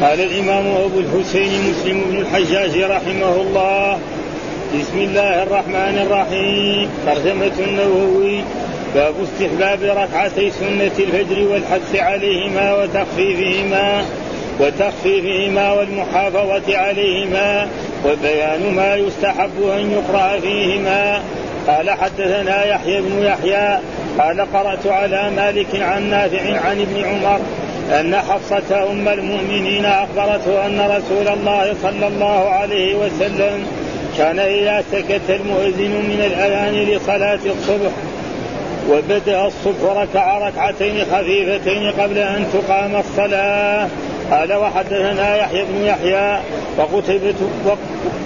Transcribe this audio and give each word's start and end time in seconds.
قال 0.00 0.20
الإمام 0.20 0.66
أبو 0.66 1.00
الحسين 1.00 1.70
مسلم 1.70 2.04
بن 2.10 2.16
الحجاج 2.16 2.82
رحمه 2.82 3.34
الله. 3.40 3.98
بسم 4.80 4.98
الله 4.98 5.42
الرحمن 5.42 6.06
الرحيم. 6.06 6.88
ترجمة 7.06 7.52
النووي. 7.58 8.40
باب 8.94 9.14
استحباب 9.22 9.82
ركعتي 9.82 10.50
سنة 10.50 10.90
الفجر 10.98 11.48
والحث 11.48 11.96
عليهما 11.96 12.74
وتخفيفهما 12.74 14.04
وتخفيفهما 14.60 15.72
والمحافظة 15.72 16.78
عليهما 16.78 17.68
وبيان 18.06 18.74
ما 18.74 18.96
يستحب 18.96 19.62
أن 19.78 19.90
يقرأ 19.92 20.40
فيهما. 20.40 21.22
قال 21.66 21.90
حدثنا 21.90 22.64
يحيى 22.64 23.00
بن 23.00 23.22
يحيى 23.22 23.78
قال 24.18 24.40
قرأت 24.52 24.86
على 24.86 25.30
مالك 25.36 25.80
عن 25.80 26.10
نافع 26.10 26.60
عن 26.60 26.80
ابن 26.80 27.04
عمر 27.04 27.40
أن 27.90 28.16
حفصة 28.16 28.90
أم 28.90 29.08
المؤمنين 29.08 29.84
أخبرته 29.84 30.66
أن 30.66 30.80
رسول 30.80 31.28
الله 31.28 31.74
صلى 31.82 32.06
الله 32.06 32.48
عليه 32.48 32.94
وسلم 32.94 33.66
كان 34.18 34.38
إذا 34.38 34.84
سكت 34.92 35.30
المؤذن 35.30 35.90
من 35.90 36.22
الأذان 36.26 36.74
لصلاة 36.74 37.38
الصبح 37.46 37.90
وبدأ 38.90 39.46
الصبح 39.46 39.82
ركع 39.96 40.48
ركعتين 40.48 41.04
خفيفتين 41.12 41.90
قبل 41.90 42.18
أن 42.18 42.46
تقام 42.52 42.96
الصلاة. 42.96 43.88
قال 44.30 44.52
وحدثنا 44.52 45.36
يحيى 45.36 45.64
بن 45.64 45.84
يحيى 45.84 46.40
وقتيبة 46.78 47.34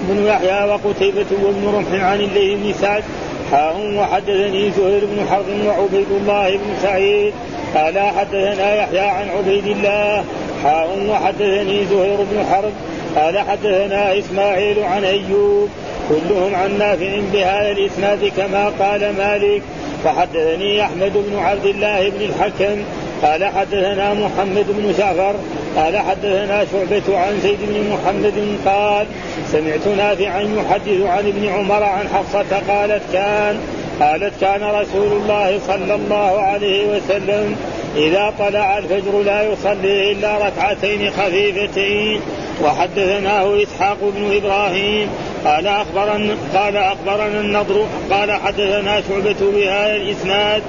بن 0.09 0.27
يحيى 0.27 0.65
وقتيبة 0.65 1.27
وابن 1.43 1.67
رمح 1.67 2.05
عن 2.05 2.21
الليل 2.21 2.57
بن 2.57 2.73
سعد 2.81 3.05
حاء 3.51 3.95
وحدثني 3.97 4.71
زهير 4.71 5.03
بن 5.05 5.27
حرب 5.31 5.45
وعبيد 5.67 6.07
الله 6.11 6.51
بن 6.51 6.75
سعيد. 6.83 7.33
قال 7.75 7.99
حدثنا 7.99 8.77
يحيى 8.77 8.99
عن 8.99 9.29
عبيد 9.29 9.67
الله. 9.67 10.25
حاء 10.65 11.07
وحدثني 11.11 11.85
زهير 11.85 12.17
بن 12.17 12.45
حرب. 12.53 12.73
قال 13.17 13.39
حدثنا 13.39 14.19
إسماعيل 14.19 14.83
عن 14.83 15.05
أيوب. 15.05 15.69
كلهم 16.09 16.55
عن 16.55 16.79
نافع 16.79 17.21
بهذا 17.33 17.71
الإسناد 17.71 18.33
كما 18.37 18.69
قال 18.69 19.01
مالك. 19.19 19.63
وحدثني 20.07 20.83
أحمد 20.83 21.13
بن 21.15 21.39
عبد 21.39 21.67
الله 21.67 22.09
بن 22.11 22.25
الحكم. 22.25 22.83
قال 23.25 23.45
حدثنا 23.45 24.15
محمد 24.15 24.67
بن 24.69 24.95
جعفر 24.99 25.35
قال 25.77 25.99
حدثنا 25.99 26.67
شعبة 26.73 27.19
عن 27.19 27.41
زيد 27.41 27.59
بن 27.61 27.91
محمد 27.91 28.59
قال 28.67 29.07
سمعت 29.53 29.87
نافعا 29.97 30.41
يحدث 30.41 31.07
عن 31.07 31.27
ابن 31.27 31.49
عمر 31.49 31.83
عن 31.83 32.09
حفصة 32.09 32.61
قالت 32.69 33.03
كان 33.13 33.61
قالت 34.01 34.33
كان 34.41 34.63
رسول 34.63 35.13
الله 35.13 35.61
صلى 35.67 35.95
الله 35.95 36.41
عليه 36.41 36.87
وسلم 36.87 37.57
إذا 37.97 38.33
طلع 38.39 38.79
الفجر 38.79 39.23
لا 39.23 39.43
يصلي 39.43 40.13
إلا 40.13 40.39
ركعتين 40.47 41.11
خفيفتين. 41.11 42.21
وحدثناه 42.63 43.63
إسحاق 43.63 43.97
بن 44.01 44.37
إبراهيم 44.37 45.09
قال 45.45 45.67
أخبرنا 45.67 46.37
قال 46.55 46.77
أخبرنا 46.77 47.41
النضر 47.41 47.87
قال 48.11 48.33
حدثنا 48.33 49.03
شعبة 49.09 49.53
بهذا 49.55 49.97
الإسناد 49.97 50.63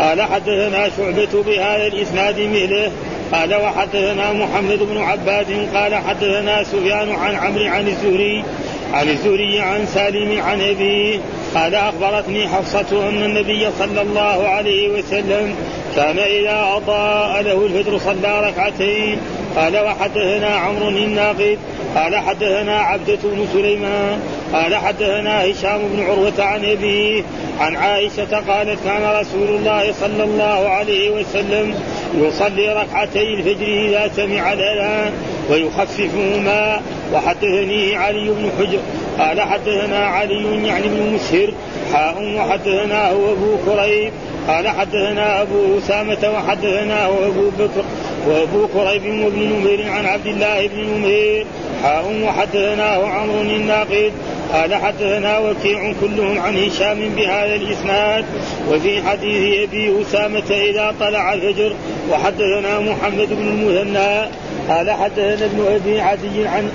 قال 0.00 0.22
حدثنا 0.22 0.90
شعبة 0.96 1.42
بهذا 1.46 1.86
الإسناد 1.86 2.40
مثله. 2.40 2.90
قال 3.32 3.54
وحدثنا 3.54 4.32
محمد 4.32 4.78
بن 4.78 4.98
عباد 4.98 5.68
قال 5.74 5.94
حدثنا 5.94 6.64
سفيان 6.64 7.10
عن 7.10 7.34
عمرو 7.34 7.64
عن 7.64 7.88
الزهري 7.88 8.44
عن 8.92 9.08
الزهري 9.08 9.60
عن 9.60 9.86
سالم 9.86 10.42
عن 10.42 10.60
أبيه. 10.60 11.18
قال 11.54 11.74
أخبرتني 11.74 12.48
حفصة 12.48 13.08
أن 13.08 13.22
النبي 13.22 13.66
صلى 13.78 14.02
الله 14.02 14.48
عليه 14.48 14.88
وسلم 14.88 15.54
كان 15.96 16.18
إذا 16.18 16.76
أضاء 16.76 17.42
له 17.42 17.66
الفجر 17.66 17.98
صلى 17.98 18.48
ركعتين. 18.48 19.18
قال 19.56 19.78
وحدثنا 19.78 20.46
عمرو 20.46 20.88
الناقد. 20.88 21.58
قال 21.96 22.16
حدثنا 22.16 22.78
عبدة 22.78 23.18
بن 23.24 23.46
سليمان. 23.52 24.20
قال 24.52 24.76
حدثنا 24.76 25.50
هشام 25.50 25.80
بن 25.92 26.02
عروة 26.02 26.32
عن 26.38 26.64
أبيه 26.64 27.22
عن 27.60 27.76
عائشة 27.76 28.36
قالت 28.48 28.78
كان 28.84 29.20
رسول 29.20 29.48
الله 29.48 29.92
صلى 29.92 30.24
الله 30.24 30.68
عليه 30.68 31.10
وسلم 31.10 31.74
يصلي 32.14 32.68
ركعتي 32.68 33.34
الفجر 33.34 33.66
إذا 33.66 34.10
سمع 34.16 34.52
الأذان 34.52 35.12
ويخففهما. 35.50 36.80
وحدثني 37.14 37.96
علي 37.96 38.28
بن 38.28 38.50
حجر 38.58 38.78
قال 39.18 39.40
حدثنا 39.40 39.98
علي 39.98 40.66
يعني 40.66 40.88
بن 40.88 41.14
مسهر 41.14 41.48
حاء 41.92 42.34
وحدثناه 42.36 43.10
أبو 43.10 43.56
كريب 43.66 44.12
قال 44.48 44.68
حدثنا 44.68 45.42
أبو 45.42 45.78
أسامة 45.78 46.30
وحدثناه 46.34 47.06
أبو 47.06 47.50
بكر 47.58 47.84
وأبو 48.28 48.66
كريب 48.66 49.02
وابن 49.24 49.38
نمير 49.38 49.90
عن 49.90 50.06
عبد 50.06 50.26
الله 50.26 50.66
بن 50.66 50.80
نمير 50.80 51.46
حاء 51.82 52.22
وحدثناه 52.24 53.06
عمرو 53.06 53.40
الناقد 53.40 54.12
قال 54.52 54.74
حدثنا 54.74 55.38
وكيع 55.38 55.92
كلهم 56.00 56.40
عن 56.40 56.56
هشام 56.56 56.98
بهذا 57.16 57.54
الإسناد 57.54 58.24
وفي 58.70 59.02
حديث 59.02 59.68
أبي 59.68 60.02
أسامة 60.02 60.50
إذا 60.50 60.94
طلع 61.00 61.34
الفجر 61.34 61.72
وحدثنا 62.10 62.80
محمد 62.80 63.28
بن 63.30 63.48
المثنى 63.48 64.28
قال 64.68 64.90
حدثنا 64.90 65.46
ابن 65.46 65.64
أبي 65.74 66.00
عدي 66.00 66.46
عن 66.46 66.70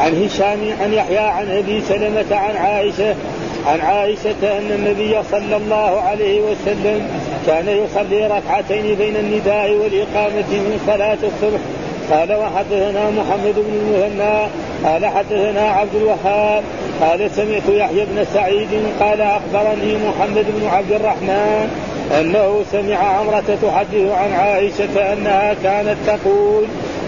عن 0.00 0.24
هشام 0.24 0.58
عن 0.80 0.92
يحيى 0.92 1.18
عن 1.18 1.50
أبي 1.50 1.80
سلمة 1.80 2.36
عن 2.36 2.56
عائشة 2.56 3.14
عن 3.66 3.80
عائشة 3.80 4.58
أن 4.58 4.72
النبي 4.72 5.16
صلى 5.30 5.56
الله 5.56 6.00
عليه 6.00 6.40
وسلم 6.40 7.08
كان 7.46 7.68
يصلي 7.68 8.26
ركعتين 8.26 8.94
بين 8.94 9.16
النداء 9.16 9.70
والإقامة 9.70 10.50
من 10.50 10.80
صلاة 10.86 11.18
الصبح. 11.22 11.60
قال 12.10 12.32
وحدثنا 12.32 13.10
محمد 13.10 13.54
بن 13.54 13.74
المثنى 13.74 14.46
قال 14.84 15.06
حدثنا 15.06 15.60
عبد 15.60 15.94
الوهاب 15.94 16.62
قال 17.00 17.30
سمعت 17.30 17.62
يحيى 17.68 18.04
بن 18.04 18.24
سعيد 18.34 18.68
قال 19.00 19.20
أخبرني 19.20 19.96
محمد 19.96 20.46
بن 20.60 20.68
عبد 20.68 20.92
الرحمن 20.92 21.70
أنه 22.20 22.64
سمع 22.72 22.96
عمرة 22.96 23.58
تحدث 23.62 24.10
عن 24.12 24.32
عائشة 24.32 25.12
أنها 25.12 25.54
كانت 25.62 25.96
تقول 26.06 26.64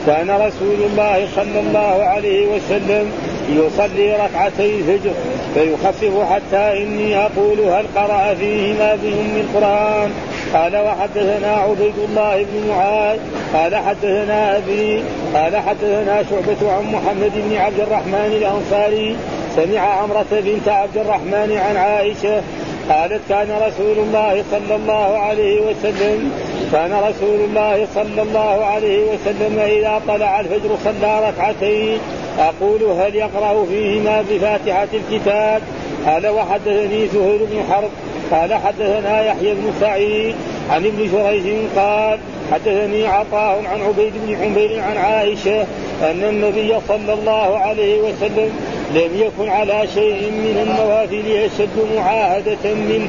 كان 0.06 0.30
رسول 0.30 0.76
الله 0.90 1.28
صلى 1.36 1.60
الله 1.60 2.04
عليه 2.04 2.46
وسلم 2.46 3.12
يصلي 3.48 4.12
ركعتي 4.12 4.76
الفجر 4.76 5.10
فيخفف 5.54 6.32
حتى 6.32 6.82
إني 6.82 7.16
أقول 7.16 7.60
هل 7.60 7.84
قرأ 7.96 8.34
فيهما 8.34 8.94
بهم 8.94 9.36
القرآن؟ 9.36 10.10
قال 10.54 10.76
وحدثنا 10.76 11.56
عبيد 11.56 11.94
الله 12.08 12.42
بن 12.42 12.68
معاذ 12.68 13.18
قال 13.54 13.76
حدثنا 13.76 14.56
أبي 14.56 15.02
قال 15.34 15.56
حدثنا 15.56 16.24
شعبة 16.30 16.72
عن 16.72 16.84
محمد 16.92 17.32
بن 17.34 17.56
عبد 17.56 17.80
الرحمن 17.80 18.32
الأنصاري 18.40 19.16
سمع 19.56 19.80
عمرة 19.80 20.26
بنت 20.30 20.68
عبد 20.68 20.96
الرحمن 20.96 21.58
عن 21.66 21.76
عائشة 21.76 22.42
قالت 22.90 23.20
كان 23.28 23.48
رسول 23.66 23.98
الله 23.98 24.44
صلى 24.50 24.76
الله 24.76 25.18
عليه 25.18 25.60
وسلم 25.60 26.32
كان 26.72 26.92
رسول 26.92 27.40
الله 27.40 27.86
صلى 27.94 28.22
الله 28.22 28.64
عليه 28.64 28.98
وسلم 28.98 29.58
إذا 29.58 30.02
طلع 30.08 30.40
الفجر 30.40 30.76
صلى 30.84 31.28
ركعتين. 31.28 31.98
أقول 32.38 32.82
هل 32.82 33.14
يقرأ 33.14 33.66
فيهما 33.66 34.24
بفاتحة 34.30 34.88
الكتاب؟ 34.94 35.62
قال 36.06 36.26
وحدثني 36.28 37.08
زهير 37.08 37.38
بن 37.50 37.62
حرب 37.70 37.90
قال 38.30 38.54
حدثنا 38.54 39.26
يحيى 39.26 39.54
بن 39.54 39.72
سعيد 39.80 40.34
عن 40.70 40.86
ابن 40.86 41.10
جريج 41.12 41.56
قال 41.76 42.18
حدثني 42.52 43.06
عطاء 43.06 43.62
عن 43.66 43.80
عبيد 43.80 44.12
بن 44.26 44.34
عمير 44.34 44.80
عن 44.80 44.96
عائشة 44.96 45.60
أن 46.02 46.24
النبي 46.28 46.74
صلى 46.88 47.12
الله 47.12 47.58
عليه 47.58 48.00
وسلم 48.00 48.50
لم 48.94 49.10
يكن 49.14 49.48
على 49.48 49.88
شيء 49.94 50.30
من 50.30 50.58
النوافل 50.62 51.44
أشد 51.44 51.96
معاهدة 51.96 52.74
منه 52.74 53.08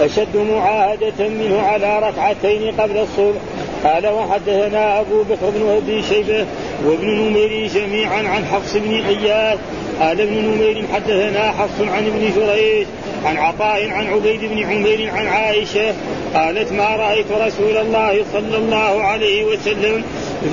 أشد 0.00 0.36
معاهدة 0.36 1.28
منه 1.28 1.60
على 1.60 1.98
ركعتين 1.98 2.74
قبل 2.80 2.98
الصبح. 2.98 3.40
قال 3.84 4.06
وحدثنا 4.06 5.00
أبو 5.00 5.22
بكر 5.22 5.50
بن 5.50 5.68
أبي 5.76 6.02
شيبة 6.02 6.46
وابن 6.86 7.06
نمير 7.06 7.66
جميعا 7.66 8.28
عن 8.28 8.44
حفص 8.44 8.76
بن 8.76 8.94
اياس 8.94 9.58
قال 10.00 10.20
ابن 10.20 10.34
نمير 10.34 10.84
حدثنا 10.94 11.52
حفص 11.52 11.80
عن 11.80 12.06
ابن 12.06 12.30
جريج 12.36 12.86
عن 13.24 13.36
عطاء 13.36 13.90
عن 13.90 14.06
عبيد 14.06 14.40
بن 14.40 14.62
عمير 14.62 15.10
عن 15.10 15.26
عائشة 15.26 15.94
قالت 16.34 16.72
ما 16.72 16.96
رأيت 16.96 17.26
رسول 17.32 17.76
الله 17.76 18.24
صلى 18.32 18.56
الله 18.56 19.02
عليه 19.02 19.44
وسلم 19.44 20.04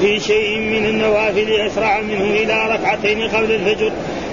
في 0.01 0.19
شيء 0.19 0.57
من 0.57 0.85
النوافل 0.85 1.51
أسرع 1.51 2.01
منه 2.01 2.23
إلى 2.23 2.73
ركعتين 2.73 3.21
قبل 3.21 3.51
الفجر؟ 3.51 3.91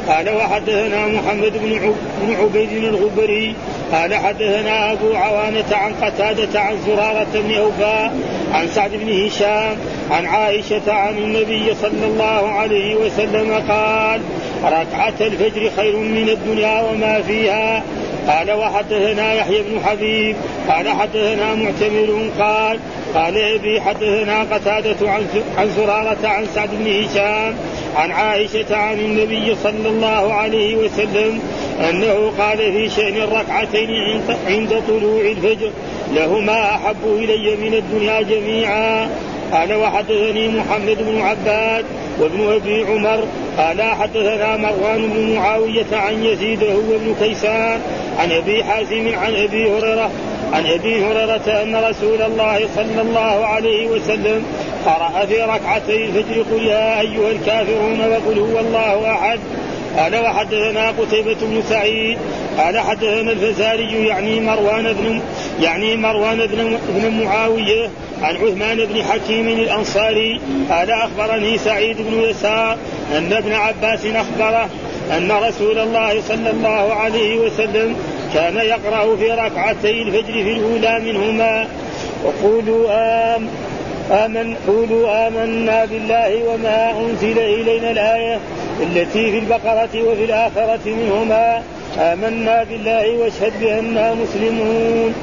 قال 0.09 0.29
وحدثنا 0.29 1.07
محمد 1.07 1.53
بن 2.23 2.35
عبيد 2.41 2.85
الغبري 2.85 3.55
قال 3.93 4.15
حدثنا 4.15 4.93
أبو 4.93 5.15
عوانة 5.15 5.65
عن 5.73 5.95
قتادة 5.95 6.61
عن 6.61 6.77
زرارة 6.87 7.27
بن 7.35 7.55
أوفاء 7.55 8.13
عن 8.53 8.69
سعد 8.69 8.91
بن 8.91 9.27
هشام 9.27 9.77
عن 10.11 10.27
عائشة 10.27 10.93
عن 10.93 11.19
النبي 11.19 11.75
صلى 11.75 12.07
الله 12.07 12.49
عليه 12.49 12.95
وسلم 12.95 13.65
قال 13.69 14.21
ركعة 14.65 15.15
الفجر 15.21 15.71
خير 15.77 15.97
من 15.97 16.29
الدنيا 16.29 16.83
وما 16.83 17.23
فيها. 17.23 17.83
قال 18.29 18.53
وحدثنا 18.53 19.35
يحيى 19.35 19.63
بن 19.63 19.81
حبيب. 19.85 20.37
قال 20.69 20.89
حدثنا 20.89 21.55
معتمر 21.55 22.31
قال 22.39 22.79
قال 23.15 23.39
أبي 23.39 23.81
حدثنا 23.81 24.43
قتادة 24.43 25.11
عن 25.11 25.27
عن 25.59 25.69
زرارة 25.77 26.19
عن 26.29 26.47
سعد 26.55 26.69
بن 26.73 27.05
هشام 27.05 27.55
عن 27.97 28.11
عائشة 28.11 28.77
عن 28.77 28.99
النبي 28.99 29.55
صلى 29.63 29.89
الله 29.89 30.33
عليه 30.33 30.77
وسلم 30.77 31.41
أنه 31.91 32.33
قال 32.39 32.59
في 32.59 32.89
شأن 32.89 33.17
الركعتين 33.17 34.21
عند 34.47 34.83
طلوع 34.89 35.21
الفجر 35.21 35.71
لهما 36.15 36.75
أحب 36.75 36.97
إلي 37.05 37.57
من 37.57 37.75
الدنيا 37.75 38.23
جميعا. 38.23 39.09
قال 39.53 39.75
وحدثني 39.75 40.49
محمد 40.49 40.97
بن 41.01 41.21
عباد 41.21 41.85
وابن 42.21 42.53
أبي 42.53 42.85
عمر 42.85 43.25
قال 43.59 43.83
حدثنا 43.83 44.57
مروان 44.57 45.09
بن 45.09 45.35
معاوية 45.35 45.87
عن 45.93 46.25
يزيد 46.25 46.65
هو 46.65 46.97
ابن 46.97 47.15
كيسان 47.21 47.81
عن 48.19 48.33
أبي 48.33 48.65
حازم 48.65 49.15
عن 49.15 49.35
أبي 49.35 49.71
هريرة 49.71 50.11
عن 50.53 50.67
أبي 50.67 51.05
هريرة 51.05 51.63
أن 51.63 51.77
رسول 51.77 52.23
الله 52.23 52.69
صلى 52.77 53.01
الله 53.01 53.47
عليه 53.47 53.87
وسلم 53.87 54.45
قرأ 54.87 55.27
في 55.27 55.43
ركعتي 55.43 56.05
الفجر 56.05 56.43
قل 56.53 56.67
يا 56.67 57.01
أيها 57.01 57.31
الكافرون 57.31 58.01
وقل 58.01 58.39
هو 58.39 58.59
الله 58.61 59.13
أحد 59.13 59.39
قال 59.97 60.17
وحدثنا 60.17 60.91
قتيبة 60.91 61.37
بن 61.43 61.63
سعيد 61.69 62.19
قال 62.59 62.79
حدثنا 62.79 63.33
الفزاري 63.33 64.07
يعني 64.07 64.41
مروان 64.41 64.93
بن 64.93 65.21
يعني 65.63 65.97
مروان 65.97 66.47
بن 66.47 66.79
بن 66.89 67.25
معاوية 67.25 67.89
عن 68.23 68.37
عثمان 68.37 68.77
بن 68.77 69.03
حكيم 69.03 69.49
الأنصاري 69.49 70.41
قال 70.71 70.91
أخبرني 70.91 71.59
سعيد 71.59 71.97
بن 71.97 72.21
يسار 72.21 72.77
أن 73.17 73.33
ابن 73.33 73.53
عباس 73.53 74.01
أخبره 74.07 74.69
أن 75.17 75.33
رسول 75.33 75.79
الله 75.79 76.23
صلى 76.29 76.51
الله 76.51 76.95
عليه 76.95 77.39
وسلم 77.39 77.97
كان 78.35 78.57
يقرأ 78.57 79.17
في 79.17 79.31
ركعتي 79.31 80.03
الفجر 80.03 80.33
في 80.33 80.53
الأولى 80.53 81.01
منهما. 81.01 81.69
وقولوا 82.25 82.87
آم. 82.91 83.49
آمن 84.11 84.57
قولوا 84.67 85.29
آمنا 85.29 85.85
بالله 85.85 86.45
وما 86.49 86.91
أنزل 86.91 87.39
إلينا 87.39 87.91
الآية 87.91 88.39
التي 88.83 89.31
في 89.31 89.39
البقرة 89.39 90.03
وفي 90.03 90.25
الآخرة 90.25 90.81
منهما. 90.87 91.63
آمنا 91.99 92.63
بالله 92.63 93.19
واشهد 93.19 93.53
بأننا 93.61 94.15
مسلمون. 94.15 95.15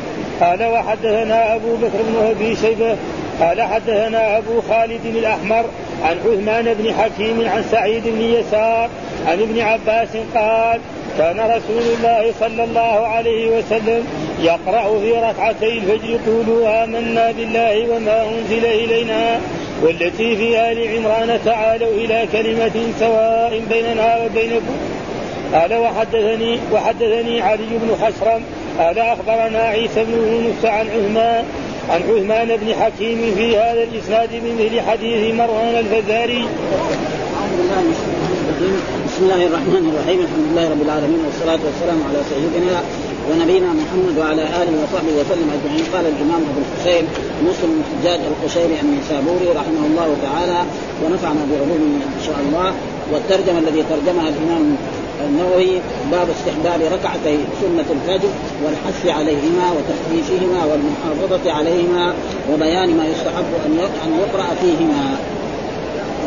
قال 0.42 0.64
وحدثنا 0.64 1.56
أبو 1.56 1.76
بكر 1.76 2.00
بن 2.08 2.28
أبي 2.30 2.56
شيبة 2.56 2.96
قال 3.42 3.62
حدثنا 3.62 4.38
أبو 4.38 4.62
خالد 4.62 5.06
الأحمر 5.06 5.66
عن 6.04 6.18
عثمان 6.26 6.74
بن 6.74 6.94
حكيم 6.94 7.50
عن 7.50 7.64
سعيد 7.72 8.04
بن 8.06 8.22
يسار 8.22 8.90
عن 9.28 9.42
ابن 9.42 9.60
عباس 9.60 10.10
قال 10.36 10.80
كان 11.18 11.40
رسول 11.40 11.84
الله 11.98 12.34
صلى 12.40 12.64
الله 12.64 13.08
عليه 13.08 13.58
وسلم 13.58 14.08
يقرأ 14.42 15.00
في 15.00 15.12
ركعتي 15.12 15.78
الفجر 15.78 16.20
قولوا 16.28 16.84
آمنا 16.84 17.32
بالله 17.32 17.90
وما 17.90 18.24
أنزل 18.24 18.66
إلينا 18.66 19.40
والتي 19.84 20.36
في 20.36 20.72
آل 20.72 20.98
عمران 20.98 21.40
تعالوا 21.46 21.94
إلى 21.94 22.28
كلمة 22.32 22.94
سواء 23.00 23.62
بيننا 23.70 24.26
وبينكم. 24.26 24.78
قال 25.54 25.74
وحدثني 25.74 26.60
وحدثني 26.74 27.42
علي 27.42 27.72
بن 27.72 27.96
حسرم. 28.02 28.42
قال 28.80 29.00
أخبرنا 29.00 29.60
عيسى 29.60 30.04
بن 30.04 30.14
يونس 30.14 30.66
عن 30.66 30.88
عثمان 30.88 31.46
عن 31.90 32.02
عثمان 32.02 32.48
بن 32.48 32.74
حكيم 32.82 33.34
في 33.38 33.58
هذا 33.58 33.84
الإسناد 33.84 34.30
من 34.34 34.54
مثل 34.60 34.90
حديث 34.90 35.36
مروان 35.36 35.76
الفزاري. 35.76 36.46
بسم 39.08 39.24
الله 39.24 39.46
الرحمن 39.46 39.94
الرحيم. 39.94 40.20
الحمد 40.20 40.46
لله 40.52 40.70
رب 40.72 40.82
العالمين 40.82 41.20
والصلاة 41.26 41.60
والسلام 41.66 42.00
على 42.10 42.20
سيدنا 42.30 42.82
ونبينا 43.30 43.70
محمد 43.82 44.16
وعلى 44.20 44.44
آله 44.62 44.74
وصحبه 44.82 45.14
وسلم 45.20 45.48
أجمعين. 45.58 45.86
قال 45.94 46.06
الإمام 46.14 46.42
أبو 46.52 46.60
الحسين 46.66 47.04
مسلم 47.50 47.70
بن 47.76 47.82
الحجاج 47.84 48.20
القشيري 48.32 48.76
النسابوري 48.86 49.48
رحمه 49.60 49.84
الله 49.90 50.10
تعالى 50.26 50.60
ونفعنا 51.02 51.42
بعلومه 51.52 51.96
إن 52.18 52.24
شاء 52.28 52.40
الله. 52.46 52.74
والترجمة 53.12 53.60
الذي 53.60 53.84
ترجمها 53.92 54.28
الإمام 54.34 54.76
النووي 55.26 55.72
باب 56.12 56.28
استحباب 56.36 56.80
ركعتي 56.96 57.38
سنة 57.62 57.88
الفجر 57.98 58.30
والحث 58.64 59.02
عليهما 59.18 59.66
وتخفيفهما 59.76 60.60
والمحافظة 60.70 61.52
عليهما 61.52 62.14
وبيان 62.54 62.98
ما 62.98 63.06
يستحب 63.08 63.50
أن 64.06 64.12
يقرأ 64.24 64.48
فيهما. 64.62 65.18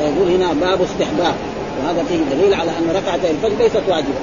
ويقول 0.00 0.28
هنا 0.34 0.52
باب 0.52 0.78
استحباب. 0.82 1.34
وهذا 1.78 2.04
فيه 2.08 2.36
دليل 2.36 2.54
على 2.54 2.70
أن 2.70 2.86
ركعتي 2.96 3.30
الفجر 3.30 3.62
ليست 3.62 3.82
واجبة. 3.88 4.20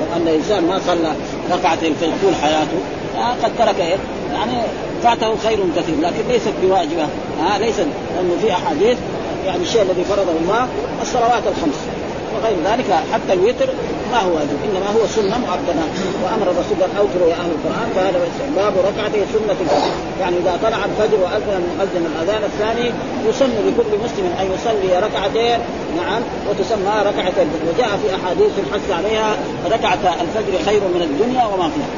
وأن 0.00 0.28
الإنسان 0.28 0.66
ما 0.66 0.80
صلى 0.86 1.12
ركعتين 1.52 1.94
في 2.00 2.06
طول 2.22 2.34
حياته. 2.42 2.78
آه 3.16 3.34
قد 3.44 3.50
ترك 3.58 3.80
إيه؟ 3.80 3.96
يعني 4.32 4.62
فاته 5.02 5.36
خير 5.36 5.58
كثير 5.76 6.00
لكن 6.00 6.28
ليست 6.28 6.52
بواجبة. 6.62 7.06
آه 7.40 7.58
ليست 7.58 7.86
لأنه 8.16 8.36
في 8.42 8.52
أحاديث 8.52 8.98
يعني 9.46 9.62
الشيء 9.62 9.82
الذي 9.82 10.04
فرضه 10.04 10.32
الله 10.42 10.68
الصلوات 11.02 11.42
الخمس. 11.46 11.86
وغير 12.36 12.56
ذلك 12.70 12.90
حتى 13.12 13.32
الوتر 13.32 13.68
ما 14.12 14.18
هو 14.20 14.30
واجب 14.34 14.58
إنما 14.66 14.88
هو 14.96 15.06
سنة 15.06 15.38
مؤكده 15.38 15.84
وأمر 16.22 16.46
الرسول 16.52 16.78
أن 16.86 16.96
اوتروا 16.98 17.28
يا 17.28 17.34
أهل 17.42 17.50
القرآن 17.56 17.88
فهذا 17.94 18.18
باب 18.56 18.74
ركعتي 18.88 19.20
سنة 19.32 19.56
الفجر. 19.60 19.92
يعني 20.20 20.36
إذا 20.36 20.58
طلع 20.62 20.80
الفجر 20.84 21.18
وأذن 21.24 21.52
المؤذن 21.62 22.04
الأذان 22.12 22.42
الثاني 22.50 22.86
يسن 23.28 23.52
لكل 23.66 23.92
مسلم 24.04 24.26
أن 24.40 24.46
يصلي 24.54 24.90
ركعتين 25.06 25.58
نعم 25.96 26.22
وتسمى 26.48 26.94
ركعة 27.10 27.36
الفجر. 27.44 27.62
وجاء 27.70 27.90
في 28.02 28.08
أحاديث 28.16 28.52
الحث 28.64 28.90
عليها 28.98 29.36
ركعة 29.74 30.14
الفجر 30.24 30.64
خير 30.66 30.80
من 30.80 31.02
الدنيا 31.02 31.44
وما 31.46 31.68
فيها. 31.74 31.90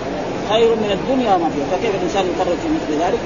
خير 0.52 0.68
من 0.68 0.90
الدنيا 0.98 1.34
وما 1.34 1.48
فيها. 1.54 1.66
فكيف 1.72 1.92
الإنسان 1.94 2.24
يفرط 2.32 2.58
في 2.62 2.68
مثل 2.76 3.02
ذلك؟ 3.04 3.18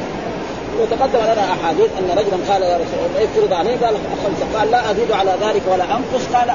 وتقدم 0.80 1.18
لنا 1.32 1.52
أحاديث 1.52 1.90
أن 1.98 2.18
رجلا 2.18 2.52
قال 2.52 2.62
يا 2.62 2.76
رسول 2.76 2.98
الله 3.06 3.24
افرض 3.24 3.52
عليه 3.52 3.70
قال 3.70 3.94
خمسة 4.24 4.58
قال 4.58 4.70
لا 4.70 4.90
أزيد 4.90 5.12
على 5.12 5.30
ذلك 5.40 5.62
ولا 5.72 5.84
أنقص 5.84 6.26
قال 6.34 6.50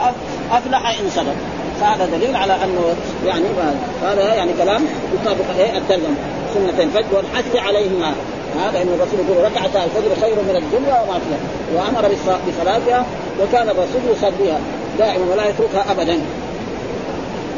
أفلح 0.51 0.99
إن 0.99 1.09
صدق. 1.09 1.35
فهذا 1.81 2.05
دليل 2.05 2.35
على 2.35 2.53
أنه 2.53 2.95
يعني 3.25 3.45
هذا 4.03 4.33
يعني 4.33 4.51
كلام 4.53 4.85
يطابق 5.13 5.59
إيه؟ 5.59 5.77
الترجمة 5.77 6.15
سنة 6.53 6.83
الفجر 6.83 7.15
والحث 7.15 7.55
عليهما. 7.55 8.13
هذا 8.59 8.81
إن 8.81 8.87
الرسول 8.87 9.19
يقول 9.29 9.51
ركعتا 9.51 9.83
الفجر 9.83 10.21
خير 10.21 10.35
من 10.35 10.55
الدنيا 10.55 11.01
وما 11.01 11.19
فيها. 11.19 11.39
وأمر 11.75 12.15
بصلاتها 12.47 13.05
وكان 13.41 13.69
الرسول 13.69 14.01
يصليها 14.11 14.59
دائما 14.99 15.25
ولا 15.31 15.49
يتركها 15.49 15.91
ابدا. 15.91 16.19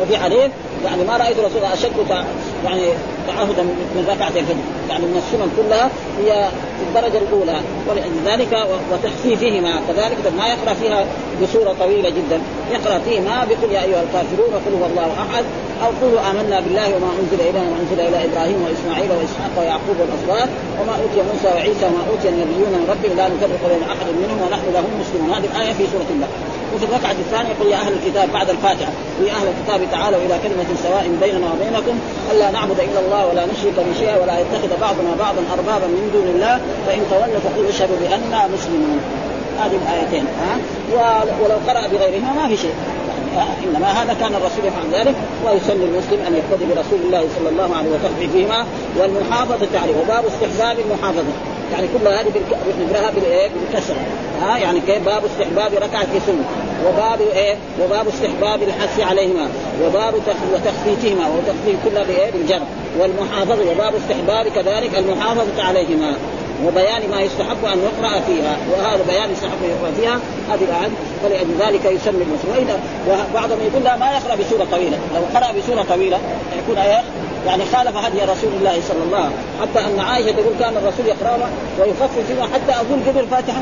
وفي 0.01 0.17
حديث 0.17 0.51
يعني 0.85 1.03
ما 1.03 1.17
رأيت 1.17 1.39
الرسول 1.39 1.63
أشد 1.63 2.25
يعني 2.65 2.81
تعهدا 3.27 3.63
من 3.95 4.05
ركعة 4.09 4.27
الفجر. 4.27 4.55
يعني 4.89 5.05
من 5.05 5.17
السنن 5.17 5.49
كلها 5.57 5.89
هي 6.19 6.49
الدرجة 6.87 7.17
الأولى. 7.17 7.59
ولذلك 7.87 8.67
وتخفيفهما 8.91 9.73
كذلك 9.87 10.33
ما 10.37 10.47
يقرأ 10.47 10.73
فيها 10.73 11.05
بصوره 11.41 11.75
طويلة 11.79 12.09
جدا. 12.09 12.39
يقرأ 12.71 12.99
فيهما 12.99 13.45
بقل 13.49 13.71
يا 13.71 13.83
أيها 13.83 14.01
الكافرون 14.03 14.49
وقل 14.53 14.73
هو 14.81 14.85
الله 14.85 15.09
أحد 15.23 15.43
أو 15.83 15.89
قولوا 16.01 16.21
آمنا 16.31 16.59
بالله 16.59 16.87
وما 16.95 17.11
أنزل 17.19 17.39
إلينا 17.41 17.61
وما 17.67 17.77
أنزل 17.81 17.99
إلى 18.07 18.17
إبراهيم 18.25 18.59
وإسماعيل 18.65 19.09
وإسحاق 19.11 19.53
ويعقوب 19.59 19.97
والاصباط 19.99 20.49
وما 20.79 20.93
أوتي 21.01 21.19
موسى 21.29 21.49
وعيسى 21.55 21.85
وما 21.89 22.03
أوتي 22.11 22.29
النبيون 22.29 22.71
من 22.79 22.85
ربهم 22.93 23.17
لا 23.17 23.25
نفرق 23.33 23.61
بين 23.71 23.83
أحد 23.93 24.07
منهم 24.21 24.37
ونحن 24.43 24.65
له 24.73 24.83
مسلمون. 25.01 25.29
هذه 25.35 25.47
الآية 25.51 25.73
في 25.73 25.83
سورة 25.93 26.09
الله 26.15 26.27
وفي 26.75 26.85
الركعة 26.85 27.11
الثانية 27.11 27.53
قل 27.59 27.67
يا 27.67 27.77
أهل 27.77 27.93
الكتاب 27.93 28.29
بعد 28.33 28.49
الفاتحة 28.49 28.91
يا 29.27 29.33
أهل 29.33 29.47
الكتاب 29.53 29.91
تعالوا 29.91 30.19
إلى 30.25 30.35
كلمة 30.43 30.69
سواء 30.83 31.05
بيننا 31.21 31.47
وبينكم 31.53 31.99
ألا 32.31 32.51
نعبد 32.51 32.79
إلا 32.79 32.99
الله 33.05 33.27
ولا 33.27 33.45
نشرك 33.45 33.77
بشيء 33.91 34.13
ولا 34.21 34.39
يتخذ 34.39 34.71
بعضنا 34.81 35.11
بعضا 35.19 35.41
أربابا 35.57 35.87
من 35.87 36.09
دون 36.13 36.27
الله 36.35 36.61
فإن 36.87 37.01
تولوا 37.11 37.39
فقولوا 37.45 37.69
اشهدوا 37.69 37.97
بأننا 38.01 38.47
مسلمون. 38.47 38.99
هذه 39.59 39.79
الآيتين 39.83 40.25
ها؟ 40.41 40.53
ولو 41.43 41.57
قرأ 41.67 41.87
بغيرهما 41.87 42.33
ما 42.33 42.47
في 42.47 42.57
شيء. 42.57 42.73
إنما 43.63 43.87
هذا 43.87 44.13
كان 44.13 44.35
الرسول 44.35 44.65
يفعل 44.65 44.99
ذلك 44.99 45.15
ويسن 45.45 45.81
المسلم 45.83 46.19
أن 46.27 46.33
يقتدي 46.35 46.65
برسول 46.65 46.99
الله 47.05 47.23
صلى 47.39 47.49
الله 47.49 47.75
عليه 47.77 47.89
وسلم 47.89 48.29
فيهما 48.33 48.65
والمحافظة 48.97 49.79
عليه 49.79 49.93
وباب 50.01 50.23
استحباب 50.25 50.77
المحافظة. 50.79 51.33
يعني 51.73 51.87
كل 51.87 52.07
هذه 52.07 52.31
نقراها 52.81 53.11
بالكسر. 53.11 53.95
ها 54.41 54.57
يعني 54.57 54.79
كيف؟ 54.79 55.05
باب 55.05 55.21
استحباب 55.25 55.73
ركعة 55.73 56.07
سنه 56.27 56.43
وباب 56.87 57.21
إيه 57.35 57.55
وباب 57.83 58.07
استحباب 58.07 58.63
الحث 58.63 58.99
عليهما 58.99 59.47
وباب 59.85 60.13
تخفيفهما 60.65 61.27
وتخفيف 61.27 61.75
كلها 61.85 62.03
بايه 62.03 62.31
بالجر 62.31 62.61
والمحافظة 62.99 63.71
وباب 63.71 63.93
استحباب 63.95 64.47
كذلك 64.47 64.97
المحافظة 64.97 65.63
عليهما. 65.63 66.13
وبيان 66.65 67.09
ما 67.11 67.21
يستحب 67.21 67.65
أن 67.73 67.79
يقرأ 67.79 68.19
فيها 68.19 68.57
وهذا 68.71 69.03
بيان 69.07 69.31
يستحب 69.31 69.59
أن 69.63 69.69
يقرأ 69.69 69.91
فيها. 69.91 70.19
هذه 70.53 70.63
الاعد 70.63 70.91
فلأجل 71.23 71.49
ذلك 71.59 71.85
يسمي 71.85 72.23
المسلم 72.23 72.49
وإذا 72.57 72.79
وبعضهم 73.09 73.59
يقول 73.71 73.83
لا 73.83 73.95
ما 73.97 74.11
يقرأ 74.11 74.35
بسورة 74.35 74.67
طويلة. 74.71 74.97
لو 75.15 75.39
قرأ 75.39 75.51
بسورة 75.51 75.85
طويلة 75.89 76.19
يكون 76.57 76.77
يعني 77.47 77.63
خالف 77.73 77.95
هدي 77.95 78.21
رسول 78.21 78.51
الله 78.59 78.81
صلى 78.87 79.03
الله 79.05 79.17
عليه 79.17 79.27
وسلم. 79.27 79.61
حتى 79.61 79.79
أن 79.79 79.99
عائشة 79.99 80.31
تقول 80.31 80.53
كان 80.59 80.77
الرسول 80.77 81.05
يقرأها 81.05 81.49
ويخفف 81.79 82.19
فيها 82.27 82.43
حتى 82.53 82.71
أقول 82.71 82.99
قبل 83.07 83.19
الفاتحة. 83.19 83.61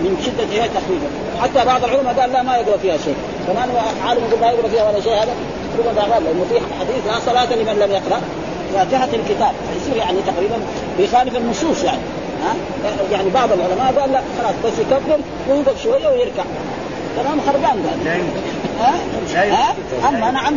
من 0.00 0.22
شدة 0.26 0.44
هي 0.52 0.68
تخفيفه 0.68 1.08
حتى 1.42 1.66
بعض 1.66 1.84
العلماء 1.84 2.14
قال 2.20 2.32
لا 2.32 2.42
ما 2.42 2.56
يقرأ 2.56 2.76
فيها 2.76 2.96
شيء. 2.96 3.16
كمان 3.46 3.68
عالم 4.06 4.24
يقول 4.28 4.40
ما 4.40 4.46
يقرأ 4.50 4.68
فيها 4.68 4.90
ولا 4.90 5.00
شيء. 5.00 5.12
هذا 5.12 5.34
قال. 6.00 6.24
لأنه 6.24 6.44
في 6.50 6.60
حديث 6.80 7.06
لا 7.06 7.18
صلاة 7.26 7.54
لمن 7.54 7.78
لم 7.82 7.90
يقرأ. 7.92 8.20
فاتحه 8.74 9.08
الكتاب 9.12 9.52
يصير 9.76 9.96
يعني 9.96 10.18
تقريبا 10.26 10.56
بيخالف 10.98 11.36
النصوص 11.36 11.84
يعني 11.84 12.00
ها؟ 12.44 12.54
يعني 13.12 13.30
بعض 13.30 13.48
العلماء 13.52 14.00
قال 14.00 14.12
لا 14.12 14.20
خلاص 14.38 14.54
بس 14.64 14.78
يكبر 14.78 15.18
ويوقف 15.48 15.82
شوية 15.82 16.08
ويركع. 16.08 16.42
كلام 17.22 17.40
خربان 17.46 17.86
قال 17.86 18.18
ها؟ 18.80 18.94
ها؟ 19.52 19.74
أما 20.08 20.30
نعم 20.30 20.56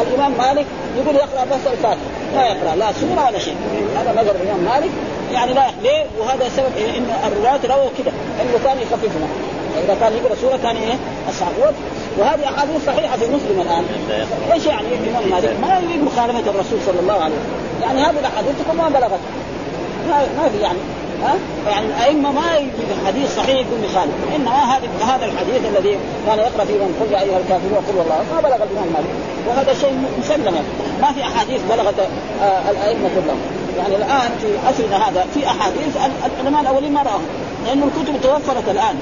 الإمام 0.00 0.32
مالك 0.38 0.66
يقول 0.96 1.16
يقرأ 1.16 1.44
بس 1.44 1.72
الفاتحة 1.72 1.96
لا 2.34 2.46
يقرأ 2.46 2.76
لا 2.76 2.92
سورة 2.92 3.26
ولا 3.26 3.38
شيء. 3.38 3.56
هذا 3.96 4.12
مذهب 4.12 4.36
الإمام 4.42 4.60
مالك 4.64 4.90
يعني 5.32 5.52
لا 5.52 5.66
ليه؟ 5.82 6.04
وهذا 6.18 6.48
سبب 6.56 6.72
إيه؟ 6.76 6.98
إن 6.98 7.06
الرواة 7.26 7.76
رووا 7.76 7.90
كده 7.98 8.12
إنه 8.42 8.58
كان 8.64 8.76
يخففها. 8.78 9.28
إذا 9.84 9.96
كان 10.00 10.12
يقرأ 10.12 10.34
سورة 10.40 10.58
كان 10.62 10.76
إيه؟ 10.76 10.94
الصحابه 11.28 11.72
وهذه 12.18 12.44
أحاديث 12.44 12.86
صحيحة 12.86 13.16
في 13.16 13.24
مسلم 13.24 13.60
الآن. 13.60 13.84
إيش 14.52 14.66
يعني 14.66 14.86
الامام 14.88 15.30
مالك 15.30 15.56
ما 15.62 15.78
يريد 15.78 16.02
مخالفة 16.04 16.50
الرسول 16.50 16.78
صلى 16.86 17.00
الله 17.00 17.12
عليه 17.12 17.34
وسلم. 17.34 17.82
يعني 17.82 18.00
هذه 18.00 18.18
الأحاديث 18.20 18.52
تكون 18.64 18.76
ما 18.76 18.88
بلغت. 18.88 19.20
ما, 20.08 20.42
ما 20.42 20.48
في 20.48 20.58
يعني 20.62 20.78
ها؟ 21.24 21.34
يعني 21.70 21.86
الائمه 21.86 22.32
ما 22.32 22.56
يجي 22.56 23.06
حديث 23.06 23.36
صحيح 23.36 23.60
يكون 23.60 23.84
يخالف 23.84 24.12
إنما 24.36 24.50
هذا 24.50 24.88
هذا 25.14 25.24
الحديث 25.24 25.60
الذي 25.76 25.98
كان 26.26 26.38
يقرأ 26.38 26.64
فيه 26.64 26.74
من 26.74 26.94
قل 27.00 27.12
يا 27.12 27.20
أيها 27.20 27.38
الكافرون 27.38 27.72
وقل 27.72 27.98
والله 27.98 28.24
ما 28.34 28.40
بلغ 28.40 28.56
الإمام 28.56 28.88
مالك. 28.94 29.12
وهذا 29.48 29.74
شيء 29.74 29.92
مسلم. 30.20 30.54
ما 31.02 31.12
في 31.12 31.22
أحاديث 31.22 31.60
بلغت 31.70 31.98
آه 32.42 32.70
الأئمة 32.70 33.08
كلهم. 33.08 33.40
يعني 33.78 33.96
الآن 33.96 34.30
في 34.40 34.48
عصرنا 34.66 35.08
هذا 35.08 35.26
في 35.34 35.46
أحاديث 35.46 35.96
العلماء 36.26 36.62
الأولين 36.62 36.92
ما 36.92 37.02
رأهم. 37.02 37.26
لأنه 37.66 37.84
الكتب 37.86 38.20
توفرت 38.22 38.68
الآن. 38.68 38.96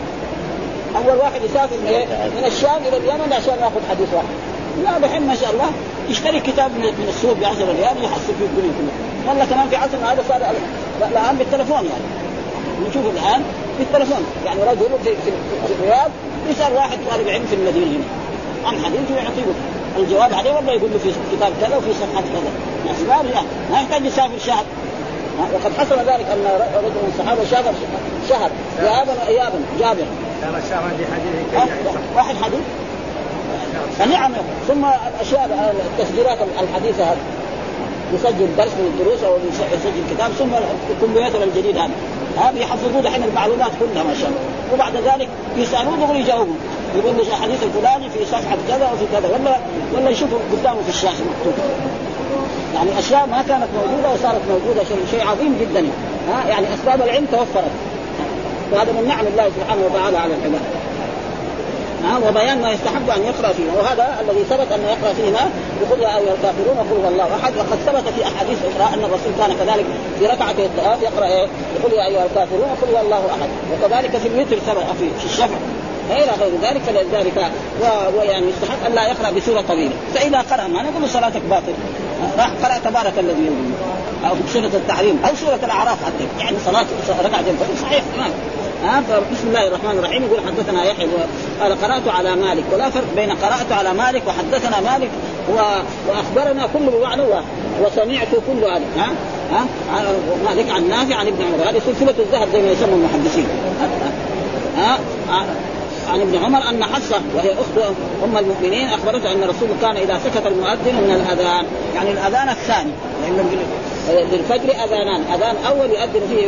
أول 0.97 1.19
واحد 1.19 1.41
يسافر 1.45 1.77
من, 1.77 1.93
من 2.37 2.45
الشام 2.47 2.81
إلى 2.89 2.97
اليمن 2.97 3.33
عشان 3.33 3.55
يأخذ 3.59 3.81
حديث 3.91 4.09
واحد. 4.15 4.37
لا 4.85 4.99
دحين 4.99 5.27
ما 5.27 5.35
شاء 5.35 5.51
الله 5.51 5.71
يشتري 6.09 6.41
كتاب 6.41 6.71
من 6.79 7.09
السوق 7.09 7.33
ب 7.33 7.45
10 7.45 7.65
ريال 7.65 8.05
يحصل 8.05 8.33
فيه 8.39 8.45
الدنيا 8.45 8.73
كلها 8.79 8.97
والله 9.29 9.45
كمان 9.45 9.69
في 9.69 9.77
عصرنا 9.77 10.13
هذا 10.13 10.25
صار 10.29 10.41
الآن 11.11 11.37
بالتلفون 11.37 11.85
يعني. 11.85 12.07
نشوف 12.89 13.05
الآن 13.07 13.43
بالتلفون. 13.79 14.25
يعني 14.47 14.63
رجل 14.63 14.89
في, 15.05 15.11
في, 15.11 15.31
في 15.67 15.73
الرياض 15.81 16.11
يسأل 16.51 16.73
واحد 16.73 16.99
طالب 17.11 17.29
علم 17.29 17.47
في 17.51 17.55
المدينة 17.55 17.87
هنا. 17.87 18.05
عن 18.69 18.85
حديث 18.85 19.11
ويعطيه 19.11 19.53
الجواب 19.99 20.35
عليه 20.35 20.51
ولا 20.51 20.73
يقول 20.73 20.91
له 20.91 20.99
في 20.99 21.11
كتاب 21.37 21.53
كذا 21.61 21.77
وفي 21.77 21.93
صفحة 21.93 22.21
كذا. 22.21 23.43
ما 23.71 23.81
يحتاج 23.81 24.05
يسافر 24.05 24.39
شهر. 24.47 24.65
وقد 25.55 25.73
حصل 25.79 25.99
ذلك 25.99 26.27
أن 26.33 26.45
رجل 26.75 26.97
من 27.05 27.13
الصحابة 27.15 27.45
سافر 27.51 27.73
شهر. 28.29 28.51
ذهابا 28.81 29.13
وايابا 29.13 29.59
جابر. 29.81 30.07
واحد 32.17 32.37
حديث؟ 32.37 32.61
فنعم 33.99 34.33
ثم 34.69 34.85
الأشياء 34.85 35.75
التسجيلات 35.87 36.39
الحديثه 36.63 37.05
هذه 37.05 37.19
يسجل 38.15 38.49
درس 38.57 38.73
من 38.79 38.93
الدروس 38.95 39.23
أو 39.25 39.37
يسجل 39.73 40.03
كتاب 40.15 40.31
ثم 40.39 40.51
الكمبيوتر 40.91 41.43
الجديد 41.43 41.77
هذا. 41.77 41.91
هذا 42.37 42.59
يحفظون 42.59 43.07
الحين 43.07 43.25
المعلومات 43.25 43.71
كلها 43.81 44.03
ما 44.03 44.15
شاء 44.21 44.29
الله. 44.29 44.41
وبعد 44.75 44.97
ذلك 44.97 45.29
يسالون 45.57 46.01
دغري 46.01 46.21
يجاوبوا. 46.21 46.55
يقول 46.97 47.17
له 47.17 47.23
الحديث 47.23 47.63
الفلاني 47.63 48.11
في 48.11 48.25
صفحة 48.25 48.57
كذا 48.69 48.91
وفي 48.93 49.07
كذا. 49.13 49.29
ولا 49.29 49.57
ولا 49.95 50.11
يشوفوا 50.11 50.39
قدامه 50.53 50.83
في 50.83 50.89
الشاشه 50.89 51.25
مكتوب. 51.25 51.55
يعني 52.75 52.99
أشياء 52.99 53.27
ما 53.27 53.43
كانت 53.49 53.69
موجودة 53.79 54.13
وصارت 54.15 54.41
موجودة 54.51 54.85
شيء 54.85 55.05
شيء 55.11 55.27
عظيم 55.27 55.59
جدا. 55.61 55.89
ها 56.29 56.49
يعني 56.49 56.67
أسباب 56.75 57.03
العلم 57.03 57.27
توفرت. 57.33 57.75
وهذا 58.73 58.93
من 58.93 59.09
نعم 59.09 59.27
الله 59.27 59.51
سبحانه 59.57 59.83
وتعالى 59.87 60.19
على 60.19 60.35
العباد. 60.35 60.61
ها 62.05 62.29
وبيان 62.29 62.63
ما 62.63 62.71
يستحب 62.73 63.11
أن 63.17 63.23
يقرأ 63.23 63.53
فيه. 63.53 63.71
وهذا 63.79 64.07
الذي 64.21 64.45
ثبت 64.45 64.73
أن 64.73 64.81
يقرأ 64.81 65.13
فيما 65.13 65.51
يقول 65.83 66.01
يا 66.01 66.17
أيها 66.19 66.35
الكافرون 66.39 66.77
وقل 66.79 67.13
الله 67.13 67.29
أحد. 67.43 67.53
وقد 67.57 67.79
ثبت 67.87 68.15
في 68.17 68.25
أحاديث 68.25 68.59
أخرى 68.71 68.95
أن 68.95 69.05
الرسول 69.05 69.33
كان 69.39 69.51
كذلك 69.61 69.87
في 70.19 70.27
ركعة 70.27 70.57
الطواف 70.59 71.03
يقرأ 71.03 71.27
إيه؟ 71.27 71.47
يقول 71.81 71.93
يا 71.93 72.07
أيها 72.07 72.25
الكافرون 72.25 72.69
وقل 72.73 73.05
الله 73.05 73.23
أحد. 73.31 73.49
وكذلك 73.73 74.17
في 74.17 74.29
الوتر 74.29 74.57
ثبت 74.57 74.85
في 75.21 75.27
الشفع. 75.27 75.57
إلى 76.11 76.33
غير 76.41 76.53
ذلك 76.63 76.83
فلذلك 76.83 77.51
ويعني 78.19 78.47
يستحق 78.47 78.87
أن 78.87 78.93
لا 78.93 79.09
يقرأ 79.09 79.31
بسورة 79.31 79.61
طويلة. 79.61 79.93
فإذا 80.15 80.39
قرأ 80.39 80.67
ما؟ 80.67 80.83
نقول 80.83 81.09
صلاتك 81.09 81.43
باطلة. 81.51 81.75
راح 82.39 82.51
قرأ 82.63 82.91
تبارك 82.91 83.19
الذي 83.19 83.43
يؤمن 83.47 83.75
أو 84.29 84.35
سورة 84.53 84.71
التحريم 84.75 85.19
أو 85.29 85.35
سورة 85.35 85.61
الأعراف 85.63 86.05
حتى. 86.05 86.45
يعني 86.45 86.57
صلاة 86.67 86.87
ركعتين 87.25 87.57
صحيح 87.83 88.03
تمام. 88.15 88.31
ها 88.85 89.01
فبسم 89.01 89.49
الله 89.49 89.69
الرحمن 89.69 89.99
الرحيم. 89.99 90.23
يقول 90.25 90.41
حدثنا 90.47 90.85
يحيى 90.85 91.09
قال 91.61 91.83
قرأت 91.83 92.09
على 92.09 92.37
مالك. 92.37 92.65
ولا 92.73 92.91
فرق 92.91 93.15
بين 93.17 93.31
قرأت 93.31 93.73
على 93.73 93.93
مالك 93.93 94.23
وحدثنا 94.27 94.81
مالك 94.81 95.11
و... 95.51 95.59
وأخبرنا 96.09 96.67
كل 96.73 96.99
بمعنى 96.99 97.23
واحد. 97.23 97.45
وسمعت 97.83 98.29
كل 98.29 98.65
هذا 98.65 98.85
ها؟ 98.97 99.09
ها؟ 99.53 99.67
مالك 100.45 100.71
عن 100.71 100.89
نافع 100.89 101.15
عن 101.15 101.27
ابن 101.27 101.43
عمر. 101.43 101.71
هذه 101.71 101.83
سلسلة 101.87 102.15
الذهب 102.19 102.49
زي 102.53 102.63
ما 102.63 102.71
يسمى 102.71 102.95
المحدثين. 102.95 103.47
ها, 104.77 104.99
ها؟ 105.29 105.47
عن 106.09 106.21
ابن 106.21 106.45
عمر 106.45 106.71
أن 106.71 106.85
حفصة 106.85 107.21
وهي 107.35 107.53
اخت 107.53 107.95
أم 108.25 108.37
المؤمنين 108.37 108.89
أخبرته 108.89 109.33
أن 109.33 109.43
الرسول 109.43 109.69
كان 109.83 109.97
إذا 109.97 110.21
سكت 110.25 110.47
المؤذن 110.47 110.95
من 110.95 111.11
الأذان 111.11 111.65
يعني 111.95 112.11
الأذان 112.11 112.49
الثاني. 112.49 112.93
لأن 113.23 113.47
للفجر 114.09 114.71
أذانان. 114.85 115.23
أذان 115.35 115.57
أول 115.69 115.91
يؤذن 115.91 116.29
فيه 116.29 116.47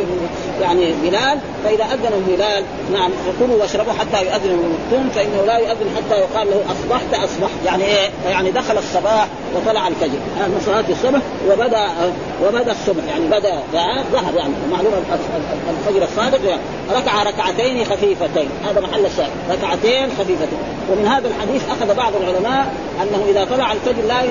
يعني 0.61 0.93
بلال 1.03 1.39
فإذا 1.63 1.83
أذن 1.83 2.23
بلال 2.27 2.63
نعم 2.93 3.11
فكلوا 3.11 3.61
واشربوا 3.61 3.93
حتى 3.93 4.25
يؤذن 4.25 4.49
المكتوم 4.49 5.09
فإنه 5.15 5.45
لا 5.47 5.57
يؤذن 5.57 5.95
حتى 5.97 6.19
يقال 6.19 6.47
له 6.47 6.63
أصبحت 6.71 7.13
أصبحت. 7.13 7.51
يعني 7.65 7.83
إيه؟ 7.83 8.09
يعني 8.29 8.51
دخل 8.51 8.77
الصباح 8.77 9.27
وطلع 9.55 9.87
الفجر. 9.87 10.19
هذا 10.39 10.61
صلاة 10.65 10.85
الصبح 10.89 11.21
وبدأ 11.47 11.87
وبدأ 12.43 12.71
الصبح. 12.71 13.03
يعني 13.07 13.27
بدأ 13.27 13.53
ظهر 14.11 14.35
يعني. 14.35 14.53
معلومه 14.71 14.97
الفجر 15.69 16.03
الصادق 16.03 16.59
ركع 16.91 17.23
ركعتين 17.23 17.85
خفيفتين. 17.85 18.49
هذا 18.69 18.81
محل 18.81 19.05
الشاهد. 19.05 19.31
ركعتين 19.51 20.09
خفيفتين. 20.19 20.59
ومن 20.91 21.07
هذا 21.07 21.27
الحديث 21.27 21.61
أخذ 21.69 21.95
بعض 21.95 22.13
العلماء 22.15 22.73
أنه 23.01 23.25
إذا 23.29 23.45
طلع 23.45 23.71
الفجر 23.71 24.07
لا 24.07 24.21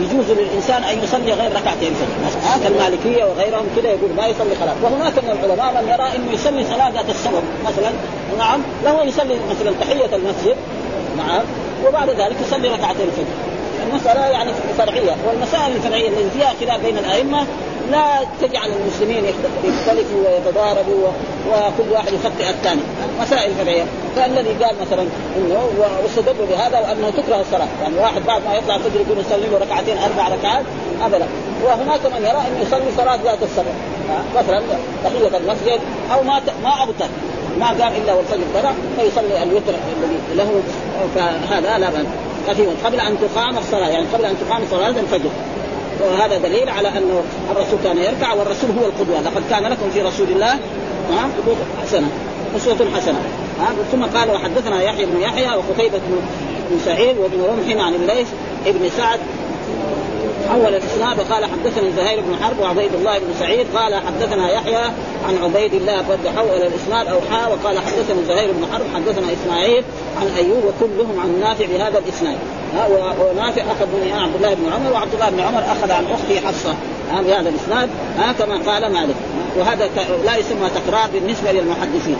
يجوز 0.00 0.30
للإنسان 0.30 0.82
أن 0.82 1.04
يصلي 1.04 1.32
غير 1.32 1.50
ركعتين 1.56 1.92
فجر 1.94 2.77
المالكية 2.78 3.24
وغيرهم 3.24 3.66
كذا 3.76 3.88
يقول 3.88 4.10
ما 4.16 4.26
يصلي 4.26 4.54
خلاص 4.60 4.76
وهناك 4.82 5.12
من 5.24 5.30
العلماء 5.30 5.82
من 5.82 5.88
يرى 5.88 6.16
إنه 6.16 6.32
يصلي 6.32 6.64
صلاه 6.64 6.90
ذات 6.90 7.10
السبب 7.10 7.42
مثلا 7.66 7.90
نعم 8.38 8.60
له 8.84 9.04
يصلي 9.04 9.36
مثلا 9.50 9.72
تحية 9.80 10.16
المسجد 10.16 10.56
نعم 11.18 11.42
وبعد 11.86 12.10
ذلك 12.10 12.36
يصلي 12.46 12.68
ركعتين 12.68 13.06
الفجر. 13.06 13.58
المسألة 13.90 14.26
يعني 14.26 14.50
فرعية 14.78 15.16
والمسائل 15.28 15.76
الفرعية 15.76 16.08
التي 16.08 16.30
فيها 16.38 16.54
خلاف 16.60 16.84
بين 16.84 16.98
الأئمة 16.98 17.46
لا 17.90 18.20
تجعل 18.40 18.70
المسلمين 18.72 19.24
يختلفوا 19.64 20.20
ويتضاربوا 20.26 21.08
وكل 21.50 21.92
واحد 21.92 22.12
يخطئ 22.12 22.50
الثاني. 22.50 22.80
مسائل 23.20 23.52
فرعيه 23.54 23.84
فالذي 24.16 24.64
قال 24.64 24.74
مثلا 24.80 25.02
إنه 25.36 25.68
واستدلوا 26.02 26.46
بهذا 26.50 26.78
وانه 26.78 27.10
تكره 27.10 27.40
الصلاة. 27.40 27.68
يعني 27.82 27.98
واحد 27.98 28.22
بعد 28.26 28.42
ما 28.44 28.54
يطلع 28.54 28.76
الفجر 28.76 29.00
يكون 29.00 29.18
يصلي 29.18 29.46
له 29.46 29.58
ركعتين 29.58 29.98
أربع 29.98 30.28
ركعات 30.28 30.64
ابدا. 31.02 31.26
وهناك 31.64 32.06
من 32.06 32.22
يرى 32.22 32.42
إنه 32.48 32.60
يصلي 32.62 32.92
صلاة 32.96 33.18
ذات 33.24 33.42
السبع 33.42 33.72
مثلا 34.36 34.62
تحية 35.04 35.38
المسجد 35.38 35.80
أو 36.14 36.22
ما 36.22 36.40
ما 36.62 36.82
أبتر. 36.82 37.06
ما 37.58 37.66
قال 37.66 37.82
إلا 37.82 38.14
والفجر 38.14 38.44
طلع 38.54 38.72
فيصلي 38.98 39.42
الوتر 39.42 39.74
الذي 39.98 40.18
له. 40.34 40.62
فهذا 41.14 41.78
لا 41.78 41.90
بأس. 41.90 42.06
قبل 42.84 43.00
أن 43.00 43.16
تقام 43.20 43.58
الصلاة 43.58 43.88
يعني 43.88 44.06
قبل 44.14 44.24
أن 44.24 44.36
تقام 44.48 44.62
صلاة 44.70 44.88
الفجر. 44.88 45.30
وهذا 46.00 46.38
دليل 46.38 46.68
على 46.68 46.88
أنه 46.88 47.22
الرسول 47.50 47.78
كان 47.84 47.98
يركع 47.98 48.34
والرسول 48.34 48.70
هو 48.70 48.86
القدوة. 48.86 49.20
لقد 49.20 49.42
كان 49.50 49.62
لكم 49.62 49.90
في 49.90 50.02
رسول 50.02 50.28
الله 50.28 50.58
قدوه 51.08 51.56
حسنة 51.82 52.08
أسوة 52.56 52.76
حسنة 52.96 53.18
ثم 53.92 54.04
قال 54.18 54.30
وحدثنا 54.30 54.82
يحيى 54.82 55.06
بن 55.06 55.20
يحيى 55.20 55.48
وقتيبة 55.48 56.00
بن 56.70 56.80
سعيد 56.84 57.18
وابن 57.18 57.42
رمح 57.42 57.84
عن 57.84 57.94
الليث 57.94 58.28
ابن 58.66 58.88
سعد. 58.96 59.20
حول 60.48 60.74
الإسناد 60.74 61.18
وقال 61.18 61.44
حدثني 61.44 61.92
زهير 61.96 62.20
بن 62.20 62.44
حرب 62.44 62.58
وعبيد 62.60 62.94
الله 62.94 63.18
بن 63.18 63.34
سعيد. 63.38 63.66
قال 63.76 63.94
حدثنا 63.94 64.50
يحيى 64.50 64.84
عن 65.28 65.38
عبيد 65.42 65.74
الله 65.74 65.96
قد 65.96 66.18
حول 66.36 66.62
الإسناد 66.62 67.06
أو 67.06 67.20
حا. 67.30 67.46
وقال 67.46 67.78
حدثني 67.78 68.24
زهير 68.28 68.52
بن 68.52 68.66
حرب 68.72 68.86
حدثنا 68.94 69.26
إسماعيل 69.32 69.84
عن 70.20 70.26
أيوب 70.36 70.64
وكلهم 70.64 71.20
عن 71.20 71.40
نافع 71.40 71.66
بهذا 71.66 71.98
الإسناد. 71.98 72.38
ونافع 72.76 73.62
اخذ 73.62 73.86
من 73.86 74.12
عبد 74.12 74.34
الله 74.34 74.54
بن 74.54 74.72
عمر 74.72 74.92
وعبد 74.92 75.14
الله 75.14 75.30
بن 75.30 75.40
عمر 75.40 75.58
أخذ 75.58 75.90
عن 75.90 76.04
اخته 76.06 76.46
حفصة 76.46 76.74
بهذا 77.12 77.48
الإسناد 77.48 77.88
كما 78.38 78.72
قال 78.72 78.92
مالك. 78.92 79.14
وهذا 79.56 79.88
لا 80.24 80.36
يسمى 80.36 80.68
تكرار 80.74 81.08
بالنسبة 81.12 81.52
للمحدثين. 81.52 82.16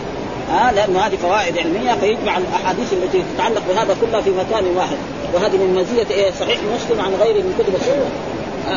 ها 0.51 0.73
لأنه 0.73 1.01
هذه 1.01 1.17
فوائد 1.17 1.59
علمية 1.59 1.93
فيجمع 1.93 2.39
الأحاديث 2.39 2.93
التي 2.93 3.23
تتعلق 3.35 3.63
بهذا 3.69 3.97
كلها 4.01 4.21
في 4.21 4.31
مكان 4.31 4.77
واحد. 4.77 4.97
وهذه 5.35 5.57
من 5.57 5.75
مزية 5.75 6.15
إيه 6.15 6.31
صحيح 6.31 6.59
مسلم 6.75 7.01
عن 7.01 7.13
غيره 7.21 7.43
من 7.43 7.55
كتب 7.59 7.75
السنة. 7.75 8.09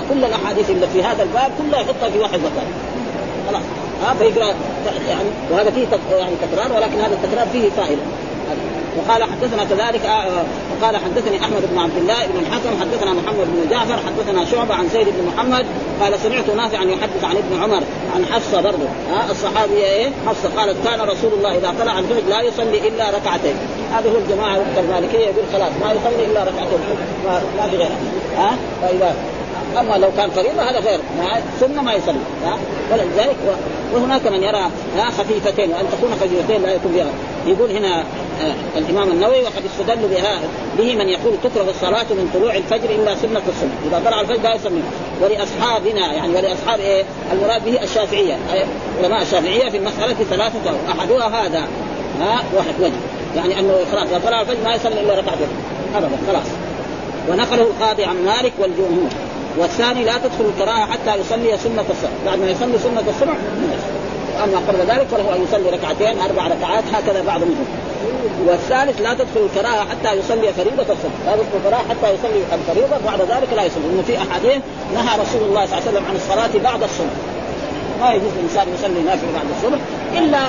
كل 0.10 0.26
الأحاديث 0.26 0.70
اللي 0.70 0.88
في 0.94 1.04
هذا 1.04 1.24
الباب 1.24 1.52
كلها 1.58 1.80
يحطها 1.80 2.10
في 2.10 2.20
واحد 2.20 2.40
مكان. 2.40 2.68
خلاص. 3.50 3.64
ها 4.04 4.14
فيقرا 4.14 4.54
يعني 5.10 5.30
وهذا 5.52 5.72
فيه 5.72 5.88
يعني 6.18 6.36
تكرار 6.42 6.74
ولكن 6.78 7.00
هذا 7.00 7.14
التكرار 7.24 7.48
فيه 7.54 7.70
فائدة. 7.70 8.02
وقال 8.98 9.24
حدثنا 9.24 9.64
كذلك 9.64 10.06
آه 10.06 10.44
وقال 10.72 10.98
حدثني 10.98 11.42
أحمد 11.42 11.62
بن 11.72 11.78
عبد 11.78 11.98
الله 11.98 12.26
بن 12.26 12.40
الحكم 12.40 12.82
حدثنا 12.82 13.14
محمد 13.14 13.48
بن 13.48 13.70
جعفر 13.70 14.00
حدثنا 14.08 14.46
شعبة 14.46 14.74
عن 14.74 14.90
زيد 14.90 15.08
بن 15.08 15.32
محمد 15.36 15.66
قال 16.02 16.20
سمعت 16.20 16.50
نافعا 16.50 16.84
يحدث 16.84 17.24
عن 17.24 17.38
ابن 17.38 17.64
عمر 17.64 17.84
عن 18.16 18.26
حفصة 18.26 18.62
برضه 18.62 18.86
ها 19.12 19.32
الصحابيه 19.32 19.84
إيه؟ 19.84 20.10
حفصة 20.28 20.50
قالت 20.58 20.88
كان 20.88 21.02
رسول 21.02 21.34
الله 21.34 21.58
إذا 21.58 21.74
طلع 21.80 22.00
الفجر 22.00 22.30
لا 22.30 22.42
يصلي 22.42 22.88
إلا 22.88 23.10
ركعتين. 23.10 23.56
هذا 23.94 24.10
هو 24.12 24.18
الجماعة 24.18 24.62
المالكية 24.78 25.26
يقول 25.26 25.44
خلاص 25.54 25.72
ما 25.82 25.92
يصلي 25.92 26.26
إلا 26.26 26.44
ركعتين 26.44 26.80
ما, 27.26 27.42
ما 27.58 27.70
في 27.70 27.76
غيرها. 27.78 27.98
ها 28.38 28.56
فاذا 28.82 29.16
أما 29.80 29.98
لو 29.98 30.10
كان 30.18 30.30
فريضة 30.30 30.62
هذا 30.62 30.80
غير. 30.80 31.00
سنه 31.60 31.82
ما 31.82 31.94
يصلي. 31.94 32.20
ولذلك 32.92 33.36
وهناك 33.94 34.28
من 34.28 34.44
يرى 34.44 34.70
خفيفتين 35.18 35.70
وأن 35.72 35.86
تكون 35.92 36.12
خفيفتين 36.22 36.62
لا 36.62 36.72
يكون 36.72 36.92
بها. 36.92 37.12
يقول 37.46 37.72
هنا 37.72 38.00
آه 38.00 38.54
الإمام 38.78 39.12
النووي 39.12 39.42
وقد 39.42 39.64
استدل 39.66 40.08
بها 40.08 40.40
به 40.78 40.96
من 40.96 41.10
يقول 41.10 41.34
تكره 41.44 41.70
الصلاة 41.70 42.04
من 42.10 42.32
طلوع 42.34 42.56
الفجر 42.56 42.90
الا 42.90 43.16
سنة 43.16 43.42
الصبح. 43.48 43.72
إذا 43.88 44.02
طلع 44.06 44.22
الفجر 44.22 44.42
لا 44.44 44.56
يصلي. 44.56 44.82
ولأصحابنا 45.22 46.14
يعني 46.14 46.36
ولأصحاب 46.36 46.80
إيه؟ 46.80 47.04
المراد 47.32 47.66
به 47.66 47.84
الشافعية. 47.84 48.38
علماء 49.04 49.22
الشافعية 49.22 49.70
في 49.70 49.78
المسألة 49.78 50.14
ثلاثة 50.14 50.76
أحدها 50.92 51.46
هذا. 51.46 51.68
ها؟ 52.22 52.44
واحد 52.56 52.74
وجه. 52.80 52.92
يعني 53.36 53.60
أنه 53.60 53.76
خلاص 53.92 54.08
إذا 54.10 54.22
طلع 54.26 54.42
الفجر 54.42 54.64
ما 54.64 54.76
يصلي 54.76 55.02
إلا 55.02 55.14
ركعتين. 55.14 55.48
ابدا 55.96 56.18
خلاص. 56.28 56.48
ونقله 57.30 57.62
القاضي 57.62 58.04
عن 58.04 58.26
مالك 58.26 58.54
والجمهور. 58.60 59.10
والثاني 59.58 60.04
لا 60.04 60.18
تدخل 60.18 60.46
الكراهه 60.56 60.86
حتى 60.92 61.20
يصلي 61.20 61.58
سنة 61.58 61.86
الصبح 61.90 62.12
بعد 62.26 62.40
ما 62.40 62.50
يصلي 62.50 62.78
سنة 62.78 63.04
الصبح. 63.10 63.36
أما 64.44 64.58
قبل 64.68 64.80
ذلك 64.80 65.08
فله 65.08 65.36
أن 65.36 65.44
يصلي 65.44 65.70
ركعتين 65.70 66.22
أربع 66.22 66.48
ركعات 66.48 66.84
هكذا 66.94 67.24
بعض 67.24 67.42
منهم. 67.42 67.66
والثالث 68.48 69.02
لا 69.02 69.14
تدخل 69.14 69.50
الكراهه 69.50 69.88
حتى 69.90 70.14
يصلي 70.20 70.54
فريضة 70.54 70.94
الصبح. 70.94 71.18
لا 71.26 71.34
تدخل 71.36 71.58
الكراهه 71.58 71.84
حتى 71.90 72.14
يصلي 72.14 72.44
الفريضة 72.54 72.98
بعد 73.06 73.22
ذلك 73.22 73.54
لا 73.56 73.64
يصلي. 73.64 73.84
لأنه 73.88 74.04
في 74.08 74.18
أحاديث 74.18 74.62
نهى 74.94 75.22
رسول 75.22 75.42
الله 75.50 75.66
صلى 75.66 75.78
الله 75.78 75.88
عليه 75.88 75.92
وسلم 75.92 76.06
عن 76.10 76.16
الصلاة 76.16 76.64
بعد 76.64 76.84
الصبح. 76.84 77.16
ما 78.02 78.14
يجوز 78.14 78.32
الإنسان 78.40 78.68
يصلي 78.74 79.02
نافله 79.04 79.32
بعد 79.34 79.46
الصبح 79.58 79.80
إلا 80.18 80.40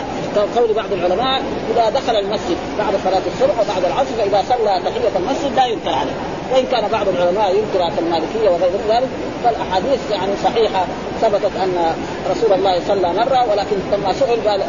قول 0.57 0.73
بعض 0.73 0.93
العلماء 0.93 1.43
إذا 1.73 1.91
دخل 1.91 2.17
المسجد 2.17 2.57
بعد 2.79 2.95
صلاة 3.05 3.23
الصبح 3.35 3.55
وبعد 3.61 3.85
العصر 3.85 4.15
فإذا 4.19 4.45
صلى 4.49 4.83
تحية 4.85 5.17
المسجد 5.17 5.57
لا 5.57 5.67
ينكر 5.67 5.91
عليه. 5.91 6.17
وإن 6.53 6.67
كان 6.67 6.89
بعض 6.93 7.09
العلماء 7.09 7.57
ينكر 7.57 7.93
المالكية 7.99 8.51
وغير 8.51 8.71
ذلك 8.89 9.09
فالأحاديث 9.45 10.11
يعني 10.11 10.33
صحيحة 10.45 10.85
ثبتت 11.21 11.57
أن 11.63 11.95
رسول 12.31 12.53
الله 12.53 12.81
صلى 12.89 13.13
مرة 13.13 13.51
ولكن 13.51 13.77
لما 13.93 14.13
سئل 14.13 14.49
قال 14.49 14.63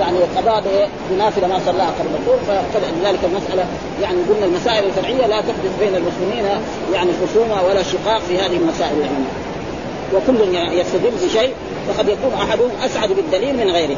يعني 0.00 0.18
قضاء 0.36 0.88
بنافلة 1.10 1.46
ما 1.46 1.60
صلاها 1.66 1.92
قبل 1.98 2.14
الظهر 2.14 2.62
فلذلك 2.74 3.18
المسألة 3.24 3.66
يعني 4.02 4.18
قلنا 4.28 4.46
المسائل 4.46 4.84
الفرعية 4.84 5.26
لا 5.26 5.40
تحدث 5.40 5.78
بين 5.80 5.94
المسلمين 5.94 6.44
يعني 6.92 7.10
خصومه 7.22 7.62
ولا 7.68 7.82
شقاق 7.82 8.20
في 8.28 8.38
هذه 8.38 8.56
المسائل 8.56 9.00
يعني. 9.00 9.24
وكل 10.14 10.54
يستدل 10.78 11.10
بشيء 11.26 11.54
وقد 11.88 12.08
يكون 12.08 12.32
احدهم 12.34 12.70
أسعد 12.84 13.12
بالدليل 13.12 13.56
من 13.56 13.70
غيره. 13.70 13.96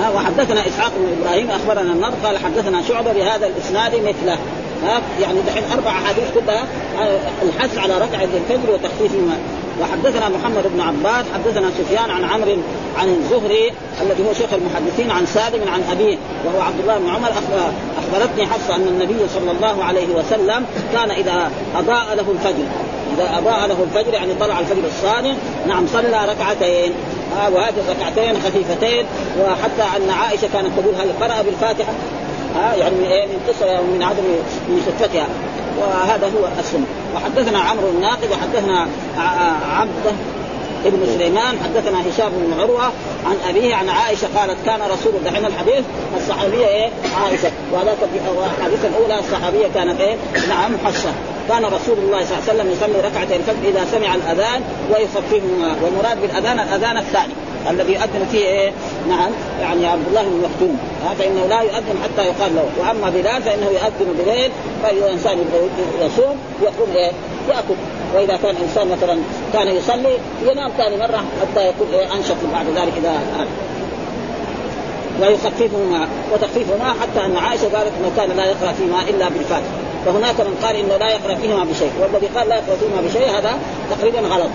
ها 0.00 0.10
وحدثنا 0.10 0.60
إسحاق 0.66 0.92
بن 0.96 1.22
إبراهيم 1.22 1.50
أخبرنا 1.50 1.92
النضر 1.92 2.14
قال 2.24 2.38
حدثنا 2.38 2.82
شعبة 2.82 3.12
بهذا 3.12 3.46
الإسناد 3.46 3.94
مثله. 3.94 4.38
ها 4.84 5.00
يعني 5.20 5.38
دحين 5.46 5.62
أربع 5.72 5.90
أحاديث 5.90 6.24
كلها 6.34 6.64
الحث 7.42 7.78
على 7.78 7.94
ركعه 7.98 8.24
الفجر 8.24 8.72
وتخفيف 8.72 9.14
الماء. 9.14 9.38
وحدثنا 9.80 10.28
محمد 10.28 10.62
بن 10.74 10.80
عباد 10.80 11.24
حدثنا 11.34 11.70
سفيان 11.78 12.10
عن 12.10 12.24
عمرو 12.24 12.56
عن 12.98 13.08
الزهري 13.08 13.72
الذي 14.02 14.28
هو 14.28 14.32
شيخ 14.32 14.52
المحدثين 14.52 15.10
عن 15.10 15.26
سالم 15.26 15.68
عن 15.68 15.82
أبيه 15.90 16.16
وهو 16.44 16.60
عبد 16.60 16.80
الله 16.80 16.98
بن 16.98 17.08
عمر. 17.08 17.28
أخبرتني 17.98 18.46
حفصة 18.46 18.76
أن 18.76 18.88
النبي 18.88 19.28
صلى 19.34 19.50
الله 19.50 19.84
عليه 19.84 20.06
وسلم 20.06 20.66
كان 20.92 21.10
إذا 21.10 21.50
أضاء 21.76 22.14
له 22.14 22.30
الفجر 22.30 22.64
إذا 23.14 23.38
أضاء 23.38 23.66
له 23.66 23.76
الفجر 23.82 24.14
يعني 24.14 24.34
طلع 24.34 24.60
الفجر 24.60 24.82
الصادق 24.86 25.34
نعم 25.68 25.86
صلى 25.86 26.26
ركعتين 26.28 26.92
آه 27.38 27.50
وهذه 27.50 27.74
الركعتين 27.88 28.34
خفيفتين 28.42 29.06
وحتى 29.40 29.96
أن 29.96 30.10
عائشة 30.10 30.48
كانت 30.52 30.70
تقول 30.78 30.94
هل 30.94 31.12
قرأ 31.20 31.42
بالفاتحة. 31.42 31.92
ها 32.56 32.74
يعني 32.74 33.12
إيه 33.12 33.26
من 33.26 33.40
قصر 33.48 33.82
من 33.82 34.02
عدم 34.02 34.22
من 34.68 34.82
خفتها 34.86 35.26
وهذا 35.80 36.26
هو 36.26 36.48
السنة. 36.58 36.86
وحدثنا 37.14 37.58
عمرو 37.58 37.88
الناقد 37.88 38.28
وحدثنا 38.32 38.88
عبده 39.78 40.12
ابن 40.86 41.06
سليمان 41.06 41.58
حدثنا 41.64 42.00
هشام 42.00 42.30
بن 42.32 42.60
عروة 42.60 42.84
عن 43.26 43.36
أبيه 43.48 43.74
عن 43.74 43.88
عائشة 43.88 44.28
قالت 44.36 44.56
كان 44.66 44.80
رسول 44.80 45.12
دحين 45.24 45.44
الحديث. 45.44 45.84
الصحابية 46.16 46.66
إيه؟ 46.66 46.90
عائشة. 47.22 47.50
وهذاك 47.72 47.96
الحديث 48.58 48.84
الأولى 48.84 49.18
الصحابية 49.18 49.66
كانت 49.74 50.00
إيه؟ 50.00 50.16
نعم 50.48 50.72
حصة. 50.84 51.12
كان 51.48 51.64
رسول 51.64 51.98
الله 51.98 52.24
صلى 52.24 52.38
الله 52.38 52.42
عليه 52.48 52.54
وسلم 52.54 52.70
يصلي 52.70 53.08
ركعتي 53.08 53.36
الفجر 53.36 53.68
إذا 53.68 53.86
سمع 53.92 54.14
الأذان 54.14 54.62
ويخففهما 54.90 55.76
والمراد 55.82 56.20
بالأذان 56.20 56.60
الأذان 56.60 56.96
الثاني. 56.96 57.32
الذي 57.70 57.92
يؤذن 57.92 58.26
فيه 58.32 58.46
إيه؟ 58.46 58.72
نعم 59.08 59.30
يعني 59.60 59.86
عبد 59.86 60.06
الله 60.08 60.22
بن 60.22 60.42
مختوم. 60.44 60.78
فانه 61.18 61.46
لا 61.46 61.60
يؤذن 61.60 61.96
حتى 62.04 62.26
يقال 62.26 62.54
له. 62.54 62.64
وأما 62.78 63.10
بلال 63.10 63.42
فإنه 63.42 63.66
يؤذن 63.66 64.24
بليل 64.24 64.50
فاذا 64.82 65.06
الانسان 65.06 65.38
يصوم 66.00 66.36
يقوم 66.62 66.88
إيه؟ 66.94 67.12
يأكل. 67.48 67.74
وإذا 68.14 68.38
كان 68.42 68.54
إنسان 68.62 68.88
مثلا 68.88 69.18
كان 69.52 69.68
يصلي 69.68 70.18
ينام 70.42 70.70
ثاني 70.78 70.96
مرة 70.96 71.24
حتى 71.40 71.68
يكون 71.68 71.86
إيه؟ 71.92 72.14
أنشط 72.14 72.36
بعد 72.52 72.66
ذلك 72.66 72.92
اذا 72.96 73.20
ويخففهما 75.20 76.08
وتخفيفهما 76.32 76.94
حتى 77.00 77.26
أن 77.26 77.36
عائشة 77.36 77.62
قالت 77.62 77.92
انه 78.00 78.12
كان 78.16 78.36
لا 78.36 78.44
يقرأ 78.44 78.72
فيما 78.72 79.00
إلا 79.08 79.28
بالفاتحه 79.28 79.80
فهناك 80.06 80.40
من 80.40 80.58
قال 80.62 80.76
إنه 80.76 80.96
لا 80.96 81.10
يقرأ 81.10 81.34
فيهما 81.34 81.64
بشيء. 81.64 81.92
والذي 82.00 82.26
قال 82.26 82.48
لا 82.48 82.54
يقرأ 82.54 82.76
فيهما 82.76 83.08
بشيء 83.08 83.38
هذا 83.38 83.58
تقريبا 83.90 84.20
غلط. 84.20 84.50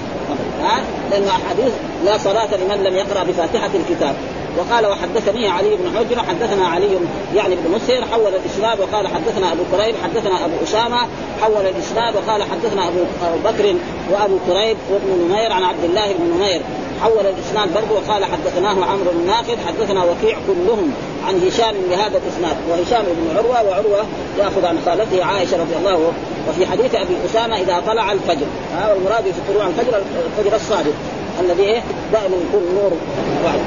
ها 0.62 0.84
لأنه 1.12 1.30
احاديث 1.30 1.74
لا 2.06 2.18
صلاة 2.18 2.56
لمن 2.56 2.84
لم 2.84 2.96
يقرأ 2.96 3.24
بفاتحة 3.24 3.70
الكتاب. 3.76 4.16
وقال 4.58 4.86
وحدثني 4.86 5.48
علي 5.48 5.76
بن 5.76 5.98
حجر 5.98 6.20
حدثنا 6.24 6.68
علي 6.68 6.90
يعني 7.36 7.56
بن 7.56 7.72
مسهر 7.72 8.06
حول 8.12 8.34
الإسناد 8.36 8.80
وقال 8.80 9.08
حدثنا 9.08 9.52
أبو 9.52 9.64
كريب 9.72 9.96
حدثنا 10.04 10.46
أبو 10.46 10.54
أسامة 10.64 10.98
حول 11.42 11.66
الإسناد 11.66 12.16
وقال 12.16 12.44
حدثنا 12.44 12.88
أبو 12.88 13.00
بكر 13.46 13.76
وأبو 14.12 14.38
كريب 14.48 14.78
وابن 14.92 15.26
نمير 15.30 15.52
عن 15.52 15.64
عبد 15.64 15.84
الله 15.84 16.14
بن 16.14 16.36
نمير. 16.36 16.62
حول 17.02 17.26
الإسناد 17.26 17.74
برضه 17.74 17.96
وقال 17.96 18.26
حدثناه 18.26 18.86
عمرو 18.86 19.12
الناقد 19.12 19.58
حدثنا 19.68 20.04
وكيع 20.04 20.38
كلهم 20.48 20.94
عن 21.28 21.48
هشام 21.48 21.76
بهذا 21.90 22.18
الإسناد. 22.18 22.58
وهشام 22.70 23.06
بن 23.06 23.38
عروة 23.38 23.70
وعروة 23.70 24.06
يأخذ 24.40 24.66
عن 24.66 24.80
خالته 24.86 25.26
عائشة 25.26 25.58
رضي 25.58 25.76
الله 25.80 26.12
وفي 26.50 26.66
حديث 26.66 26.96
أبي 26.96 27.16
أسامة 27.26 27.62
إذا 27.62 27.84
طلع 27.88 28.12
الفجر. 28.12 28.46
ها 28.76 28.94
والمراد 28.94 29.24
في 29.24 29.54
طلوع 29.54 29.68
الفجر 29.68 30.02
الفجر 30.38 30.56
الصادق 30.56 30.94
الذي 31.40 31.64
إيه؟ 31.64 31.82
دائما 32.14 32.36
يكون 32.50 32.64
نور 32.76 32.92
بعد 33.44 33.60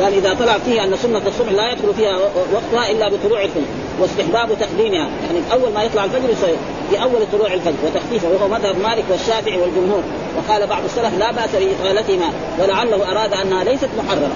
قال 0.00 0.14
إذا 0.14 0.34
طلع 0.34 0.58
فيه 0.58 0.84
أن 0.84 0.96
سنة 0.96 1.22
الصبح 1.26 1.52
لا 1.52 1.72
يدخل 1.72 1.94
فيها 1.94 2.18
وقتها 2.52 2.90
إلا 2.90 3.08
بطلوع 3.08 3.42
الفجر. 3.42 3.81
واستحباب 4.00 4.48
تقديمها. 4.60 5.08
يعني 5.26 5.40
أول 5.52 5.72
ما 5.72 5.82
يطلع 5.82 6.04
الفجر 6.04 6.30
يصير 6.30 6.56
في 6.90 7.02
أول 7.02 7.26
طلوع 7.32 7.52
الفجر. 7.52 7.74
وتخفيفه 7.84 8.28
وهو 8.28 8.48
مذهب 8.48 8.78
مالك 8.78 9.04
والشافعي 9.10 9.58
والجمهور. 9.58 10.02
وقال 10.36 10.66
بعض 10.66 10.84
السلف 10.84 11.18
لا 11.18 11.32
بأس 11.32 11.50
باطالتهما 11.50 12.32
ولعله 12.60 13.10
أراد 13.12 13.32
أنها 13.32 13.64
ليست 13.64 13.88
محرمة. 13.98 14.28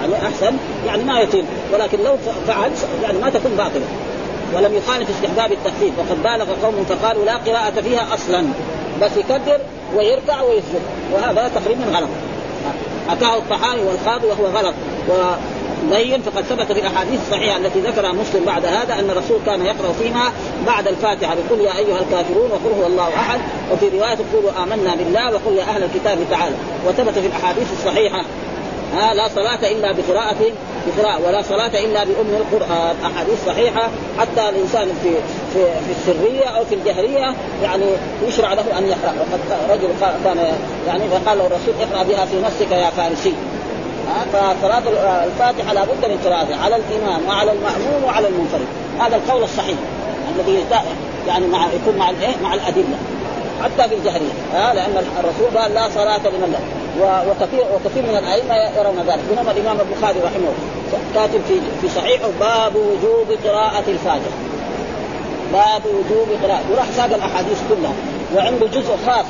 يعني 0.00 0.14
أحسن 0.28 0.56
يعني 0.86 1.04
ما 1.04 1.20
يطيل. 1.20 1.44
ولكن 1.72 1.98
لو 1.98 2.16
فعل 2.46 2.70
يعني 3.02 3.18
ما 3.18 3.30
تكون 3.30 3.52
باطلة. 3.52 3.86
ولم 4.54 4.74
يخالف 4.74 5.10
استحباب 5.10 5.52
التخفيف. 5.52 5.92
وقد 5.98 6.22
بالغ 6.22 6.46
قوم 6.62 6.84
فقالوا 6.88 7.24
لا 7.24 7.36
قراءة 7.36 7.80
فيها 7.80 8.14
أصلا. 8.14 8.44
بس 9.02 9.16
يكبر 9.16 9.58
ويركع 9.96 10.42
ويسجد. 10.42 10.82
وهذا 11.12 11.50
تقريبا 11.54 11.84
غلط. 11.98 12.08
حكاه 13.08 13.38
الطحاوي 13.38 13.80
والقاضي 13.80 14.26
وهو 14.26 14.46
غلط. 14.46 14.74
وبين 15.86 16.22
فقد 16.22 16.44
ثبت 16.44 16.72
في 16.72 16.80
الاحاديث 16.80 17.20
الصحيحه 17.26 17.56
التي 17.56 17.80
ذكرها 17.80 18.12
مسلم 18.12 18.44
بعد 18.44 18.64
هذا 18.64 18.94
أن 18.94 19.10
الرسول 19.10 19.38
كان 19.46 19.66
يقرأ 19.66 19.92
فيما 20.02 20.32
بعد 20.66 20.88
الفاتحة 20.88 21.34
بقول 21.34 21.60
يا 21.60 21.76
أيها 21.76 21.98
الكافرون 21.98 22.50
وقل 22.50 22.80
هو 22.80 22.86
الله 22.86 23.08
أحد. 23.08 23.40
وفي 23.72 23.88
رواية 23.88 24.18
قولوا 24.32 24.50
آمنا 24.62 24.94
بالله 24.94 25.34
وقل 25.34 25.56
يا 25.56 25.62
أهل 25.62 25.82
الكتاب 25.82 26.18
تعالى. 26.30 26.56
وثبت 26.86 27.18
في 27.18 27.26
الأحاديث 27.26 27.72
الصحيحة 27.72 28.24
ها 28.94 29.14
لا 29.14 29.28
صلاة 29.28 29.70
إلا 29.70 29.92
بقراءة 29.92 30.52
بقراءة 30.86 31.26
ولا 31.26 31.42
صلاة 31.42 31.84
إلا 31.84 32.04
بأم 32.04 32.34
القرآن. 32.40 32.96
أحاديث 33.04 33.46
صحيحة 33.46 33.90
حتى 34.18 34.48
الإنسان 34.48 34.88
في 35.02 35.10
في 35.52 35.64
في 35.64 35.92
السرية 35.98 36.44
أو 36.44 36.64
في 36.64 36.74
الجهرية 36.74 37.34
يعني 37.62 37.84
يشرع 38.28 38.52
له 38.52 38.78
أن 38.78 38.86
يقرأ. 38.86 39.14
وقد 39.20 39.70
رجل 39.70 39.88
كان 40.24 40.38
يعني 40.86 41.02
فقال 41.08 41.38
له 41.38 41.46
الرسول 41.46 41.74
اقرأ 41.80 42.02
بها 42.02 42.24
في 42.24 42.40
نفسك 42.40 42.70
يا 42.70 42.90
فارسي. 42.90 43.32
فصلاة 44.32 44.82
الفاتحة 45.24 45.72
لابد 45.72 46.04
من 46.04 46.18
قراءتها 46.24 46.56
على 46.56 46.76
الإمام 46.76 47.20
وعلى 47.28 47.52
المأموم 47.52 48.04
وعلى 48.04 48.28
المنفرد. 48.28 48.66
هذا 49.00 49.16
القول 49.16 49.42
الصحيح 49.42 49.76
الذي 50.36 50.64
يعني 51.28 51.46
مع 51.46 51.66
يكون 51.66 51.98
مع 51.98 52.10
الايه؟ 52.10 52.34
مع 52.42 52.54
الأدلة. 52.54 52.96
حتى 53.64 53.88
في 53.88 53.94
الجهرية. 53.94 54.32
ها 54.54 54.74
لأن 54.74 55.04
الرسول 55.20 55.58
قال 55.58 55.74
لا 55.74 55.88
صلاة 55.94 56.18
لمن 56.18 56.52
لا. 56.52 56.60
وكثير 57.30 57.64
وكثير 57.74 58.02
من 58.02 58.16
الأئمة 58.16 58.54
يرون 58.54 58.98
ذلك. 59.06 59.20
منهم 59.30 59.50
الإمام 59.50 59.76
البخاري 59.80 60.18
رحمه 60.20 60.36
الله. 60.36 61.00
كاتب 61.14 61.40
في 61.48 61.60
في 61.80 61.88
صحيحه 61.94 62.28
باب 62.40 62.76
وجوب 62.76 63.38
قراءة 63.44 63.84
الفاتحة. 63.88 64.36
باب 65.52 65.82
وجوب 65.86 66.28
قراءة. 66.44 66.62
وراح 66.72 66.86
ساق 66.96 67.14
الأحاديث 67.14 67.58
كلها. 67.68 67.92
وعنده 68.36 68.66
جزء 68.66 68.96
خاص 69.06 69.26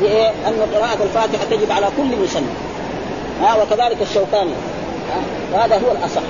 بإيه؟ 0.00 0.28
أن 0.28 0.68
قراءة 0.74 0.98
الفاتحة 1.02 1.44
تجب 1.50 1.72
على 1.72 1.86
كل 1.96 2.22
مسلم. 2.24 2.65
ها 3.42 3.62
وكذلك 3.62 4.02
الشوكاني. 4.02 4.52
وهذا 5.52 5.74
هو 5.74 5.92
الأصح. 5.92 6.22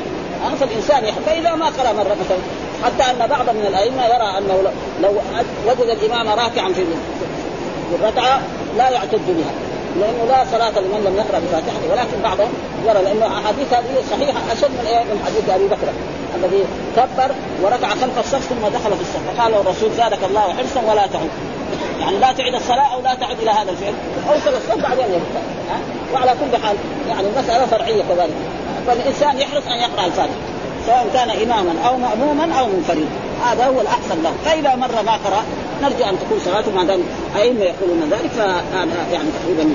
فالإنسان 0.61 1.05
يحب 1.05 1.23
فإذا 1.27 1.55
ما 1.55 1.67
قرأ 1.67 1.93
مرة 1.93 2.17
مثلا 2.25 2.39
حتى 2.85 3.11
أن 3.11 3.29
بعض 3.29 3.51
من 3.51 3.67
الأئمة 3.69 4.05
يرى 4.07 4.39
أنه 4.39 4.73
لو 5.03 5.11
وجد 5.67 5.99
الإمام 6.03 6.29
راكعا 6.29 6.73
في 6.73 6.85
الركعة 7.95 8.41
لا 8.77 8.91
يعتد 8.91 9.21
بها 9.29 9.53
لأنه 10.01 10.25
لا 10.29 10.45
صلاة 10.53 10.71
لمن 10.71 11.05
لم 11.05 11.17
يقرأ 11.17 11.39
بفاتحته 11.39 11.91
ولكن 11.93 12.23
بعضهم 12.23 12.53
يرى 12.87 13.03
لأنه 13.03 13.27
أحاديث 13.27 13.73
هذه 13.73 14.05
صحيحة 14.11 14.41
أشد 14.53 14.71
من 14.71 14.87
إيه 14.87 15.05
من 15.05 15.23
حديث 15.27 15.51
أبي 15.51 15.67
بكر 15.67 15.89
الذي 16.37 16.65
كبر 16.97 17.31
وركع 17.63 17.89
خلف 17.89 18.19
الصف 18.19 18.49
ثم 18.49 18.69
دخل 18.69 18.97
في 18.97 19.03
الصف. 19.03 19.37
فقال 19.37 19.55
الرسول 19.55 19.91
زادك 19.97 20.25
الله 20.25 20.41
حرصا 20.41 20.81
ولا 20.91 21.07
تعد. 21.07 21.31
يعني 22.01 22.19
لا 22.19 22.33
تعد 22.33 22.55
الصلاة 22.55 22.95
أو 22.95 23.01
لا 23.01 23.15
تعد 23.15 23.37
إلى 23.43 23.51
هذا 23.51 23.71
الفعل. 23.71 23.95
اوصل 24.29 24.57
الصف 24.57 24.83
بعدين 24.83 25.05
يركع 25.05 25.41
وعلى 26.15 26.31
كل 26.31 26.67
حال 26.67 26.77
يعني 27.09 27.27
المسألة 27.29 27.67
فرعية 27.67 28.03
كذلك. 28.03 28.35
فالإنسان 28.87 29.39
يحرص 29.39 29.67
أن 29.67 29.79
يقرأ 29.79 30.07
الفاتحة 30.07 30.37
سواء 30.87 31.07
كان 31.15 31.31
إماما 31.31 31.75
أو 31.89 31.97
مأموما 31.97 32.55
أو 32.61 32.67
منفردا. 32.67 33.07
هذا 33.47 33.67
هو 33.67 33.81
الأحسن 33.81 34.23
له. 34.23 34.33
فإذا 34.45 34.75
مر 34.75 35.03
ما 35.03 35.13
قرأ 35.13 35.45
نرجو 35.83 36.05
أن 36.05 36.19
تكون 36.19 36.39
صلاته 36.45 36.71
ما 36.71 36.85
دام 36.85 37.01
أئمة 37.37 37.61
يقولون 37.61 38.11
ذلك 38.11 38.31
فهذا 38.31 39.07
يعني 39.13 39.29
تقريبا 39.43 39.75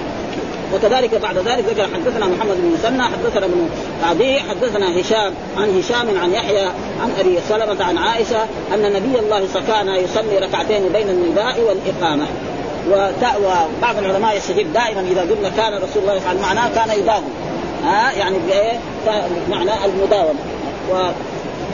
وكذلك 0.73 1.15
بعد 1.15 1.38
ذلك 1.38 1.65
ذكر 1.65 1.88
حدثنا 1.93 2.25
محمد 2.25 2.57
بن 2.57 2.71
مسنى 2.73 3.03
حدثنا 3.03 3.45
ابن 3.45 3.69
عدي 4.03 4.39
حدثنا 4.39 5.01
هشام 5.01 5.34
عن 5.57 5.79
هشام 5.79 6.19
عن 6.23 6.34
يحيى 6.34 6.65
عن 7.01 7.12
أبي 7.19 7.39
سلمة 7.49 7.84
عن 7.84 7.97
عائشة 7.97 8.43
أن 8.73 8.93
نبي 8.93 9.19
الله 9.19 9.47
كان 9.67 9.88
يصلي 9.88 10.38
ركعتين 10.38 10.89
بين 10.93 11.10
النداء 11.10 11.60
والإقامة. 11.60 12.27
وبعض 12.89 13.97
العلماء 13.97 14.38
يستجيب 14.38 14.73
دائما 14.73 15.01
إذا 15.01 15.21
قلنا 15.21 15.49
كان 15.57 15.73
رسول 15.73 16.03
الله 16.03 16.13
يفعل 16.13 16.38
معناه 16.38 16.69
كان 16.75 16.99
يداوم. 16.99 17.31
ها؟ 17.84 18.12
يعني 18.12 18.38
بايه؟ 18.47 18.79
معنى 19.49 19.71
المداومه 19.86 20.39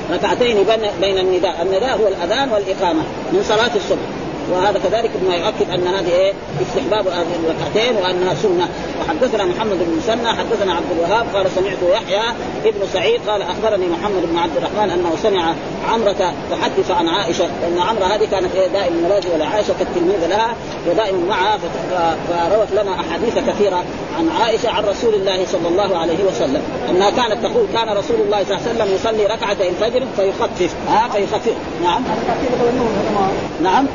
وركعتين 0.10 0.58
بين 1.02 1.18
النداء، 1.18 1.62
النداء 1.62 1.98
هو 1.98 2.08
الأذان 2.08 2.50
والإقامة 2.52 3.02
من 3.32 3.44
صلاة 3.44 3.76
الصبح. 3.76 4.27
وهذا 4.52 4.80
كذلك 4.80 5.12
ما 5.28 5.36
يؤكد 5.36 5.70
أن 5.74 5.88
هذه 5.88 6.12
إيه؟ 6.12 6.34
استحباب 6.62 7.08
هذه 7.08 7.28
الركعتين 7.44 7.96
وأنها 7.96 8.34
سنة. 8.34 8.70
وحدثنا 9.02 9.46
محمد 9.46 9.78
بن 9.78 9.98
مسنى 9.98 10.30
حدثنا 10.30 10.74
عبد 10.74 10.92
الوهاب 10.92 11.26
قال 11.36 11.52
سمعت 11.52 11.78
يحيى 11.92 12.24
ابن 12.66 12.80
سعيد 12.94 13.22
قال 13.28 13.42
أخبرني 13.42 13.86
محمد 13.88 14.22
بن 14.32 14.38
عبد 14.38 14.58
الرحمن 14.58 14.90
أنه 14.90 15.16
سمع 15.24 15.54
عمرة 15.92 16.34
تحدث 16.52 16.92
عن 16.92 17.08
عائشة 17.08 17.48
لأن 17.62 17.80
عمرة 17.80 18.06
هذه 18.06 18.26
كانت 18.32 18.56
إيه؟ 18.56 18.68
دائما 18.68 19.08
ملاجئه 19.08 19.38
لعائشه 19.38 19.74
كالتلميذ 19.80 20.28
لها 20.28 20.56
ودائما 20.90 21.18
معها 21.30 21.58
فروت 22.30 22.72
لنا 22.72 22.96
أحاديث 23.00 23.38
كثيرة 23.50 23.84
عن 24.18 24.30
عائشة 24.42 24.70
عن 24.70 24.84
رسول 24.84 25.14
الله 25.14 25.46
صلى 25.46 25.68
الله 25.68 25.98
عليه 25.98 26.24
وسلم. 26.24 26.62
أنها 26.90 27.10
كانت 27.10 27.46
تقول 27.46 27.66
كان 27.74 27.98
رسول 27.98 28.18
الله 28.22 28.44
صلى 28.44 28.58
الله 28.58 28.70
عليه 28.70 28.72
وسلم 28.72 28.96
يصلي 28.96 29.26
ركعتي 29.26 29.70
الفجر 29.70 30.04
فيخفف. 30.16 30.76
ها 30.90 31.10
فيخفف. 31.10 31.54
نعم. 31.84 32.04
نعم. 33.64 33.88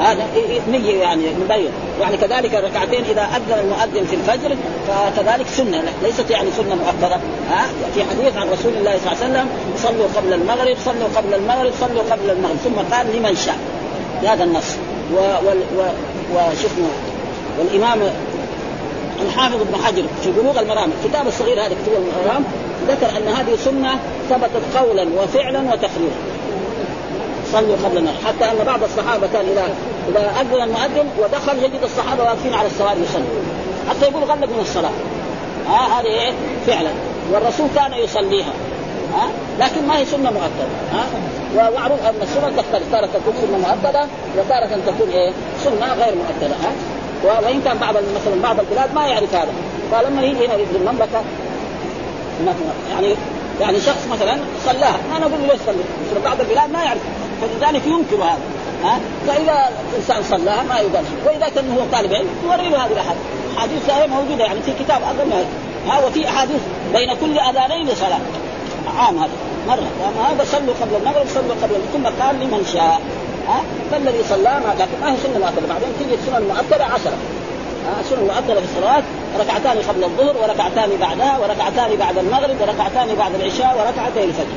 هذا 0.00 0.26
نية 0.70 1.00
يعني 1.00 1.22
مبين 1.44 1.70
يعني 2.00 2.16
كذلك 2.16 2.54
الركعتين 2.54 3.04
إذا 3.04 3.22
أذن 3.22 3.58
المؤذن 3.60 4.06
في 4.06 4.14
الفجر 4.16 4.56
فكذلك 4.88 5.46
سنة. 5.56 5.82
ليست 6.02 6.30
يعني 6.30 6.48
سنة 6.56 6.74
مؤكده 6.74 7.16
ها؟ 7.50 7.66
في 7.94 8.04
حديث 8.04 8.36
عن 8.36 8.48
رسول 8.50 8.72
الله 8.72 8.98
صلى 8.98 9.12
الله 9.12 9.24
عليه 9.24 9.32
وسلم 9.32 9.48
صلوا 9.76 10.06
قبل 10.16 10.32
المغرب 10.32 10.76
صلوا 10.84 11.08
قبل 11.16 11.34
المغرب 11.34 11.72
صلوا 11.80 12.02
قبل 12.10 12.30
المغرب. 12.30 12.56
ثم 12.64 12.94
قال 12.94 13.06
لمن 13.16 13.36
شاء. 13.36 13.58
هذا 14.22 14.44
النص. 14.44 14.76
و 15.14 15.16
و 15.16 15.82
وشفنا 16.34 16.88
والإمام 17.58 17.98
الحافظ 19.22 19.60
ابن 19.60 19.84
حجر 19.84 20.04
في 20.22 20.30
بلوغ 20.30 20.60
المرام 20.60 20.90
الكتاب 21.02 21.26
الصغير 21.26 21.60
هذا 21.60 21.74
كتاب 21.82 21.94
المرام 21.96 22.44
ذكر 22.88 23.06
أن 23.06 23.28
هذه 23.34 23.56
سنة 23.64 23.98
ثبتت 24.30 24.78
قولا 24.78 25.06
وفعلا 25.22 25.58
وتقريرا 25.58 26.37
صلوا 27.52 27.76
قبل 27.84 27.98
النار 27.98 28.14
حتى 28.26 28.44
أن 28.44 28.64
بعض 28.66 28.82
الصحابة 28.82 29.26
كان 29.32 29.44
اذا 29.52 29.68
إذا 30.08 30.32
أذن 30.40 30.62
المؤذن 30.62 31.08
ودخل 31.18 31.58
يجد 31.64 31.82
الصحابة 31.82 32.22
واقفين 32.22 32.54
على 32.54 32.66
السواري 32.66 33.00
يصلوا 33.00 33.26
حتى 33.90 34.10
يقول 34.10 34.24
غلب 34.24 34.50
من 34.50 34.60
الصلاة. 34.60 34.90
ها 35.68 35.74
آه 35.74 36.00
هذه 36.00 36.06
إيه؟ 36.06 36.32
فعلا. 36.66 36.90
والرسول 37.32 37.66
كان 37.74 37.92
يصليها. 37.92 38.52
ها 39.14 39.24
آه؟ 39.24 39.64
لكن 39.64 39.86
ما 39.88 39.98
هي 39.98 40.04
سنة 40.04 40.30
مؤكدة. 40.30 40.68
ها 40.92 41.00
آه؟ 41.02 41.68
ومعروف 41.70 42.00
أن 42.02 42.14
السنة 42.22 42.62
تختلف. 42.62 42.92
تارة 42.92 43.06
تكون 43.06 43.34
سنة 43.40 43.58
مؤكدة 43.58 44.06
وتارة 44.36 44.80
تكون 44.86 45.10
إيه؟ 45.10 45.32
سنة 45.64 45.94
غير 45.94 46.14
مؤكدة. 46.14 46.54
ها 46.54 46.72
وإن 47.24 47.62
كان 47.62 47.78
بعض 47.78 47.94
مثلا 47.94 48.42
بعض 48.42 48.60
البلاد 48.60 48.94
ما 48.94 49.06
يعرف 49.06 49.34
هذا. 49.34 49.52
فلما 49.92 50.22
يجي 50.22 50.46
هنا 50.46 50.56
في 50.56 50.76
المملكة 50.76 51.22
يعني 52.90 53.14
يعني 53.60 53.80
شخص 53.80 54.06
مثلا 54.12 54.38
صلاها. 54.66 54.98
ما 55.12 55.18
نقول 55.18 55.32
له 55.32 55.52
ليش 55.52 55.60
صلي 55.66 56.22
بعض 56.24 56.40
البلاد 56.40 56.70
ما 56.70 56.84
يعرف. 56.84 57.00
فلذلك 57.40 57.86
ينكر 57.86 58.24
هذا 58.24 58.38
ها؟ 58.84 59.00
فإذا 59.26 59.70
انسان 59.96 60.22
صلاها 60.22 60.62
ما 60.62 60.78
يقدر. 60.78 61.00
وإذا 61.26 61.48
كان 61.48 61.72
هو 61.72 61.84
طالب 61.92 62.12
علم 62.14 62.28
يوري 62.44 62.68
له 62.68 62.86
هذه 62.86 62.92
الأحاديث. 62.92 63.22
أحاديث 63.56 63.90
هي 63.90 64.06
موجودة 64.06 64.44
يعني 64.44 64.62
في 64.62 64.72
كتاب 64.84 65.02
أقل 65.02 65.44
ها 65.88 66.06
وفي 66.06 66.28
أحاديث 66.28 66.60
بين 66.94 67.14
كل 67.20 67.38
آذانين 67.38 67.94
صلاه 67.94 68.20
عام 68.98 69.18
هذا 69.18 69.30
مرة. 69.68 69.88
هذا 70.30 70.44
صلوا 70.44 70.74
قبل 70.80 70.96
المغرب 70.96 71.26
صلوا 71.34 71.54
قبل 71.62 71.74
ثم 71.92 72.22
قال 72.22 72.36
لمن 72.36 72.70
شاء 72.72 73.00
ها؟ 73.48 73.60
فالذي 73.90 74.22
صلى 74.28 74.42
ما 74.42 74.74
لكن 74.78 75.00
ما 75.00 75.12
هي 75.12 75.16
سنة 75.16 75.38
مؤكده 75.38 75.66
بعدين 75.68 75.88
تيجي 75.98 76.14
السنن 76.14 76.36
المؤكده 76.36 76.84
عشرة. 76.84 77.18
سنن 78.10 78.24
مؤكده 78.24 78.60
في 78.60 78.66
الصلاة 78.70 79.02
ركعتان 79.40 79.78
قبل 79.88 80.04
الظهر 80.04 80.36
وركعتان 80.42 80.90
بعدها 81.00 81.38
وركعتان 81.38 81.96
بعد 81.96 82.18
المغرب 82.18 82.56
وركعتان 82.60 83.14
بعد 83.18 83.34
العشاء 83.34 83.76
وركعتي 83.78 84.24
الفجر. 84.24 84.56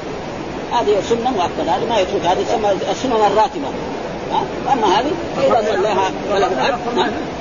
هذه 0.71 1.01
سنة 1.09 1.31
مؤكده 1.31 1.71
هذه 1.75 1.85
ما 1.89 1.99
يترك 1.99 2.25
هذه 2.25 2.43
تسمى 2.43 2.71
السنن 2.91 3.11
الراتبه 3.13 3.67
ها؟ 4.31 4.73
أما 4.73 4.99
هذه 4.99 5.11
فاذا 5.37 5.75
صلاها 5.75 6.11
فله 6.29 6.47
ها؟ 6.47 6.79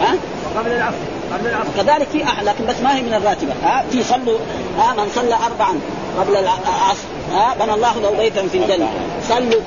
ها؟ 0.01 0.15
قبل 0.57 0.73
العصر 0.73 0.97
قبل 1.33 1.47
العصر. 1.47 1.69
كذلك 1.77 2.09
في 2.09 2.25
لكن 2.43 2.67
بس 2.67 2.81
ما 2.83 2.97
هي 2.97 3.03
من 3.03 3.15
الراتبة 3.15 3.53
ها؟ 3.65 3.85
في 3.91 4.03
صلوا 4.03 4.39
ها؟ 4.79 4.95
من 4.95 5.11
صلى 5.15 5.35
اربعا 5.35 5.81
قبل 6.21 6.37
العصر 6.37 7.07
ها؟ 7.33 7.55
بنى 7.61 7.75
الله 7.75 8.01
له 8.01 8.11
بيتا 8.19 8.49
في 8.49 8.59
الجنة. 8.59 8.89
صلوا 9.29 9.61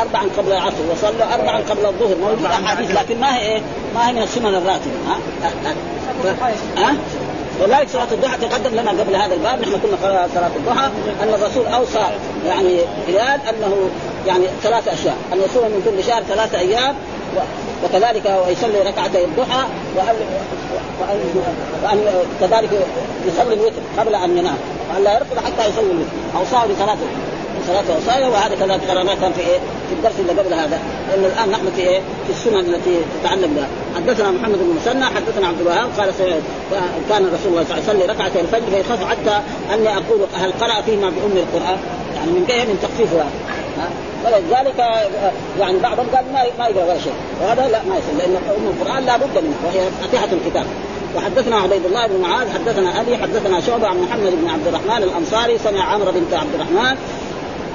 اربعا 0.00 0.26
قبل 0.38 0.52
العصر 0.52 0.76
وصلوا 0.92 1.34
اربعا 1.34 1.60
قبل 1.70 1.86
الظهر. 1.86 2.16
موجود 2.16 2.44
أحاديث 2.44 2.90
لكن 2.90 3.20
ما 3.20 3.36
هي 3.36 3.40
إيه؟ 3.40 3.60
ما 3.94 4.08
هي 4.08 4.12
من 4.12 4.22
السنن 4.22 4.54
الراتبة 4.54 4.94
ها؟ 5.08 5.16
ها؟ 6.76 6.96
ولذلك 7.60 7.88
صلاة 7.88 8.08
الضحى 8.12 8.36
تقدم 8.38 8.74
لنا 8.74 8.90
قبل 8.90 9.16
هذا 9.16 9.34
الباب 9.34 9.60
نحن 9.60 9.70
كنا 9.70 10.26
صلاة 10.34 10.50
الضحى 10.56 10.86
أن 11.22 11.28
الرسول 11.34 11.66
أوصى 11.66 12.06
يعني 12.46 12.78
بلال 13.08 13.40
أنه 13.48 13.90
يعني 14.26 14.44
ثلاث 14.62 14.88
أشياء 14.88 15.16
أن 15.32 15.38
يصوم 15.38 15.64
من 15.64 15.82
كل 15.84 16.04
شهر 16.04 16.22
ثلاثة 16.22 16.58
أيام 16.58 16.94
وكذلك 17.84 18.24
يصلي 18.48 18.80
ركعتي 18.80 19.24
الضحى 19.24 19.64
وأن 19.96 20.16
وأن 21.84 22.24
كذلك 22.40 22.70
يصلي 23.26 23.54
الوتر 23.54 23.80
قبل 23.98 24.14
أن 24.14 24.38
ينام 24.38 24.56
وأن 24.92 25.04
لا 25.04 25.12
يرقد 25.14 25.38
حتى 25.38 25.68
يصلي 25.68 25.90
الوتر 25.90 26.10
أوصاه 26.36 26.66
بثلاثة 26.66 27.00
ثلاثة 27.70 27.96
وصايا 27.96 28.28
وهذا 28.28 28.54
كذلك 28.54 28.90
قرأناه 28.90 29.14
كان 29.14 29.32
في 29.32 29.40
إيه؟ 29.40 29.58
في 29.58 29.94
الدرس 29.98 30.12
اللي 30.20 30.32
قبل 30.42 30.54
هذا. 30.54 30.78
لأن 31.10 31.24
الآن 31.24 31.50
نحن 31.50 31.70
في 31.76 31.82
إيه؟ 31.82 32.00
في 32.26 32.30
السنن 32.30 32.74
التي 32.74 32.96
تتعلق 33.20 33.48
بها. 33.56 33.68
حدثنا 33.96 34.30
محمد 34.30 34.58
بن 34.58 34.76
مسنى 34.80 35.04
حدثنا 35.04 35.46
عبد 35.48 35.60
الوهاب 35.60 35.88
قال 35.98 36.10
كان 37.10 37.26
رسول 37.34 37.52
الله 37.52 37.64
صلى 37.64 37.78
الله 37.78 37.88
عليه 37.88 37.98
وسلم 37.98 38.10
ركعتي 38.10 38.40
الفجر 38.40 38.70
فيخاف 38.70 39.04
حتى 39.10 39.40
أني 39.74 39.88
أقول 39.88 40.20
هل 40.34 40.52
قرأ 40.52 40.82
فيهما 40.82 41.10
بأم 41.10 41.36
القرآن؟ 41.36 41.78
يعني 42.14 42.30
من 42.30 42.44
كيف؟ 42.48 42.68
من 42.68 42.78
تخفيفها 42.82 43.26
ولذلك 44.24 44.78
يعني 45.60 45.78
بعضهم 45.78 46.06
قال 46.14 46.24
ما 46.32 46.42
ما 46.58 46.66
يقرأ 46.66 46.84
ولا 46.84 46.98
شيء. 46.98 47.12
وهذا 47.42 47.68
لا 47.68 47.78
ما 47.88 47.96
يصير 47.98 48.14
لأن 48.18 48.36
أم 48.36 48.66
القرآن 48.80 49.04
لا 49.04 49.16
بد 49.16 49.44
منه 49.44 49.56
وهي 49.64 49.80
فاتحة 50.00 50.28
الكتاب. 50.32 50.64
وحدثنا 51.16 51.56
عبيد 51.56 51.86
الله 51.86 52.06
بن 52.06 52.20
معاذ 52.20 52.46
حدثنا 52.54 53.00
أبي 53.00 53.16
حدثنا 53.16 53.60
شعبة 53.60 53.86
عن 53.86 53.96
محمد 54.02 54.32
بن 54.42 54.48
عبد 54.50 54.66
الرحمن 54.66 55.02
الأنصاري 55.02 55.58
سمع 55.58 55.82
عمرو 55.84 56.12
بنت 56.12 56.34
عبد 56.34 56.54
الرحمن 56.54 56.96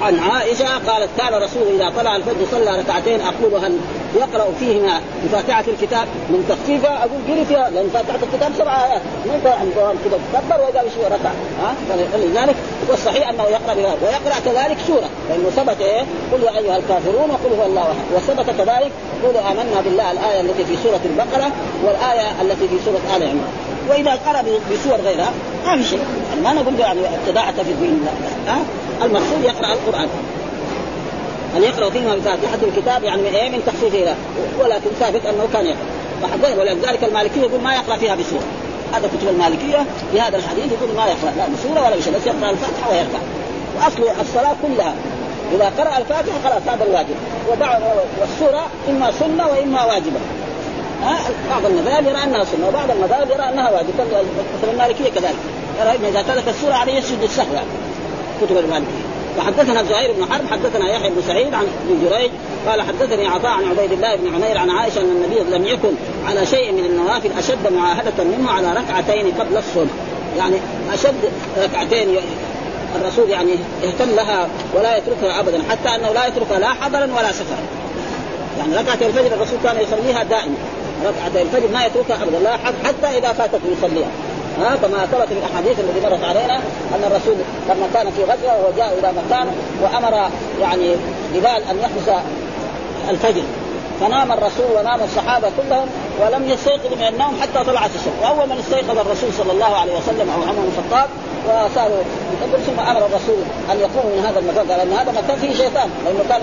عن 0.02 0.18
عائشة 0.18 0.78
قالت 0.78 1.10
كان 1.18 1.34
رسول 1.42 1.62
إذا 1.74 1.92
طلع 1.96 2.16
الفجر 2.16 2.46
صلى 2.50 2.78
ركعتين 2.78 3.20
أقول 3.20 3.64
هل 3.64 3.78
يقرأ 4.16 4.52
فيهما 4.60 5.00
بفاتحه 5.24 5.64
الكتاب؟ 5.68 6.08
من 6.28 6.46
تخفيفها 6.48 6.98
أقول 6.98 7.20
قري 7.28 7.44
فيها 7.44 7.70
لأن 7.70 7.88
فاتحه 7.94 8.18
الكتاب 8.22 8.52
سبع 8.58 8.86
آيات. 8.86 9.02
ما 9.26 9.34
يقرأ 9.34 9.94
كذا 10.04 10.18
كبر 10.32 10.64
وإذا 10.64 10.82
بشيء 10.82 11.04
ركع. 11.04 11.30
ها؟ 11.62 11.74
فلذلك 12.12 12.56
والصحيح 12.88 13.28
أنه 13.28 13.42
يقرأ 13.42 13.74
بها 13.74 13.94
ويقرأ 14.02 14.40
كذلك 14.44 14.78
سورة. 14.86 15.08
لأنه 15.28 15.50
ثبت 15.50 15.80
إيه؟ 15.80 16.00
قل 16.32 16.42
يا 16.42 16.58
أيها 16.58 16.76
الكافرون 16.76 17.30
وقل 17.30 17.58
هو 17.58 17.66
الله 17.66 17.82
أحد. 17.82 18.06
وثبت 18.16 18.46
كذلك 18.58 18.92
قولوا 19.22 19.40
آمنا 19.50 19.80
بالله. 19.84 20.12
الآية 20.12 20.40
التي 20.40 20.64
في 20.64 20.76
سورة 20.82 21.00
البقرة 21.04 21.50
والآية 21.84 22.42
التي 22.42 22.68
في 22.68 22.78
سورة 22.84 23.16
آل 23.16 23.22
عمران. 23.22 23.75
وإذا 23.88 24.10
قرأ 24.10 24.42
بسور 24.42 25.00
غيرها 25.04 25.30
ما 25.66 25.76
في 25.76 25.84
شيء. 25.84 26.00
يعني 26.28 26.40
ما 26.40 26.52
نقول 26.52 26.80
يعني 26.80 27.00
ابتدعت 27.00 27.54
في 27.54 27.70
الدين 27.70 28.04
لا. 28.04 28.52
ها؟ 28.52 28.58
المقصود 29.04 29.44
يقرأ 29.44 29.72
القرآن. 29.72 30.08
أن 31.56 31.62
يقرأ 31.62 31.90
فيهما 31.90 32.14
بفاتحه 32.16 32.58
الكتاب 32.62 33.04
يعني 33.04 33.22
من 33.22 33.34
إيه؟ 33.34 33.50
من 33.50 33.62
تخفيفها 33.66 34.14
ولكن 34.60 34.90
ثابت 35.00 35.26
أنه 35.26 35.48
كان 35.52 35.66
يقرأ. 35.66 35.86
فحدث 36.22 36.58
ولذلك 36.58 37.04
المالكية 37.04 37.40
يقول 37.40 37.60
ما 37.60 37.74
يقرأ 37.74 37.96
فيها 37.96 38.14
بسوره 38.14 38.44
هذا 38.92 39.08
كتب 39.08 39.28
المالكية 39.28 39.84
في 40.12 40.20
هذا 40.20 40.36
الحديث 40.36 40.72
يقول 40.72 40.96
ما 40.96 41.06
يقرأ 41.06 41.32
لا 41.36 41.46
بسورة 41.54 41.86
ولا 41.86 41.96
بشيء 41.96 42.12
بس 42.12 42.26
يقرأ 42.26 42.50
الفاتحة 42.50 42.90
ويركع 42.90 43.18
وأصل 43.76 44.20
الصلاة 44.20 44.56
كلها. 44.62 44.94
إذا 45.54 45.72
قرأ 45.78 45.98
الفاتحة 45.98 46.38
خلاص 46.44 46.62
هذا 46.66 46.84
الواجب 46.84 47.16
وبعض 47.52 47.82
والسورة 48.20 48.66
إما 48.88 49.12
سنة 49.20 49.46
وإما 49.46 49.84
واجبة. 49.84 50.20
بعض 51.50 51.66
المذاهب 51.66 52.06
يرى 52.06 52.24
أنها 52.24 52.44
سنة 52.44 52.68
وبعض 52.68 52.90
المذاهب 52.90 53.30
يرى 53.30 53.48
أنها 53.48 53.70
واجب. 53.70 53.88
مثل 54.62 54.72
المالكية 54.72 55.10
كذلك. 55.10 55.36
يرى 55.80 56.08
إذا 56.08 56.22
ترك 56.22 56.48
السورة 56.48 56.74
عليه 56.74 56.94
يسجد 56.94 57.22
السهو 57.22 57.54
يعني 57.54 57.66
كتب 58.42 58.56
المالكية. 58.56 59.06
وحدثنا 59.38 59.82
زهير 59.82 60.12
بن 60.12 60.32
حرب 60.32 60.46
حدثنا 60.50 60.90
يحيى 60.90 61.10
بن 61.10 61.22
سعيد 61.26 61.54
عن 61.54 61.66
ابن 61.88 62.08
جريج 62.08 62.30
قال 62.68 62.82
حدثني 62.82 63.26
عطاء 63.26 63.50
عن 63.50 63.64
عبيد 63.64 63.92
الله 63.92 64.16
بن 64.16 64.34
عمير 64.34 64.58
عن 64.58 64.70
عائشة 64.70 65.00
أن 65.00 65.04
النبي 65.04 65.56
لم 65.56 65.66
يكن 65.66 65.92
على 66.28 66.46
شيء 66.46 66.72
من 66.72 66.84
النوافل 66.84 67.30
أشد 67.38 67.72
معاهدة 67.72 68.24
منه 68.24 68.50
على 68.50 68.72
ركعتين 68.72 69.32
قبل 69.40 69.56
الصبح. 69.56 69.90
يعني 70.38 70.56
أشد 70.92 71.30
ركعتين 71.62 72.16
الرسول 73.00 73.30
يعني 73.30 73.52
يهتم 73.82 74.10
لها 74.16 74.48
ولا 74.74 74.96
يتركها 74.96 75.40
ابدا 75.40 75.62
حتى 75.70 75.88
أنه 75.88 76.12
لا 76.12 76.26
يتركها 76.26 76.58
لا 76.58 76.68
حضرا 76.68 77.08
ولا 77.18 77.32
سفرا. 77.32 77.62
يعني 78.58 78.76
ركعة 78.76 78.98
الفجر 79.06 79.34
الرسول 79.34 79.58
كان 79.64 79.76
يصليها 79.80 80.22
دائما. 80.22 80.54
ركعه 81.04 81.42
الفجر 81.42 81.68
ما 81.72 81.86
يتركها 81.86 82.22
أبدا 82.22 82.38
لا 82.38 82.56
حتى 82.56 83.18
إذا 83.18 83.32
فاتت 83.32 83.60
يصليها. 83.78 84.08
ها 84.60 84.76
كما 84.76 85.06
ثبت 85.06 85.28
في 85.28 85.38
الأحاديث 85.38 85.80
التي 85.80 86.00
مرت 86.00 86.24
علينا 86.24 86.56
أن 86.94 87.04
الرسول 87.06 87.34
لما 87.68 87.86
كان 87.94 88.10
في 88.10 88.22
غزوة 88.24 88.68
وجاء 88.68 88.98
إلى 88.98 89.12
مكان 89.12 89.46
وأمر 89.82 90.30
يعني 90.60 90.94
بلال 91.34 91.62
أن 91.70 91.78
يحبس 91.78 92.20
الفجر. 93.10 93.42
فنام 94.00 94.32
الرسول 94.32 94.66
ونام 94.76 95.00
الصحابة 95.02 95.48
كلهم 95.56 95.88
ولم 96.20 96.48
يستيقظوا 96.50 96.96
من 96.96 97.06
النوم 97.06 97.40
حتى 97.42 97.64
طلعت 97.64 97.90
الشمس. 97.94 98.16
وأول 98.22 98.48
من 98.48 98.58
استيقظ 98.58 98.98
الرسول 98.98 99.32
صلى 99.32 99.52
الله 99.52 99.76
عليه 99.76 99.92
وسلم 99.98 100.30
أو 100.34 100.42
عمر 100.42 100.52
بن 100.52 100.70
الخطاب 100.72 101.08
وصاروا 101.48 102.02
يقول 102.42 102.60
ثم 102.62 102.80
أمر 102.80 103.06
الرسول 103.06 103.40
أن 103.72 103.76
يقوموا 103.80 104.16
من 104.16 104.24
هذا 104.26 104.38
المكان. 104.38 104.70
قال 104.70 104.80
إن 104.80 104.92
هذا 104.92 105.12
مكان 105.12 105.36
فيه 105.36 105.54
شيطان 105.54 105.90
لأنه 106.04 106.24
كان 106.28 106.40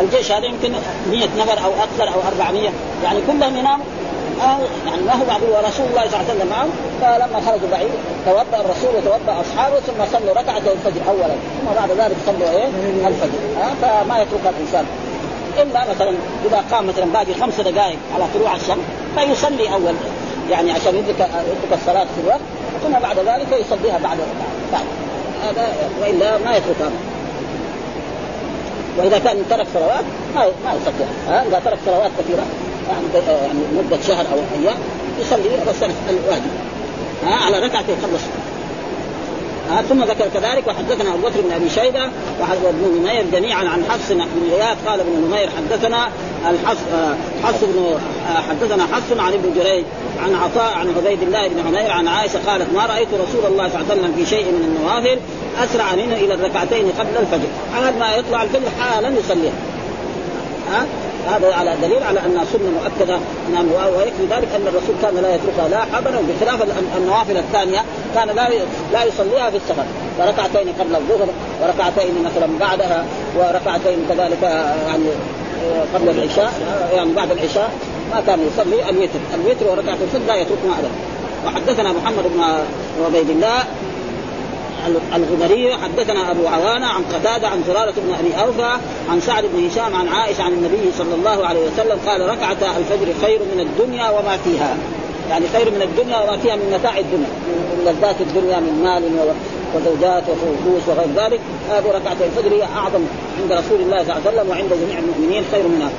الجيش 0.00 0.32
هذا 0.32 0.46
يمكن 0.46 0.72
100 1.10 1.28
نفر 1.38 1.64
أو 1.64 1.70
أكثر 1.86 2.14
أو 2.14 2.20
400 2.28 2.70
يعني 3.04 3.20
كلهم 3.26 3.56
يناموا. 3.56 3.86
آه 4.42 4.58
يعني 4.86 5.02
ما 5.02 5.12
هو 5.12 5.24
معقول 5.28 5.50
ورسول 5.50 5.86
الله 5.86 6.04
صلى 6.10 6.20
الله 6.20 6.24
عليه 6.28 6.34
وسلم 6.34 6.48
معهم. 6.50 6.70
فلما 7.00 7.40
خرجوا 7.46 7.68
بعيد 7.70 7.90
توضأ 8.26 8.60
الرسول 8.64 8.96
وتوضأ 8.96 9.40
أصحابه 9.40 9.76
ثم 9.80 10.18
صلوا 10.18 10.34
ركعتي 10.34 10.72
الفجر 10.72 11.00
اولا. 11.08 11.34
ثم 11.60 11.74
بعد 11.80 11.90
ذلك 11.90 12.16
صلوا 12.26 12.50
إيه؟ 12.50 12.66
الفجر. 13.06 13.38
آه 13.62 13.74
فما 13.82 14.18
يترك 14.22 14.54
الإنسان. 14.56 14.86
إلا 15.62 15.80
مثلا 15.90 16.12
إذا 16.46 16.64
قام 16.72 16.86
مثلا 16.86 17.04
باقي 17.04 17.34
خمس 17.40 17.60
دقائق 17.60 17.98
على 18.14 18.24
طلوع 18.34 18.54
الشمس 18.56 18.84
فيصلي 19.16 19.72
أول. 19.72 19.94
يعني 20.50 20.72
عشان 20.72 20.96
يدرك 20.96 21.20
يدرك 21.20 21.80
الصلاة 21.80 22.04
في 22.04 22.20
الوقت 22.24 22.40
ثم 22.82 22.92
بعد 22.92 23.18
ذلك 23.18 23.66
يصليها 23.66 23.98
بعد 23.98 24.18
بعد 24.72 24.84
هذا 25.42 25.68
وإلا 26.00 26.38
ما 26.38 26.56
يتركها 26.56 26.90
وإذا 28.98 29.18
كان 29.18 29.36
ترك 29.50 29.66
صلوات 29.74 30.04
ما 30.34 30.44
ما 30.64 30.72
يصليها 30.74 31.08
ها 31.28 31.46
إذا 31.48 31.60
ترك 31.64 31.78
صلوات 31.86 32.10
كثيرة 32.18 32.46
يعني 32.88 33.26
يعني 33.28 33.58
مدة 33.76 34.02
شهر 34.08 34.26
أو 34.32 34.38
أيام 34.60 34.76
يصلي 35.20 35.48
بس 35.68 35.82
الواجب. 36.10 36.50
ها 37.26 37.34
على 37.34 37.60
قبل 38.02 38.14
الصلاه 38.14 38.46
آه 39.70 39.82
ثم 39.82 40.04
ذكر 40.04 40.28
كذلك 40.34 40.66
وحدثنا 40.66 41.14
أبو 41.14 41.22
بكر 41.22 41.40
بن 41.40 41.52
أبي 41.52 41.70
شيبة 41.70 42.10
وابن 42.64 42.98
نمير 43.00 43.24
جميعا 43.32 43.64
عن 43.68 43.84
حفص 43.90 44.12
بن 44.12 44.20
قال 44.86 45.00
ابن 45.00 45.26
نمير 45.28 45.50
حدثنا 45.56 46.08
الحفص 46.50 46.80
آه 46.94 47.14
حفص 47.44 47.64
بن 47.64 47.98
حدثنا 48.48 48.86
حفص 48.92 49.18
عن 49.18 49.32
ابن 49.32 49.54
جريج 49.56 49.84
عن 50.24 50.34
عطاء 50.34 50.72
عن 50.78 50.94
عبيد 50.96 51.22
الله 51.22 51.48
بن 51.48 51.66
عمير 51.66 51.90
عن 51.90 52.08
عائشة 52.08 52.38
قالت 52.46 52.72
ما 52.74 52.86
رأيت 52.86 53.08
رسول 53.08 53.52
الله 53.52 53.68
صلى 53.68 53.80
الله 53.80 53.90
عليه 53.90 54.00
وسلم 54.00 54.14
في 54.16 54.26
شيء 54.26 54.44
من 54.44 54.64
النوافل 54.64 55.18
أسرع 55.64 55.94
منه 55.94 56.14
إلى 56.14 56.34
الركعتين 56.34 56.92
قبل 56.98 57.16
الفجر. 57.20 57.48
حال 57.74 57.98
ما 57.98 58.16
يطلع 58.16 58.42
الفجر 58.42 58.68
حالا 58.80 59.08
يصليها 59.08 59.52
ها؟ 60.70 60.86
هذا 61.28 61.54
على 61.54 61.74
دليل 61.82 62.02
على 62.02 62.20
انها 62.20 62.44
سنه 62.44 62.70
مؤكدة 62.82 63.18
نعم 63.52 63.66
ويكفي 63.96 64.22
ذلك 64.30 64.48
أن 64.56 64.66
الرسول 64.66 64.94
كان 65.02 65.22
لا 65.22 65.34
يتركها 65.34 65.68
لا 65.68 65.96
حضرا 65.96 66.22
بخلاف 66.28 66.62
النوافل 66.96 67.36
الثانية 67.36 67.84
كان 68.14 68.28
لا 68.28 68.48
لا 68.92 69.04
يصليها 69.04 69.50
في 69.50 69.56
السفر. 69.56 69.84
وركعتين 70.18 70.72
قبل 70.80 70.96
الظهر 70.96 71.28
وركعتين 71.62 72.14
مثلا 72.24 72.46
بعدها 72.60 73.04
وركعتين 73.36 73.98
كذلك 74.08 74.42
يعني 74.86 75.04
قبل 75.94 76.08
العشاء 76.08 76.52
يعني 76.94 77.12
بعد 77.12 77.30
العشاء. 77.30 77.70
ما 78.14 78.22
كان 78.26 78.38
يصلي 78.46 78.90
الوتر، 78.90 79.18
الوتر 79.34 79.70
وركعة 79.70 79.98
الفجر 80.02 80.26
لا 80.28 80.36
يتركها 80.36 80.78
ابدا. 80.78 80.90
وحدثنا 81.46 81.92
محمد 81.92 82.24
بن 82.34 82.40
عبيد 83.06 83.30
الله 83.30 83.64
الغدري 85.14 85.74
حدثنا 85.74 86.30
أبو 86.30 86.46
عوانة 86.46 86.86
عن 86.86 87.02
قتادة 87.14 87.48
عن 87.48 87.62
زرارة 87.66 87.94
بن 87.96 88.14
أبي 88.20 88.46
أوفى 88.46 88.78
عن 89.10 89.20
سعد 89.20 89.44
بن 89.54 89.66
هشام 89.66 89.96
عن 89.96 90.08
عائشة 90.08 90.42
عن 90.42 90.52
النبي 90.52 90.92
صلى 90.98 91.14
الله 91.14 91.46
عليه 91.46 91.60
وسلم 91.60 91.98
قال 92.06 92.20
ركعتا 92.20 92.76
الفجر 92.78 93.12
خير 93.22 93.40
من 93.54 93.60
الدنيا 93.60 94.10
وما 94.10 94.36
فيها. 94.44 94.76
يعني 95.30 95.46
خير 95.52 95.70
من 95.70 95.82
الدنيا 95.82 96.18
وما 96.18 96.36
فيها 96.36 96.56
من 96.56 96.78
متاع 96.78 96.98
الدنيا. 96.98 97.28
من 97.76 97.84
لذات 97.84 98.20
الدنيا 98.20 98.60
من 98.60 98.82
مال 98.84 99.02
وزوجات 99.74 100.22
وفلوس 100.22 100.82
وغير 100.88 101.08
ذلك. 101.16 101.40
هذه 101.70 101.86
ركعتي 101.86 102.24
الفجر 102.24 102.54
هي 102.54 102.62
أعظم 102.62 103.00
عند 103.42 103.52
رسول 103.52 103.80
الله 103.80 104.04
صلى 104.04 104.12
الله 104.16 104.22
عليه 104.26 104.30
وسلم 104.30 104.50
وعند 104.50 104.70
جميع 104.82 104.98
المؤمنين 104.98 105.44
خير 105.52 105.68
منها. 105.68 105.90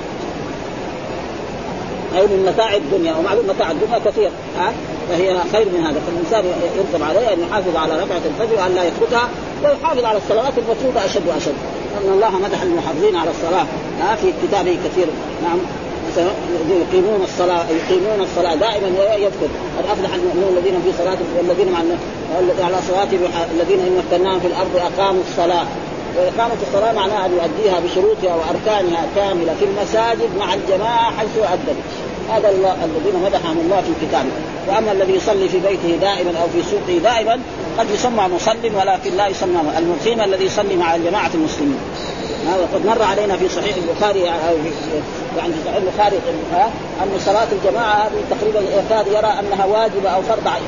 اي 2.16 2.22
من 2.22 2.52
متاع 2.54 2.76
الدنيا 2.76 3.16
ومعلوم 3.16 3.46
متاع 3.48 3.72
الدنيا 3.72 4.00
كثير 4.06 4.30
ها؟ 4.60 4.74
فهي 5.10 5.38
خير 5.52 5.66
من 5.66 5.82
هذا. 5.86 6.02
فالإنسان 6.06 6.44
يرغب 6.78 7.04
عليه 7.10 7.34
أن 7.34 7.40
يحافظ 7.50 7.76
على 7.76 7.94
ركعه 8.04 8.22
الفجر 8.32 8.62
وأن 8.62 8.76
لا 8.76 8.84
يتركها 8.84 9.30
ويحافظ 9.64 10.06
على 10.06 10.18
الصلوات 10.18 10.54
المفروضة 10.58 11.06
أشد 11.06 11.28
وأشد. 11.28 11.58
ان 11.98 12.14
الله 12.14 12.40
مدح 12.40 12.62
المحافظين 12.62 13.16
على 13.16 13.30
الصلاة 13.30 13.66
ها؟ 14.02 14.16
في 14.16 14.34
كتابه 14.44 14.78
كثير 14.86 15.08
نعم. 15.44 15.60
يقيمون 16.70 17.22
الصلاة 17.24 17.66
يقيمون 17.70 18.20
الصلاة 18.22 18.56
دائما 18.56 18.88
يذكر 19.16 19.50
قد 19.78 19.86
أفلح 19.92 20.14
المؤمنون 20.14 20.58
الذين 20.58 20.82
في 20.86 20.92
صلاتهم 20.98 21.28
والذين 21.38 21.76
على 22.64 22.76
صلاتهم 22.90 23.20
الذين 23.56 23.80
إن 23.80 24.02
مكناهم 24.08 24.40
في 24.40 24.48
الأرض 24.48 24.70
أقاموا 24.76 25.22
الصلاة. 25.30 25.66
وإقامة 26.18 26.58
الصلاة 26.68 26.94
معناها 26.94 27.26
أن 27.26 27.32
يؤديها 27.32 27.80
بشروطها 27.80 28.36
وأركانها 28.36 29.06
كاملة 29.16 29.56
في 29.60 29.66
المساجد 29.66 30.30
مع 30.40 30.54
الجماعة 30.54 31.18
حيث 31.18 31.38
أدت 31.38 31.78
هذا 32.30 32.50
الله 32.50 32.76
الذين 32.86 33.24
مدحهم 33.26 33.58
الله 33.58 33.82
في 33.82 34.06
كتابه. 34.06 34.30
وأما 34.68 34.92
الذي 34.92 35.14
يصلي 35.14 35.50
في 35.50 35.60
بيته 35.60 35.98
دائما 36.02 36.40
أو 36.42 36.48
في 36.48 36.70
سوقه 36.72 36.98
دائما 37.04 37.40
قد 37.80 37.90
يسمى 37.90 38.24
مصل 38.36 38.76
ولكن 38.76 39.18
لا 39.18 39.28
يسمى 39.28 39.62
المقيم 39.78 40.22
الذي 40.22 40.46
يصلي 40.46 40.76
مع 40.76 40.98
جماعة 40.98 41.32
المسلمين. 41.34 41.80
وقد 42.48 42.86
مر 42.86 43.04
علينا 43.04 43.38
في 43.38 43.50
صحيح 43.50 43.76
البخاري 43.76 44.30
أو 44.30 44.56
يعني 45.38 45.54
في 45.54 45.60
صحيح 45.66 45.76
البخاري 45.76 46.18
أن 47.04 47.20
صلاة 47.26 47.48
الجماعة 47.52 47.94
هذه 47.94 48.24
تقريبا 48.30 48.60
يكاد 48.60 49.08
يرى 49.08 49.34
أنها 49.40 49.66
واجبة 49.66 50.10
أو 50.10 50.22
فرض 50.22 50.48
عين 50.48 50.64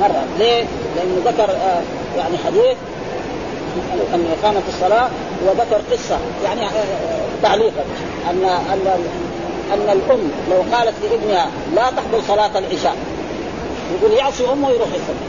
مرة. 0.00 0.24
ليه؟ 0.38 0.64
لأنه 0.96 1.22
ذكر 1.24 1.50
آه، 1.50 1.82
يعني 2.18 2.38
حديث 2.46 2.76
أن 4.14 4.26
اقامه 4.38 4.62
الصلاة 4.68 5.08
وذكر 5.46 5.80
قصة 5.92 6.18
يعني 6.44 6.66
آه، 6.66 6.84
تعليقا. 7.42 7.84
أن 8.30 8.44
ان 8.44 8.86
أن 9.72 9.98
الأم 9.98 10.30
لو 10.50 10.76
قالت 10.76 10.94
لابنها 11.02 11.46
لا 11.74 11.82
تحضر 11.82 12.20
صلاة 12.28 12.58
العشاء 12.58 12.96
يقول 13.94 14.12
يعصي 14.12 14.52
أمه 14.52 14.68
ويروح 14.68 14.88
يصلي. 14.88 15.26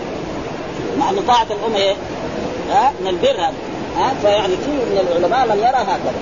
مع 1.00 1.10
إن 1.10 1.20
طاعة 1.28 1.48
الأم 1.52 1.76
إيه؟ 1.76 1.96
ها 2.72 2.92
من 3.02 3.08
البر 3.08 3.42
هذا 3.42 3.54
ها 3.98 4.14
فيعني 4.22 4.54
في 4.58 4.72
من 4.72 5.08
العلماء 5.10 5.48
من 5.48 5.58
يرى 5.58 5.84
هكذا. 5.84 6.22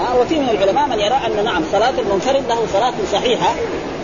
ها 0.00 0.14
وفي 0.20 0.38
من 0.38 0.48
العلماء 0.48 0.86
من 0.86 0.98
يرى 0.98 1.20
أن 1.26 1.44
نعم 1.44 1.62
صلاة 1.72 1.92
المنفرد 1.98 2.42
له 2.48 2.58
صلاة 2.72 2.94
صحيحة 3.12 3.54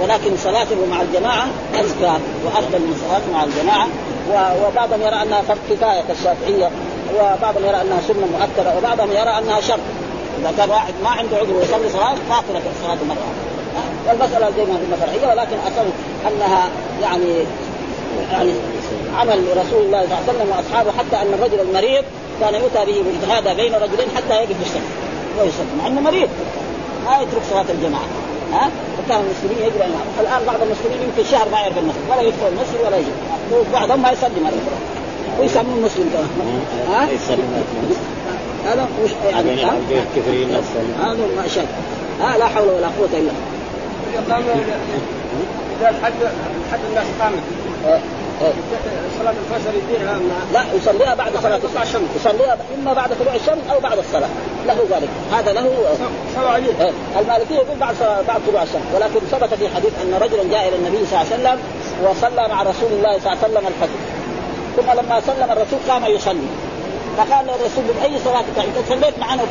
ولكن 0.03 0.37
صلاته 0.37 0.87
مع 0.91 1.03
الجماعة 1.03 1.47
أزكى 1.75 2.19
وافضل 2.45 2.79
من 2.79 3.03
صلاته 3.09 3.33
مع 3.33 3.45
الجماعة. 3.45 3.87
وبعضهم 4.67 5.01
يرى 5.03 5.23
أنها 5.23 5.43
فرض 5.43 5.59
كفاية 5.71 6.03
كالشافعيه 6.09 6.71
وبعضهم 7.15 7.65
يرى 7.65 7.81
أنها 7.81 8.01
سنة 8.09 8.27
مؤكده 8.39 8.79
وبعضهم 8.79 9.11
يرى 9.11 9.39
أنها 9.39 9.61
شرط. 9.61 9.81
إذا 10.41 10.55
كان 10.59 10.71
واحد 10.71 10.95
ما 11.05 11.11
عنده 11.11 11.37
عذر 11.37 11.53
ويصلي 11.53 11.89
صلاة 11.93 12.15
باطله 12.31 12.63
صلاة 12.85 12.97
المرأة. 13.03 13.31
والمسألة 14.09 14.51
زي 14.57 14.65
ما 14.65 14.75
قلنا 14.75 14.97
فرعيه 14.97 15.27
ولكن 15.33 15.57
اصل 15.67 15.87
أنها 16.29 16.69
يعني 17.03 17.35
يعني 18.33 18.53
عمل 19.17 19.45
رسول 19.51 19.83
الله 19.87 20.03
صلى 20.03 20.05
الله 20.05 20.17
عليه 20.17 20.31
وسلم 20.31 20.49
وأصحابه 20.57 20.91
حتى 20.99 21.17
أن 21.23 21.35
الرجل 21.35 21.61
المريض 21.61 22.05
كان 22.41 22.55
يؤتى 22.55 22.85
به 22.87 23.03
باجتهاد 23.07 23.57
بين 23.57 23.75
رجلين 23.75 24.09
حتى 24.17 24.35
يقف 24.35 24.57
الصف 24.63 24.87
ويصلي 25.39 25.75
مع 25.79 25.87
إنه 25.87 26.01
مريض. 26.01 26.29
ما 27.07 27.17
يترك 27.23 27.43
صلاة 27.51 27.65
الجماعة. 27.71 28.09
ها؟ 28.53 28.71
وكان 28.99 29.21
المسلمين 29.21 29.59
يجري 29.67 29.85
الآن 30.21 30.43
بعض 30.47 30.63
المسلمين 30.63 30.99
يمكن 31.03 31.31
شهر 31.31 31.49
ما 31.53 31.59
يعرف 31.61 31.79
المسجد 31.79 32.05
ولا 32.11 32.23
يدخل 32.23 32.47
المسجد 32.49 32.81
ولا 32.87 32.97
يجي. 32.97 33.11
بعضهم 33.73 34.03
ما 34.03 34.11
يصلي 34.11 34.41
ما 34.45 34.51
ويسموه 35.41 35.77
مسلم 35.85 36.11
ها؟ 36.89 37.09
هذا 38.67 38.89
مش 39.05 39.11
يعني 39.31 39.65
هذا 41.03 41.27
ما 41.37 41.49
شاء 41.55 41.67
ها 42.21 42.39
لا 42.39 42.47
حول 42.47 42.69
ولا 42.69 42.87
قوة 42.87 43.09
إلا 43.13 43.33
بالله. 44.29 44.55
إذا 45.81 45.89
الحد 45.89 46.13
الحد 46.67 46.81
الناس 46.91 47.07
قامت. 47.21 47.43
صلاة 49.21 49.35
الفجر 49.45 49.73
يديرها 49.77 50.19
لا؟ 50.53 50.65
يصليها 50.77 51.15
بعد 51.15 51.33
صلاة 51.43 51.61
الشمس. 51.83 52.09
يصليها 52.17 52.57
إما 52.79 52.93
بعد 52.93 53.11
طلوع 53.21 53.35
الشمس 53.35 53.71
أو 53.73 53.81
بعد 53.81 53.99
الصلاة. 53.99 54.29
له 54.67 54.77
ذلك. 54.91 55.09
هذا 55.33 55.53
له 55.53 55.71
إيه. 56.57 56.93
المالكية 57.21 57.55
يقول 57.55 57.79
بعد 57.81 57.95
بعد 58.29 58.41
طلوع 58.49 58.63
الشمس. 58.63 58.83
ولكن 58.95 59.21
ثبت 59.31 59.55
في 59.55 59.69
حديث 59.69 59.93
أن 60.03 60.15
رجلا 60.23 60.43
جاء 60.51 60.69
إلى 60.69 60.77
النبي 60.77 61.07
صلى 61.07 61.21
الله 61.21 61.33
عليه 61.33 61.35
وسلم 61.35 61.59
وصلى 62.11 62.49
مع 62.49 62.63
رسول 62.63 62.93
الله 62.93 63.19
صلى 63.19 63.33
الله 63.33 63.39
عليه 63.45 63.53
وسلم 63.53 63.67
الفجر. 63.67 63.99
ثم 64.81 64.91
لما 64.91 65.21
سلم 65.21 65.51
الرسول 65.51 65.79
قام 65.89 66.05
يصلي. 66.05 66.49
فقال 67.17 67.51
الرسول 67.51 67.85
باي 68.01 68.19
صلاة 68.25 68.41
انت 68.41 68.89
صليت 68.89 69.19
معنا 69.19 69.43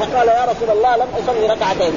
فقال 0.00 0.28
يا 0.28 0.44
رسول 0.44 0.70
الله 0.76 0.96
لم 0.96 1.08
أصلي 1.22 1.46
ركعتين 1.46 1.92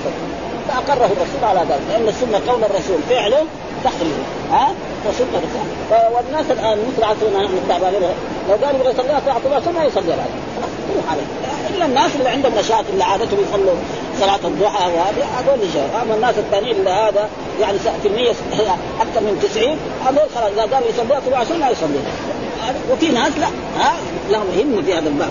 فأقره 0.68 1.06
الرسول 1.06 1.44
على 1.44 1.60
ذلك. 1.60 1.82
لأن 1.90 2.08
السنة 2.08 2.52
قول 2.52 2.64
الرسول 2.64 3.00
فعله 3.10 3.46
تحريم. 3.84 4.24
ها؟ 4.52 4.74
فسنه 5.06 5.42
والناس 5.92 6.46
الآن 6.52 6.78
مثل 6.88 7.04
عصرنا 7.04 7.44
نحن 7.44 7.54
التعبانين 7.54 8.02
لو 8.50 8.66
قال 8.66 8.76
يبغى 8.76 8.90
يصليها 8.90 9.22
ساعه 9.26 9.42
الله 9.46 9.72
ما 9.80 9.86
يصلي 9.86 10.14
عليه 10.14 11.24
إلا 11.76 11.86
الناس 11.86 12.12
اللي 12.16 12.30
عندهم 12.30 12.52
نشاط 12.60 12.86
اللي 12.94 13.04
عادتهم 13.04 13.40
يصلوا 13.40 13.76
صلاة 14.20 14.40
الضحى 14.44 14.92
وهذه 14.92 15.26
هذول 15.38 15.60
أما 16.02 16.16
الناس 16.16 16.38
الثانيين 16.38 16.76
اللي 16.76 16.90
هذا 16.90 17.30
يعني 17.62 17.80
في 17.80 18.08
المية 18.08 18.30
أكثر 19.02 19.22
من 19.22 19.50
90 19.54 19.78
هذول 20.06 20.30
خلاص 20.36 20.52
إذا 20.52 20.62
قالوا 20.62 21.20
طلوع 21.28 21.40
عشان 21.40 21.60
ما 21.60 21.70
يصلي. 21.70 22.00
وفي 22.92 23.08
ناس 23.08 23.32
لا. 23.40 23.48
ها 23.80 23.94
لهم 24.32 24.46
همه 24.60 24.82
في 24.82 24.94
هذا 24.94 25.10
الباب. 25.10 25.30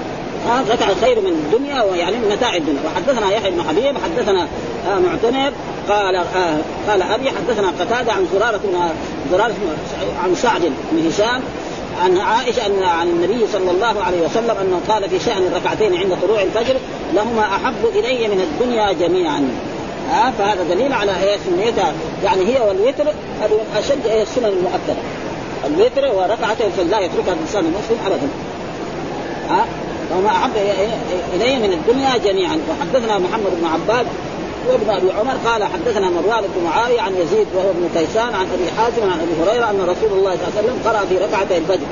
ها 0.48 0.64
ركع 0.70 0.86
خير 1.00 1.20
من 1.20 1.32
الدنيا 1.32 1.82
ويعني 1.82 2.16
متاع 2.16 2.56
الدنيا. 2.56 2.80
وحدثنا 2.86 3.30
يحيى 3.30 3.50
بن 3.50 3.62
حبيب 3.68 3.94
حدثنا 4.04 4.48
آه 4.88 4.98
معتمر 4.98 5.52
قال 5.88 6.16
آه 6.16 6.58
قال 6.88 7.02
أبي 7.02 7.30
حدثنا 7.30 7.68
قتادة 7.80 8.12
عن 8.12 8.26
زرارة 8.32 8.60
زرارة 9.32 9.54
عن 10.24 10.34
سعد 10.34 10.60
بن 10.92 11.08
هشام 11.08 11.42
عن 12.04 12.18
عائشة 12.18 12.66
أن 12.66 12.82
عن 12.82 13.06
النبي 13.06 13.46
صلى 13.52 13.70
الله 13.70 14.02
عليه 14.02 14.20
وسلم 14.20 14.56
أنه 14.60 14.80
قال 14.88 15.10
في 15.10 15.18
شأن 15.18 15.42
الركعتين 15.42 15.96
عند 15.96 16.16
طلوع 16.22 16.42
الفجر 16.42 16.76
لهما 17.14 17.42
أحب 17.42 17.86
إلي 17.94 18.28
من 18.28 18.40
الدنيا 18.40 18.92
جميعا. 18.92 19.48
ها 20.10 20.32
فهذا 20.38 20.62
دليل 20.70 20.92
على 20.92 21.12
إيه 21.22 21.36
سنيتها 21.46 21.92
يعني 22.24 22.46
هي 22.46 22.60
والوتر 22.68 23.04
أشد 23.78 24.06
السنن 24.06 24.44
المؤكدة. 24.44 24.96
الوتر 25.66 26.04
وركعته 26.16 26.68
فلا 26.76 27.00
يتركها 27.00 27.32
الإنسان 27.32 27.64
المسلم 27.64 27.98
ابدا. 28.06 28.28
ها؟ 29.50 29.66
وما 30.16 30.28
أحب 30.28 30.50
إلي 31.34 31.56
من 31.56 31.72
الدنيا 31.72 32.16
جميعا. 32.16 32.58
وحدثنا 32.70 33.18
محمد 33.18 33.50
بن 33.60 33.66
عباد 33.66 34.06
وابن 34.68 34.90
أبي 34.90 35.12
عمر 35.12 35.34
قال 35.46 35.64
حدثنا 35.64 36.10
مروان 36.10 36.42
بن 36.42 36.64
معاوية 36.64 37.00
عن 37.00 37.14
يزيد 37.14 37.46
وهو 37.54 37.70
ابن 37.70 37.88
كيسان 37.94 38.34
عن 38.34 38.46
أبي 38.54 38.70
حازم 38.78 39.02
عن 39.02 39.20
أبي 39.20 39.50
هريرة 39.50 39.70
أن 39.70 39.80
رسول 39.80 40.18
الله 40.18 40.36
صلى 40.36 40.48
الله 40.48 40.58
عليه 40.58 40.68
وسلم 40.68 40.78
قرأ 40.84 41.04
في 41.08 41.18
ركعتي 41.18 41.58
الفجر. 41.58 41.86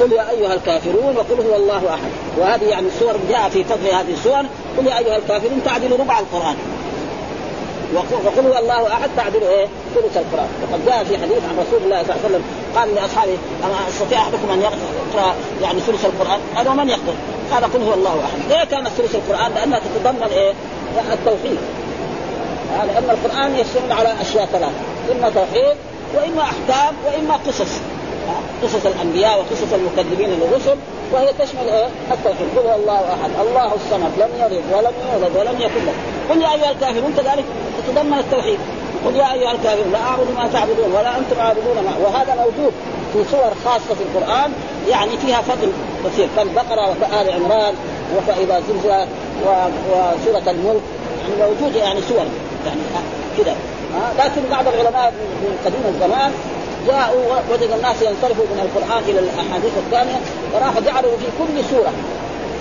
قل 0.00 0.12
يا 0.12 0.30
أيها 0.30 0.54
الكافرون 0.54 1.16
وقل 1.16 1.46
هو 1.50 1.56
الله 1.56 1.82
أحد. 1.94 2.10
وهذه 2.38 2.64
يعني 2.64 2.86
السور 2.86 3.16
جاء 3.30 3.48
في 3.48 3.64
فضل 3.64 3.86
هذه 3.86 4.12
السور. 4.12 4.42
قل 4.78 4.86
يا 4.86 4.98
أيها 4.98 5.16
الكافرون 5.16 5.60
تعدل 5.64 5.92
ربع 6.00 6.18
القرآن. 6.18 6.56
وقل 7.94 8.46
هو 8.46 8.58
الله 8.58 8.86
أحد 8.92 9.10
تعدل 9.16 9.42
إيه؟ 9.42 9.66
ثلث 9.94 10.16
القرآن. 10.16 10.48
وقد 10.62 10.86
جاء 10.86 11.04
في 11.04 11.18
حديث 11.18 11.42
عن 11.48 11.64
رسول 11.66 11.80
الله 11.84 12.02
صلى 12.02 12.14
الله 12.14 12.24
عليه 12.24 12.34
وسلم 12.34 12.42
قال 12.76 12.94
لاصحابه 12.94 13.38
اما 13.64 13.88
أستطيع 13.88 14.18
أحدكم 14.18 14.50
أن 14.50 14.62
يقرأ 14.62 15.34
يعني 15.62 15.80
ثلث 15.80 16.04
القرآن؟ 16.04 16.40
قالوا 16.56 16.74
من 16.74 16.88
يقدر؟ 16.88 17.14
قال 17.52 17.64
قل 17.72 17.82
هو 17.82 17.94
الله 17.94 18.20
أحد، 18.24 18.38
ليه 18.48 18.64
كانت 18.64 18.88
ثلث 18.88 19.14
القرآن؟ 19.14 19.52
لأنها 19.54 19.78
تتضمن 19.78 20.28
إيه؟ 20.32 20.52
التوحيد 21.12 21.58
لأن 22.76 23.10
القرآن 23.10 23.56
يشتمل 23.56 23.92
على 23.92 24.20
أشياء 24.20 24.46
ثلاث 24.46 24.72
إما 25.12 25.30
توحيد 25.30 25.76
وإما 26.14 26.42
أحكام 26.42 26.94
وإما 27.06 27.34
قصص 27.46 27.68
قصص 28.62 28.86
الأنبياء 28.86 29.38
وقصص 29.38 29.72
المكذبين 29.72 30.30
للرسل 30.30 30.76
وهي 31.12 31.32
تشمل 31.38 31.68
إيه؟ 31.68 31.86
التوحيد 32.12 32.46
قل 32.56 32.68
هو 32.68 32.74
الله 32.74 33.00
أحد 33.00 33.30
الله 33.46 33.74
الصمد 33.74 34.12
لم 34.18 34.30
يلد 34.40 34.64
ولم 34.72 34.92
يولد 35.12 35.36
ولم 35.36 35.60
يكن 35.60 35.86
له 35.86 35.92
قل 36.30 36.42
يا 36.42 36.52
أيها 36.54 36.70
الكافرون 36.70 37.14
كذلك 37.16 37.44
تتضمن 37.78 38.18
التوحيد 38.18 38.58
قل 39.06 39.16
يا 39.16 39.32
أيها 39.32 39.52
الكافرون 39.52 39.92
لا 39.92 39.98
أعبد 39.98 40.26
ما 40.36 40.48
تعبدون 40.52 40.92
ولا 40.92 41.18
أنتم 41.18 41.40
عابدون 41.40 41.76
ما. 41.76 42.06
وهذا 42.06 42.34
موجود 42.34 42.72
في 43.12 43.30
صور 43.30 43.52
خاصة 43.64 43.94
في 43.94 44.02
القرآن 44.02 44.52
يعني 44.88 45.16
فيها 45.16 45.42
فضل 45.42 45.72
كثير. 46.04 46.28
كالبقرة 46.36 46.90
وكآل 46.90 47.32
عمران 47.32 47.74
وفإذا 48.16 48.60
زلزلت 48.68 49.08
وسورة 49.90 50.50
الملك. 50.50 50.82
يعني 51.22 51.50
موجودة 51.50 51.80
يعني 51.80 52.00
سور 52.08 52.26
يعني 52.66 52.80
كذا 53.38 53.56
لكن 54.18 54.42
بعض 54.50 54.68
العلماء 54.68 55.12
من 55.42 55.58
قديم 55.64 55.80
الزمان 55.94 56.32
جاءوا 56.86 57.24
وجد 57.50 57.70
الناس 57.76 58.02
ينصرفوا 58.02 58.44
من 58.52 58.60
القرآن 58.66 59.02
إلى 59.08 59.18
الأحاديث 59.18 59.72
الثانية 59.86 60.18
وراحوا 60.54 60.80
جعلوا 60.80 61.16
في 61.16 61.26
كل 61.38 61.64
سورة 61.70 61.92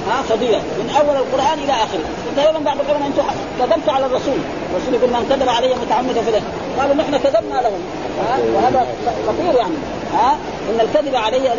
ها 0.09 0.21
فضيله 0.29 0.61
من 0.79 0.87
أول 0.99 1.15
القرآن 1.15 1.57
إلى 1.63 1.73
آخره. 1.73 2.05
فقال 2.35 2.63
بعض 2.63 2.77
العلماء 2.79 3.07
أنتم 3.07 3.23
كذبتوا 3.59 3.93
على 3.93 4.05
الرسول. 4.05 4.39
الرسول 4.71 4.93
يقول 4.93 5.09
من 5.09 5.25
كذب 5.29 5.49
علي 5.49 5.73
متعمدا 5.85 6.21
فله 6.21 6.41
قالوا 6.79 6.95
نحن 6.95 7.17
كذبنا 7.17 7.55
ها 7.59 8.37
وهذا 8.55 8.87
خطير 9.27 9.53
يعني. 9.61 9.77
ها 10.13 10.37
إن 10.69 10.79
الكذب 10.85 11.15
علي 11.15 11.49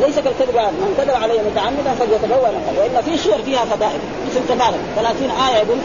ليس 0.00 0.16
كالكذب 0.24 0.56
من 0.56 0.94
كذب 0.98 1.14
علي 1.22 1.38
متعمدا 1.50 1.90
فليتبوأ 1.98 2.50
مقعده 2.66 3.00
في 3.06 3.16
سور 3.18 3.38
فيها 3.44 3.64
فضائل. 3.64 4.00
مثل 4.26 4.40
تبارك 4.48 4.80
30 4.96 5.30
آية 5.48 5.56
يقول 5.56 5.78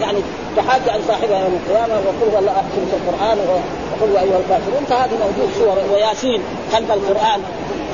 يعني 0.00 0.18
تحاج 0.56 0.88
عن 0.88 1.00
صاحبها 1.08 1.38
يوم 1.44 1.60
القيامة 1.60 1.94
وقل 2.06 2.34
والله 2.34 2.52
أحسن 2.52 2.82
القرآن 2.98 3.38
وقل 3.48 4.16
أيها 4.16 4.38
الكافرون. 4.38 4.84
فهذه 4.90 5.14
موجود 5.24 5.48
سور 5.58 5.76
وياسين 5.94 6.42
قلب 6.74 6.90
القرآن. 6.90 7.40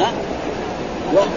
ها 0.01 0.11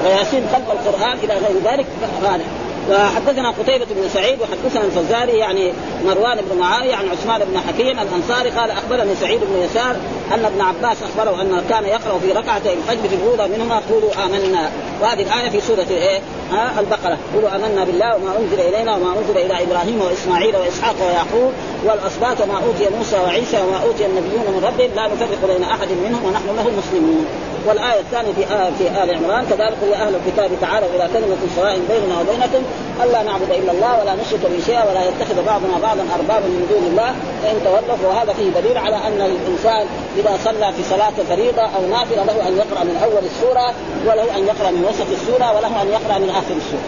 وياسين 0.03 0.43
خلف 0.53 0.71
القرآن 0.71 1.17
إلى 1.23 1.33
غير 1.33 1.73
ذلك 1.73 1.85
هذا 2.23 2.43
وحدثنا 2.89 3.49
قتيبة 3.49 3.85
بن 3.85 4.09
سعيد 4.13 4.39
وحدثنا 4.41 4.83
الفزاري 4.83 5.37
يعني 5.37 5.71
مروان 6.05 6.37
بن 6.51 6.57
معاوية 6.57 6.95
عن 6.95 7.09
عثمان 7.09 7.39
بن 7.39 7.59
حكيم 7.59 7.99
الأنصاري 7.99 8.49
قال 8.49 8.71
أخبرني 8.71 9.15
سعيد 9.15 9.39
بن 9.41 9.61
يسار 9.61 9.95
أن 10.33 10.45
ابن 10.45 10.61
عباس 10.61 10.97
أخبره 11.03 11.41
أنه 11.41 11.63
كان 11.69 11.85
يقرأ 11.85 12.19
في 12.19 12.31
ركعتي 12.31 12.73
الفجر 12.73 13.09
في 13.09 13.15
الأولى 13.15 13.57
منهما 13.57 13.81
قولوا 13.89 14.25
آمنا. 14.25 14.71
وهذه 15.01 15.21
الآية 15.21 15.49
في 15.49 15.61
سورة 15.61 15.85
إيه؟ 15.91 16.19
ها؟ 16.51 16.79
البقرة. 16.79 17.17
قولوا 17.33 17.55
آمنا 17.55 17.83
بالله 17.83 18.15
وما 18.15 18.37
أنزل 18.39 18.59
إلينا 18.59 18.95
وما 18.95 19.19
أنزل 19.19 19.37
إلى 19.37 19.63
إبراهيم 19.63 20.01
وإسماعيل 20.01 20.55
وإسحاق 20.55 20.95
ويعقوب 21.01 21.51
والأسباط 21.85 22.41
وما 22.41 22.57
أوتي 22.65 22.95
موسى 22.97 23.17
وعيسى 23.25 23.57
وما 23.61 23.77
أوتي 23.87 24.05
النبيون 24.05 24.43
من 24.47 24.63
ربهم 24.63 24.89
لا 24.95 25.07
نفرق 25.07 25.53
بين 25.53 25.63
أحد 25.63 25.87
منهم 26.03 26.25
ونحن 26.25 26.47
له 26.47 26.71
مسلمون 26.77 27.25
والآية 27.67 27.99
الثانية 27.99 28.33
في 28.33 28.53
آه 28.53 28.69
في 28.77 29.03
آل 29.03 29.15
عمران 29.15 29.45
كذلك 29.49 29.77
يا 29.91 30.07
أهل 30.07 30.15
الكتاب 30.15 30.49
تعالوا 30.61 30.89
إلى 30.95 31.09
كلمة 31.13 31.37
سواء 31.55 31.79
بيننا 31.89 32.15
وبينكم 32.21 32.63
ألا 33.03 33.23
نعبد 33.23 33.51
إلا 33.51 33.71
الله 33.71 33.99
ولا 33.99 34.13
نشرك 34.15 34.39
به 34.51 34.65
شيئا 34.65 34.83
ولا 34.89 35.01
يتخذ 35.09 35.45
بعضنا 35.45 35.75
بعضا 35.81 36.03
أربابا 36.15 36.47
من 36.47 36.67
دون 36.69 36.83
الله 36.91 37.11
فإن 37.43 37.57
تولوا 37.65 38.09
وهذا 38.09 38.33
فيه 38.33 38.61
دليل 38.61 38.77
على 38.77 38.95
أن 38.95 39.21
الإنسان 39.31 39.85
إذا 40.17 40.37
صلى 40.45 40.73
في 40.73 40.83
صلاة 40.89 41.17
فريضة 41.29 41.61
أو 41.61 41.81
نافلة 41.89 42.23
له 42.23 42.47
أن 42.47 42.57
يقرأ 42.57 42.83
من 42.83 42.95
أول 43.03 43.23
السورة 43.31 43.73
وله 44.07 44.37
أن 44.37 44.43
يقرأ 44.47 44.71
من 44.71 44.85
وسط 44.89 45.09
السورة 45.11 45.57
وله 45.57 45.81
أن 45.81 45.87
يقرأ 45.87 46.17
من 46.19 46.29
آخر 46.29 46.55
السورة. 46.57 46.87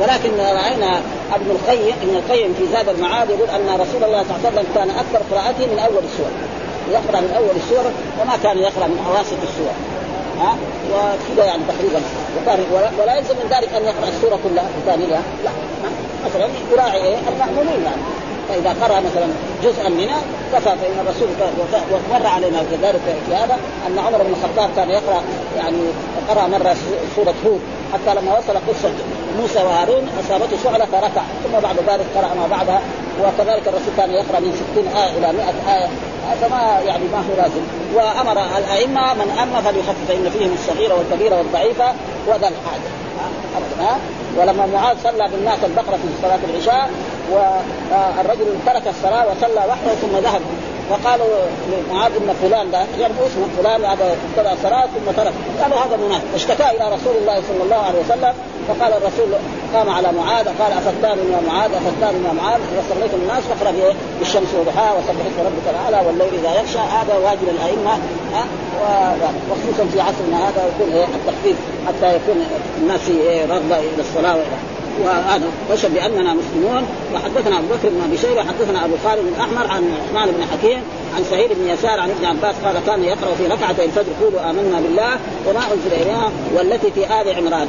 ولكن 0.00 0.36
رأينا 0.40 1.00
ابن 1.34 1.50
القيم 1.50 1.94
ابن 2.02 2.16
القيم 2.16 2.54
في 2.58 2.66
زاد 2.72 2.88
المعاد 2.88 3.30
يقول 3.30 3.48
أن 3.50 3.80
رسول 3.80 4.04
الله 4.04 4.22
صلى 4.22 4.36
الله 4.36 4.40
عليه 4.44 4.48
وسلم 4.48 4.66
كان 4.74 4.90
أكثر 4.90 5.20
قراءته 5.30 5.66
من 5.72 5.78
أول 5.78 6.02
السور 6.04 6.30
يقرأ 6.90 7.20
من 7.20 7.32
أول 7.36 7.56
السور 7.56 7.84
وما 8.20 8.36
كان 8.42 8.58
يقرأ 8.58 8.86
من 8.86 8.98
أواسط 9.08 9.36
السور 9.48 9.72
ها؟ 10.40 10.56
وكذا 10.92 11.44
يعني 11.44 11.62
تقريبا. 11.68 12.00
وكان 12.36 12.60
ولا 13.02 13.14
يلزم 13.14 13.34
من 13.34 13.48
ذلك 13.50 13.68
أن 13.74 13.84
يقرأ 13.84 14.08
السورة 14.08 14.38
كلها 14.44 14.64
بكاملها 14.82 15.22
لا. 15.44 15.50
مثلا 16.26 16.48
يراعي 16.72 17.04
إيه 17.04 17.16
المأمومين 17.28 17.84
يعني. 17.84 18.02
فإذا 18.48 18.70
قرأ 18.82 19.00
مثلا 19.00 19.26
جزءا 19.64 19.88
منها 19.88 20.18
كفى 20.52 20.64
فان 20.64 21.06
الرسول 21.06 21.28
مر 22.12 22.26
علينا 22.26 22.58
كذلك 22.70 23.00
في 23.26 23.34
هذا 23.34 23.58
أن 23.86 23.98
عمر 23.98 24.18
بن 24.22 24.34
الخطاب 24.34 24.70
كان 24.76 24.90
يقرأ 24.90 25.22
يعني 25.56 25.78
قرأ 26.28 26.46
مرة 26.46 26.76
سورة 27.16 27.34
هود. 27.46 27.60
حتى 27.92 28.14
لما 28.14 28.38
وصل 28.38 28.54
قصة 28.68 28.92
موسى 29.40 29.58
وهارون 29.58 30.08
أصابته 30.20 30.56
شعلة 30.64 30.84
فركع. 30.84 31.22
ثم 31.44 31.60
بعد 31.62 31.76
ذلك 31.76 32.06
قرأ 32.16 32.34
ما 32.34 32.46
بعدها. 32.50 32.80
وكذلك 33.20 33.68
الرسول 33.68 33.92
كان 33.96 34.10
يقرأ 34.10 34.40
من 34.40 34.52
60 34.74 35.02
آية 35.02 35.18
إلى 35.18 35.32
100 35.32 35.76
آية. 35.76 35.88
فما 36.40 36.80
يعني 36.86 37.04
ما 37.12 37.18
هو 37.18 37.36
لازم. 37.36 37.60
وأمر 37.94 38.32
الأئمة 38.58 39.14
من 39.14 39.38
ام 39.42 39.62
فليخفف 39.62 40.08
فان 40.08 40.30
فيهم 40.30 40.52
الصغير 40.54 40.92
والكبير 40.92 41.34
والضعيف 41.34 41.80
وذا 42.26 42.48
الحاجة. 42.48 42.92
ولما 44.38 44.66
معاذ 44.66 44.96
صلى 45.04 45.28
بالناس 45.28 45.58
البقرة 45.64 45.96
في 45.96 46.08
صلاة 46.22 46.38
العشاء 46.50 46.90
والرجل 47.32 48.46
ترك 48.66 48.82
الصلاة 48.86 49.26
وصلى 49.26 49.60
وحده 49.68 49.94
ثم 49.94 50.16
ذهب. 50.16 50.40
فقالوا 50.92 51.26
لمعاذ 51.72 52.12
إن 52.12 52.34
فلان 52.42 52.70
ده 52.70 52.78
يعني 53.00 53.14
اسمه 53.26 53.46
فلان 53.58 53.84
هذا 53.84 54.16
ابتدى 54.28 54.52
الصلاه 54.52 54.86
ثم 54.86 55.12
ترك. 55.16 55.32
قالوا 55.62 55.78
هذا 55.78 55.96
منافق. 55.96 56.24
اشتكى 56.34 56.70
إلى 56.70 56.94
رسول 56.94 57.14
الله 57.20 57.42
صلى 57.48 57.62
الله 57.64 57.76
عليه 57.76 58.00
وسلم 58.04 58.34
فقال 58.68 58.92
الرسول 58.92 59.28
قام 59.74 59.88
على 59.90 60.08
معاذ 60.12 60.44
قال 60.44 60.72
افتان 60.72 61.18
يا 61.32 61.40
معاذ 61.52 61.70
افتان 61.74 62.24
يا 62.28 62.32
معاذ 62.32 62.60
اذا 62.72 62.82
صليتم 62.90 63.18
الناس 63.22 63.42
فاقرأ 63.44 63.72
بالشمس 64.18 64.54
وضحاها 64.60 64.92
وسبح 64.92 65.24
اسم 65.30 65.40
ربك 65.46 65.66
الأعلى 65.70 66.06
والليل 66.06 66.34
إذا 66.40 66.60
يغشى. 66.60 66.78
هذا 66.78 67.14
واجب 67.24 67.48
الأئمة 67.48 67.92
وخصوصا 69.50 69.84
في 69.92 70.00
عصرنا 70.00 70.48
هذا 70.48 70.62
يكون 70.70 70.92
إيه؟ 70.94 71.04
التخفيف 71.04 71.56
حتى 71.86 72.16
يكون 72.16 72.46
الناس 72.82 73.00
إيه؟ 73.08 73.46
رغبة 73.46 73.78
إلى 73.78 74.00
الصلاة 74.00 74.36
وهذا 75.04 75.46
واشهد 75.70 75.94
بأننا 75.94 76.34
مسلمون. 76.34 76.86
وحدثنا 77.14 77.58
أبو 77.58 77.66
بكر 77.66 77.88
بن 77.88 78.00
أبي 78.08 78.18
شيبة 78.18 78.40
حدثنا 78.40 78.84
أبو 78.84 78.94
خالد 79.04 79.26
الاحمر 79.26 79.66
عن 79.66 79.82
عثمان 80.02 80.28
بن 80.30 80.44
حكيم 80.52 80.82
عن 81.16 81.24
سعيد 81.30 81.50
بن 81.52 81.68
يسار 81.68 82.00
عن 82.00 82.10
ابن 82.10 82.24
عباس 82.24 82.54
قال 82.64 82.76
كان 82.86 83.04
يقرأ 83.04 83.34
في 83.34 83.46
ركعتي 83.46 83.84
الفجر 83.84 84.12
قولوا 84.22 84.50
آمنا 84.50 84.80
بالله 84.80 85.12
وما 85.46 85.60
أنزل 85.72 85.92
الينا 86.02 86.28
والتي 86.54 86.90
في 86.90 87.20
آل 87.20 87.36
عمران. 87.36 87.68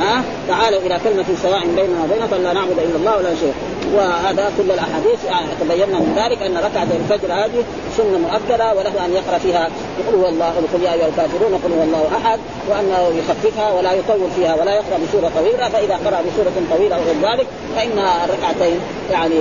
ها؟ 0.00 0.22
تعالوا 0.48 0.80
إلى 0.80 0.98
كلمة 1.04 1.24
سواء 1.42 1.60
بيننا 1.60 2.04
وبينكم 2.04 2.42
لا 2.42 2.52
نعبد 2.52 2.78
إلا 2.78 2.96
الله 2.96 3.16
ولا 3.16 3.34
شيء. 3.34 3.54
وهذا 3.94 4.52
كل 4.58 4.70
الأحاديث 4.70 5.24
يعني 5.24 5.46
تبين 5.60 5.88
من 5.88 6.14
ذلك 6.16 6.42
أن 6.42 6.56
ركعة 6.56 6.88
الفجر 7.00 7.32
هذه 7.32 7.64
سنة 7.96 8.18
مؤكدة 8.18 8.74
وله 8.74 9.04
أن 9.04 9.12
يقرأ 9.12 9.38
فيها 9.38 9.68
قل 10.08 10.14
هو 10.20 10.28
الله 10.28 10.46
قل 10.46 10.82
يا 10.82 10.92
أيها 10.92 11.06
الكافرون 11.06 11.60
قل 11.64 11.72
هو 11.72 11.82
الله 11.82 12.04
أحد 12.16 12.38
وأنه 12.68 13.12
يخففها 13.18 13.72
ولا 13.72 13.92
يطول 13.92 14.30
فيها 14.36 14.54
ولا 14.54 14.74
يقرأ 14.74 14.98
بسورة 15.04 15.30
طويلة 15.36 15.68
فإذا 15.68 15.94
قرأ 15.94 16.20
بسورة 16.26 16.52
طويلة 16.76 16.96
أو 16.96 17.02
غير 17.02 17.32
ذلك 17.32 17.46
فان 17.76 17.98
الركعتين 18.24 18.80
يعني 19.12 19.40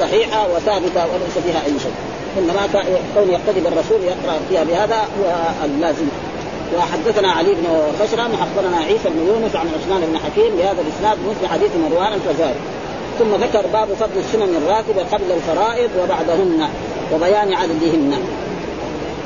صحيحة 0.00 0.48
وثابتة 0.54 1.04
وليس 1.12 1.36
فيها 1.46 1.60
أي 1.66 1.78
شيء. 1.80 1.94
إنما 2.38 2.86
كون 3.14 3.30
يقتدي 3.30 3.60
بالرسول 3.60 4.00
يقرأ 4.04 4.38
فيها 4.48 4.64
بهذا 4.64 4.96
هو 4.96 5.32
اللازم. 5.64 6.08
وحدثنا 6.76 7.32
علي 7.32 7.54
بن 7.54 7.66
خشرم 8.00 8.30
اخبرنا 8.34 8.76
عيسى 8.76 9.08
بن 9.08 9.26
يونس 9.26 9.56
عن 9.56 9.66
عثمان 9.66 10.00
بن 10.00 10.18
حكيم 10.18 10.56
بهذا 10.56 10.80
الإسناد 10.80 11.18
مثل 11.30 11.52
حديث 11.52 11.70
مروان 11.76 12.12
الفزاري. 12.12 12.60
ثم 13.18 13.34
ذكر 13.34 13.66
باب 13.66 13.88
فضل 14.00 14.18
السنن 14.18 14.56
الراتبة 14.56 15.02
قبل 15.12 15.32
الفرائض 15.32 15.90
وبعدهن 16.02 16.68
وبيان 17.14 17.54
عددهن. 17.54 18.18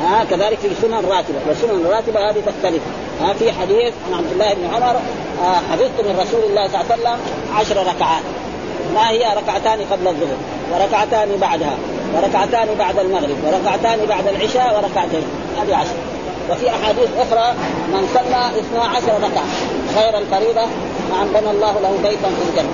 آه 0.05 0.25
كذلك 0.25 0.59
في 0.59 0.69
سنن 0.83 0.95
راتبه 0.95 1.39
والسنن 1.49 1.87
الراتبة 1.87 2.31
هذه 2.31 2.43
تختلف. 2.47 2.83
آه 3.23 3.33
في 3.33 3.53
حديث 3.53 3.93
عن 4.09 4.19
عبد 4.19 4.33
الله 4.33 4.55
بن 4.55 4.75
عمر 4.75 4.97
آه 5.45 5.61
حفظت 5.73 6.01
من 6.01 6.21
رسول 6.21 6.51
الله 6.51 6.69
صلى 6.69 6.81
الله 6.81 6.93
عليه 6.93 7.03
وسلم 7.03 7.19
عشر 7.57 7.77
ركعات. 7.77 8.23
ما 8.95 9.11
هي؟ 9.11 9.37
ركعتان 9.37 9.79
قبل 9.93 10.09
الظهر 10.09 10.37
وركعتان 10.73 11.29
بعدها 11.41 11.77
وركعتان 12.15 12.69
بعد 12.79 12.99
المغرب 12.99 13.37
وركعتان 13.47 14.07
بعد 14.09 14.29
العشاء 14.29 14.77
وركعتين. 14.77 15.25
هذه 15.61 15.77
عشر. 15.77 15.95
وفي 16.51 16.71
أحاديث 16.71 17.09
أخرى 17.19 17.55
من 17.93 18.09
صلى 18.15 18.61
12 18.61 19.07
ركعة 19.23 19.47
غير 19.97 20.19
الفريضه 20.19 20.67
نعم 21.11 21.27
بنى 21.35 21.51
الله 21.51 21.73
له 21.73 21.99
بيتا 22.03 22.29
في 22.29 22.51
الجنة. 22.51 22.73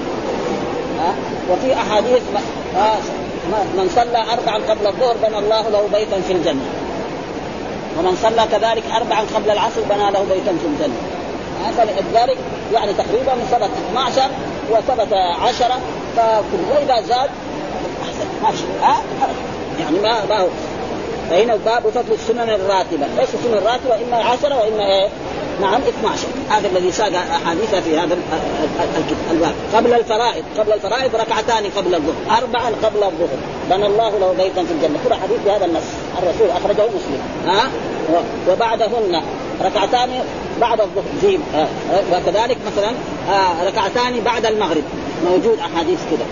ها؟ 1.00 1.14
وفي 1.50 1.74
أحاديث 1.74 2.22
من 3.76 3.90
صلى 3.96 4.24
اربعا 4.32 4.70
قبل 4.70 4.86
الظهر 4.86 5.16
بنى 5.22 5.38
الله 5.38 5.68
له 5.68 5.88
بيتا 5.92 6.20
في 6.20 6.32
الجنة. 6.32 6.64
ومن 7.98 8.16
صلى 8.22 8.46
كذلك 8.52 8.84
اربعا 8.96 9.20
قبل 9.34 9.50
العصر 9.50 9.80
بنى 9.90 10.10
له 10.10 10.26
بيتا 10.30 10.52
في 10.62 10.66
الجنة. 10.66 11.00
فلذلك 11.76 12.38
يعني 12.72 12.92
تقريبا 12.92 13.32
ثبت 13.50 13.70
12 13.90 14.30
وثبت 14.70 15.12
10 15.12 15.80
فاذا 16.16 17.00
زاد 17.00 17.30
احسن 18.02 18.26
ما 18.42 18.50
في 18.50 18.64
ها؟ 18.82 19.02
يعني 19.80 19.98
ما 19.98 20.24
ما 20.28 20.40
هو 20.40 20.46
فهنا 21.30 21.56
باب 21.56 21.82
فضل 21.82 22.12
السنن 22.12 22.50
الراتبة، 22.50 23.06
إيش 23.20 23.28
السنن 23.34 23.58
الراتبة؟ 23.58 23.94
إما 23.94 24.16
عشرة 24.16 24.58
وإما 24.58 24.86
إيه؟ 24.86 25.08
نعم 25.60 25.80
12 25.82 26.26
هذا 26.50 26.68
الذي 26.68 26.92
ساق 26.92 27.12
احاديث 27.14 27.74
في 27.74 27.98
هذا 27.98 28.16
الباب. 29.30 29.54
قبل 29.74 29.94
الفرائض 29.94 30.44
قبل 30.58 30.72
الفرائض 30.72 31.14
ركعتان 31.14 31.70
قبل 31.76 31.94
الظهر. 31.94 32.38
أربعا 32.42 32.66
قبل 32.66 33.02
الظهر. 33.02 33.38
بنى 33.70 33.86
الله 33.86 34.18
له 34.18 34.34
بيتا 34.38 34.64
في 34.64 34.72
الجنة. 34.72 34.98
كل 35.08 35.14
حديث 35.14 35.38
بهذا 35.46 35.64
النص. 35.64 35.82
الرسول 36.22 36.50
أخرجه 36.50 36.86
مسلم. 36.86 37.20
ها؟ 37.46 37.70
وبعدهن 38.48 39.22
ركعتان 39.62 40.10
بعد 40.60 40.80
الظهر. 40.80 41.04
جيم 41.20 41.42
آه. 41.54 41.66
وكذلك 42.12 42.58
مثلا 42.66 42.90
آه 43.30 43.64
ركعتان 43.68 44.20
بعد 44.20 44.46
المغرب. 44.46 44.84
موجود 45.30 45.58
أحاديث 45.58 45.98
كذا 46.10 46.26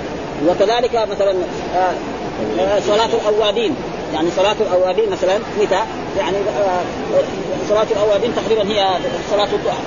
وكذلك 0.49 1.09
مثلا 1.11 1.35
آه 1.77 2.81
صلاة 2.81 3.11
الأوابين 3.29 3.75
يعني 4.15 4.29
صلاة 4.37 4.57
الأوابين 4.61 5.11
مثلا 5.11 5.39
متى؟ 5.61 5.81
يعني 6.19 6.37
آه 6.37 6.81
صلاة 7.69 7.87
الأوابين 7.91 8.33
تقريبا 8.37 8.63
هي 8.63 8.89
صلاة 9.31 9.49
الضحى. 9.53 9.83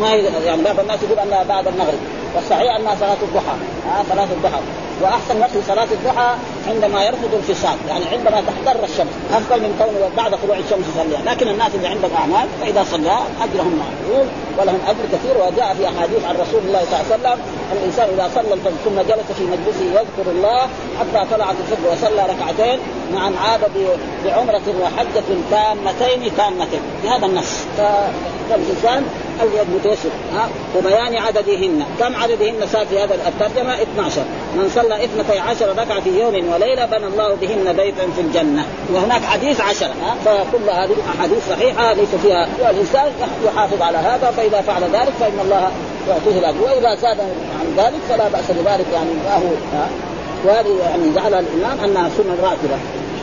ما 0.00 0.14
يعني 0.46 0.62
بعض 0.62 0.80
الناس 0.80 0.98
يقول 1.02 1.18
أنها 1.18 1.42
بعد 1.42 1.68
المغرب. 1.68 1.98
والصحيح 2.36 2.76
أنها 2.76 2.94
صلاة 3.00 3.16
الضحى. 3.22 3.56
آه 3.88 4.02
صلاة 4.14 4.24
الضحى. 4.36 4.60
وأحسن 5.02 5.40
وقت 5.40 5.50
صلاة 5.68 5.88
الضحى 5.92 6.34
عندما 6.68 7.04
يرفض 7.04 7.34
الفصال 7.34 7.76
يعني 7.88 8.04
عندما 8.12 8.42
تحتر 8.48 8.84
الشمس. 8.84 9.12
أفضل 9.32 9.60
من 9.60 9.74
كونه 9.78 10.10
بعد 10.16 10.38
طلوع 10.42 10.56
الشمس 10.56 10.84
يصليها 10.94 11.34
لكن 11.34 11.48
الناس 11.48 11.74
اللي 11.74 11.88
عندهم 11.88 12.10
أعمال 12.20 12.48
فإذا 12.60 12.84
صلى 12.84 13.18
أجرهم 13.44 13.80
معقول 13.82 14.26
ولهم 14.58 14.80
أجر 14.88 15.04
كثير. 15.12 15.36
وجاء 15.36 15.74
في 15.74 15.84
أحاديث 15.88 16.24
عن 16.28 16.34
رسول 16.34 16.60
الله 16.66 16.80
صلى 16.90 17.00
الله 17.00 17.04
عليه 17.04 17.14
وسلم 17.14 17.38
الإنسان 17.72 18.08
إذا 18.14 18.30
صلى 18.34 18.72
ثم 18.84 19.00
جلس 19.10 19.28
في 19.38 19.44
مجلسه 19.44 19.84
يذكر 19.84 20.30
الله 20.30 20.60
حتى 21.00 21.26
طلعت 21.34 21.54
الفجر 21.62 21.92
وصلى 21.92 22.22
ركعتين 22.32 22.78
نعم 23.14 23.32
عاد 23.36 23.60
بعمرة 24.24 24.62
وحجة 24.82 25.24
تامتين 25.50 26.36
تامتين 26.36 26.80
بهذا 27.04 27.26
النص. 27.26 27.64
فالانسان 27.78 29.06
المتيسر 29.42 30.08
ها؟ 30.34 30.48
وبيان 30.76 31.16
عددهن. 31.16 31.84
كم 32.00 32.16
عددهن 32.16 32.66
صار 32.72 32.86
في 32.86 32.98
هذا 32.98 33.14
الترجمة؟ 33.14 33.82
12 33.82 34.22
من 34.54 34.70
صلى 34.74 35.04
12 35.04 35.68
ركعة 35.78 36.00
في 36.00 36.20
يوم 36.20 36.52
وليلة 36.52 36.86
بنى 36.86 37.06
الله 37.06 37.34
بهن 37.34 37.72
بيتا 37.72 38.10
في 38.16 38.20
الجنة. 38.20 38.66
وهناك 38.92 39.22
حديث 39.22 39.60
عشرة 39.60 39.94
ها؟ 40.02 40.14
فكل 40.24 40.70
هذه 40.70 40.92
الاحاديث 40.92 41.48
صحيحة 41.50 41.92
ليس 41.92 42.14
فيها 42.22 42.48
والانسان 42.60 43.12
يحافظ 43.46 43.82
على 43.82 43.98
هذا 43.98 44.30
فإذا 44.36 44.60
فعل 44.60 44.82
ذلك 44.82 45.12
فإن 45.20 45.38
الله 45.44 45.70
يعطيه 46.08 46.38
الأجر. 46.38 46.62
وإذا 46.62 46.94
زاد 46.94 47.20
عن 47.60 47.74
ذلك 47.76 48.00
فلا 48.08 48.28
بأس 48.28 48.50
بذلك 48.50 48.86
يعني 48.92 49.10
ما 49.24 49.36
هو 49.36 49.78
وهذه 50.44 50.78
يعني 50.80 51.14
جعلها 51.14 51.40
الإمام 51.40 51.80
أنها 51.84 52.08
سنة 52.08 52.36
راتبه 52.42 52.78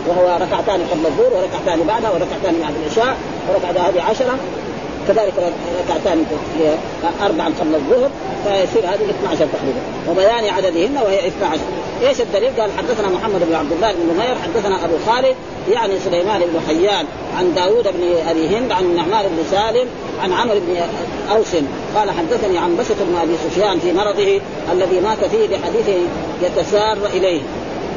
وهو 0.08 0.38
ركعتان 0.42 0.80
قبل 0.92 1.06
الظهر 1.06 1.34
وركعتان 1.34 1.88
بعدها 1.88 2.10
وركعتان 2.10 2.62
بعد 2.62 2.74
العشاء 2.82 3.18
وركعتان 3.50 3.86
هذه 3.86 4.02
عشرة. 4.02 4.38
كذلك 5.08 5.34
ركعتان 5.86 6.26
اربعا 7.22 7.52
قبل 7.60 7.76
الظهر 7.76 8.10
فيصير 8.44 8.90
هذه 8.90 9.10
12 9.24 9.38
تقريبا. 9.38 9.82
وبيان 10.10 10.54
عددهن 10.54 10.98
وهي 11.06 11.28
12 11.28 11.60
إيش 12.02 12.22
الدليل؟ 12.22 12.50
قال 12.60 12.72
حدثنا 12.78 13.10
محمد 13.10 13.42
بن 13.50 13.56
عبد 13.56 13.72
الله 13.72 13.92
بن 13.92 14.14
نمير 14.14 14.36
حدثنا 14.36 14.86
أبو 14.86 14.94
خالد 15.08 15.36
يعني 15.72 16.00
سليمان 16.00 16.42
بن 16.42 16.60
حيان 16.68 17.06
عن 17.38 17.54
داوود 17.54 17.84
بن 17.84 18.30
أبي 18.30 18.58
هند 18.58 18.72
عن 18.72 18.84
النعمان 18.84 19.26
بن 19.26 19.44
سالم 19.52 19.88
عن 20.24 20.34
عمرو 20.34 20.60
بن 20.60 20.76
أوس. 21.32 21.56
قال 21.96 22.12
حدثني 22.12 22.58
عن 22.58 22.78
بسط 22.78 22.96
بن 23.00 23.16
أبي 23.22 23.34
سفيان 23.46 23.80
في 23.80 23.94
مرضه 23.94 24.42
الذي 24.72 25.00
مات 25.00 25.26
فيه 25.26 25.48
بحديث 25.48 25.90
يتسار 26.44 26.98
إليه. 27.14 27.42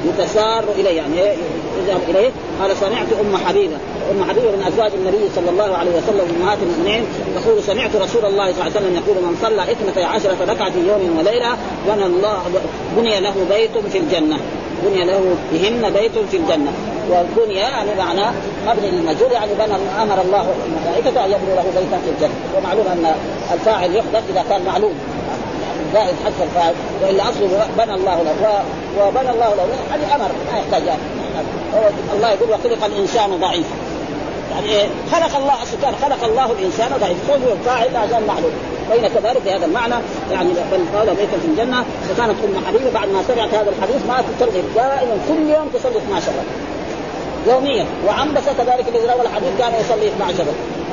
يتسار 0.07 0.65
إليه. 0.77 0.97
يعني 0.97 1.17
يذهب 1.17 2.01
إليه. 2.09 2.31
قال 2.61 2.77
سمعت 2.77 3.07
أم 3.21 3.37
حبيبة. 3.37 3.77
أم 4.11 4.25
حبيبة 4.31 4.51
من 4.51 4.65
أزواج 4.73 4.93
النبي 4.95 5.29
صلى 5.37 5.51
الله 5.51 5.77
عليه 5.77 5.91
وسلم 5.91 6.37
امهات 6.41 6.59
المؤمنين 6.63 7.05
تقول 7.37 7.63
سمعت 7.63 7.97
رسول 7.97 8.25
الله 8.25 8.53
صلى 8.53 8.61
الله 8.61 8.65
عليه 8.65 8.77
وسلم 8.77 8.95
يقول 8.95 9.17
من 9.17 9.39
صلى 9.43 9.63
اثنتي 9.73 10.03
عشرة 10.03 10.37
ركعة 10.49 10.71
في 10.71 10.79
يوم 10.79 11.19
وليلة 11.19 11.57
بنى 11.89 12.07
الله 12.07 12.43
بني 12.97 13.21
له 13.21 13.35
بيت 13.51 13.79
في 13.93 13.99
الجنة. 13.99 14.39
بني 14.85 15.05
له 15.05 15.21
بهن 15.53 15.91
بيت 15.91 16.19
في 16.31 16.37
الجنة. 16.37 16.73
والبني 17.11 17.55
يعني 17.55 17.95
معناه 17.99 18.33
مبني 18.67 18.91
للمجهول 18.91 19.33
يعني 19.33 19.51
بنى 19.55 19.75
أمر 20.03 20.21
الله 20.23 20.55
الملائكة 20.67 21.25
أن 21.25 21.31
يبنوا 21.31 21.57
له 21.57 21.65
بيتا 21.77 21.99
في 22.05 22.11
الجنة. 22.17 22.35
ومعلوم 22.57 22.87
أن 22.87 23.15
الفاعل 23.53 23.97
يحدث 23.97 24.23
إذا 24.31 24.45
كان 24.51 24.65
معلوم. 24.65 24.95
زائد 25.95 26.15
حذف 26.25 26.43
الفاعل 26.43 26.75
وإلا 27.03 27.23
اصله 27.23 27.67
بنى 27.79 27.95
الله 27.95 28.23
له 28.23 28.63
وبنى 29.01 29.31
الله 29.31 29.55
له 29.55 29.67
يعني 29.91 30.15
أمر 30.15 30.31
ما 30.53 30.59
يحتاج 30.59 30.83
الله 32.15 32.31
يقول 32.31 32.51
وخلق 32.51 32.85
الإنسان 32.85 33.41
ضعيفا. 33.41 33.77
يعني 34.55 34.69
إيه؟ 34.69 34.89
خلق 35.13 35.37
الله 35.37 35.63
السكان 35.63 35.95
خلق 36.03 36.25
الله 36.25 36.53
الإنسان 36.53 36.89
ضعيف. 37.01 37.31
هو 37.31 37.53
الفاعل 37.53 37.97
عشان 37.97 38.23
معلوم. 38.27 38.53
بين 38.93 39.09
كذلك 39.09 39.43
بهذا 39.45 39.67
المعنى 39.67 39.95
يعني 40.33 40.49
بل 40.49 40.99
قال 40.99 41.07
بيتا 41.07 41.39
في 41.43 41.47
الجنة 41.47 41.85
فكانت 42.09 42.37
أم 42.45 42.67
حبيبه 42.67 42.91
بعد 42.95 43.09
ما 43.09 43.23
سمعت 43.29 43.55
هذا 43.55 43.71
الحديث 43.71 44.07
ما 44.09 44.23
ترغب 44.41 44.65
دائما 44.75 45.19
كل 45.29 45.51
يوم 45.51 45.69
تصلي 45.75 45.99
12 45.99 46.33
يوميا. 47.49 47.87
وعنبسه 48.07 48.53
كذلك 48.59 48.89
الذي 48.89 49.07
روى 49.13 49.23
الحديث 49.23 49.49
كان 49.59 49.73
يصلي 49.81 50.09
12 50.09 50.45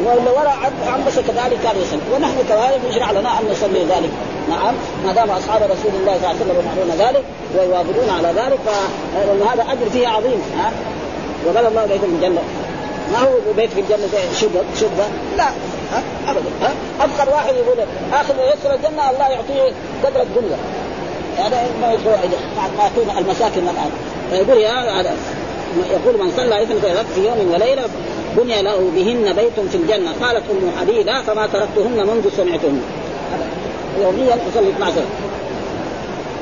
واللي 0.06 0.30
وراء 0.30 0.72
عنبسه 0.88 1.22
كذلك 1.22 1.58
كان 1.64 1.76
يصلي. 1.82 2.00
ونحن 2.16 2.38
كذلك 2.50 2.82
يشرع 2.90 3.12
لنا 3.12 3.40
أن 3.40 3.46
نصلي 3.52 3.84
ذلك. 3.84 4.10
نعم 4.50 4.74
ما 5.06 5.14
دام 5.14 5.30
أصحاب 5.30 5.62
رسول 5.62 5.92
الله 6.02 6.14
صلى 6.14 6.16
الله 6.16 6.28
عليه 6.28 6.40
وسلم 6.40 6.60
يفعلون 6.60 7.08
ذلك 7.08 7.24
ويواظبون 7.58 8.10
على 8.18 8.28
ذلك 8.28 8.60
فإن 8.66 9.42
هذا 9.42 9.64
أجر 9.72 9.90
فيه 9.94 10.08
عظيم 10.08 10.42
ها؟ 10.58 10.72
وقال 11.46 11.66
الله 11.66 11.86
بيت 11.86 12.02
في 12.02 12.06
الجنه 12.06 12.42
ما 13.14 13.20
هو 13.20 13.54
بيت 13.58 13.70
في 13.70 13.80
الجنة 13.80 14.08
شبه 14.40 14.62
شبه 14.80 15.06
لا 15.38 15.44
ها؟ 15.92 16.04
ابدا 16.28 16.50
ها؟ 16.62 16.74
ابخر 17.02 17.30
واحد 17.30 17.56
يقول 17.56 17.78
اخر 18.14 18.34
يدخل 18.54 18.76
الجنة 18.76 19.10
الله 19.12 19.28
يعطيه 19.28 19.74
قدر 20.04 20.22
الدنيا. 20.22 20.58
هذا 21.38 21.68
ما 21.82 21.92
يدخل 21.92 22.10
ما 22.78 22.86
يكون 22.88 23.18
المساكن 23.18 23.62
الآن. 23.62 23.92
فيقول 24.32 24.58
يا 24.58 25.02
هذا 25.02 25.16
يقول 25.92 26.26
من 26.26 26.32
صلى 26.38 26.64
إثنتي 26.64 26.94
في 27.16 27.26
يوم 27.26 27.52
وليلة 27.54 27.84
بني 28.38 28.62
له 28.62 28.92
بهن 28.96 29.34
بيت 29.34 29.70
في 29.72 29.78
الجنة. 29.78 30.14
قالت 30.22 30.44
أم 30.52 30.72
حبيبة 30.80 31.22
فما 31.22 31.48
تركتهن 31.48 32.08
منذ 32.08 32.30
سمعتهن. 32.38 32.82
يوميا 34.02 34.38
يصلي 34.50 34.70
12 34.70 35.02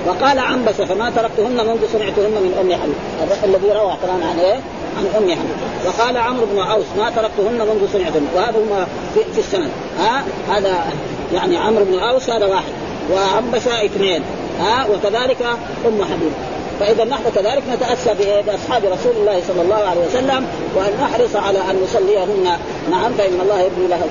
وقال 0.07 0.39
عنبس 0.39 0.75
فما 0.75 1.09
تركتهن 1.09 1.67
منذ 1.67 1.87
سمعتهن 1.93 2.31
من 2.31 2.53
أم 2.61 2.73
حبيب 2.81 2.95
الذي 3.43 3.71
روى 3.71 3.97
كلام 4.01 4.23
عن 4.23 4.39
إيه؟ 4.39 4.59
عن 4.97 5.05
أم 5.17 5.31
حبيب 5.31 5.57
وقال 5.85 6.17
عمرو 6.17 6.45
بن 6.45 6.59
عوس 6.59 6.85
ما 6.97 7.09
تركتهن 7.09 7.67
منذ 7.67 7.93
سمعتهن. 7.93 8.27
وهذا 8.35 8.57
هما 8.59 8.87
في, 9.13 9.19
في 9.33 9.39
السند. 9.39 9.69
ها؟ 9.99 10.23
هذا 10.49 10.85
يعني 11.33 11.57
عمرو 11.57 11.85
بن 11.85 11.99
عوس 11.99 12.29
هذا 12.29 12.45
واحد. 12.45 12.73
وعنبس 13.11 13.67
اثنين. 13.67 14.23
ها؟ 14.59 14.87
وكذلك 14.87 15.41
أم 15.87 16.03
حبيب 16.03 16.31
فإذا 16.79 17.03
نحن 17.03 17.23
كذلك 17.35 17.63
نتأسى 17.71 18.13
بأصحاب 18.45 18.85
رسول 18.85 19.15
الله 19.15 19.41
صلى 19.47 19.61
الله 19.61 19.75
عليه 19.75 20.01
وسلم 20.07 20.47
وأن 20.75 20.93
نحرص 21.01 21.35
على 21.35 21.59
أن 21.59 21.75
نصليهن. 21.83 22.47
نعم 22.91 23.13
فإن 23.17 23.39
الله 23.41 23.61
يبني 23.61 23.87
له 23.87 24.01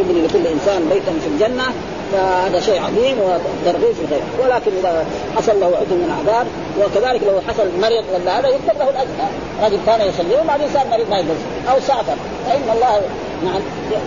يبني 0.00 0.26
لكل 0.26 0.46
إنسان 0.46 0.88
بيتا 0.92 1.12
في 1.22 1.26
الجنة. 1.26 1.64
فهذا 2.12 2.60
شيء 2.60 2.82
عظيم 2.82 3.16
وترغيب 3.18 3.94
في 3.94 4.02
الخير. 4.04 4.22
ولكن 4.42 4.70
إذا 4.80 5.06
حصل 5.36 5.60
له 5.60 5.66
عذر 5.66 5.96
من 6.02 6.10
أعذار 6.16 6.46
وكذلك 6.80 7.22
لو 7.22 7.40
حصل 7.48 7.66
مرض 7.80 8.04
ولا 8.14 8.40
هذا 8.40 8.48
يكتب 8.48 8.78
له 8.78 8.90
الأجر. 8.90 9.10
رجل 9.62 9.78
كان 9.86 10.00
يصلي 10.08 10.40
وبعدين 10.44 10.68
صار 10.74 10.86
مريض 10.90 11.10
ما 11.10 11.16
يقدر. 11.16 11.34
أو 11.70 11.80
سافر. 11.80 12.16
فإن 12.46 12.76
الله 12.76 13.00
نعم 13.44 13.60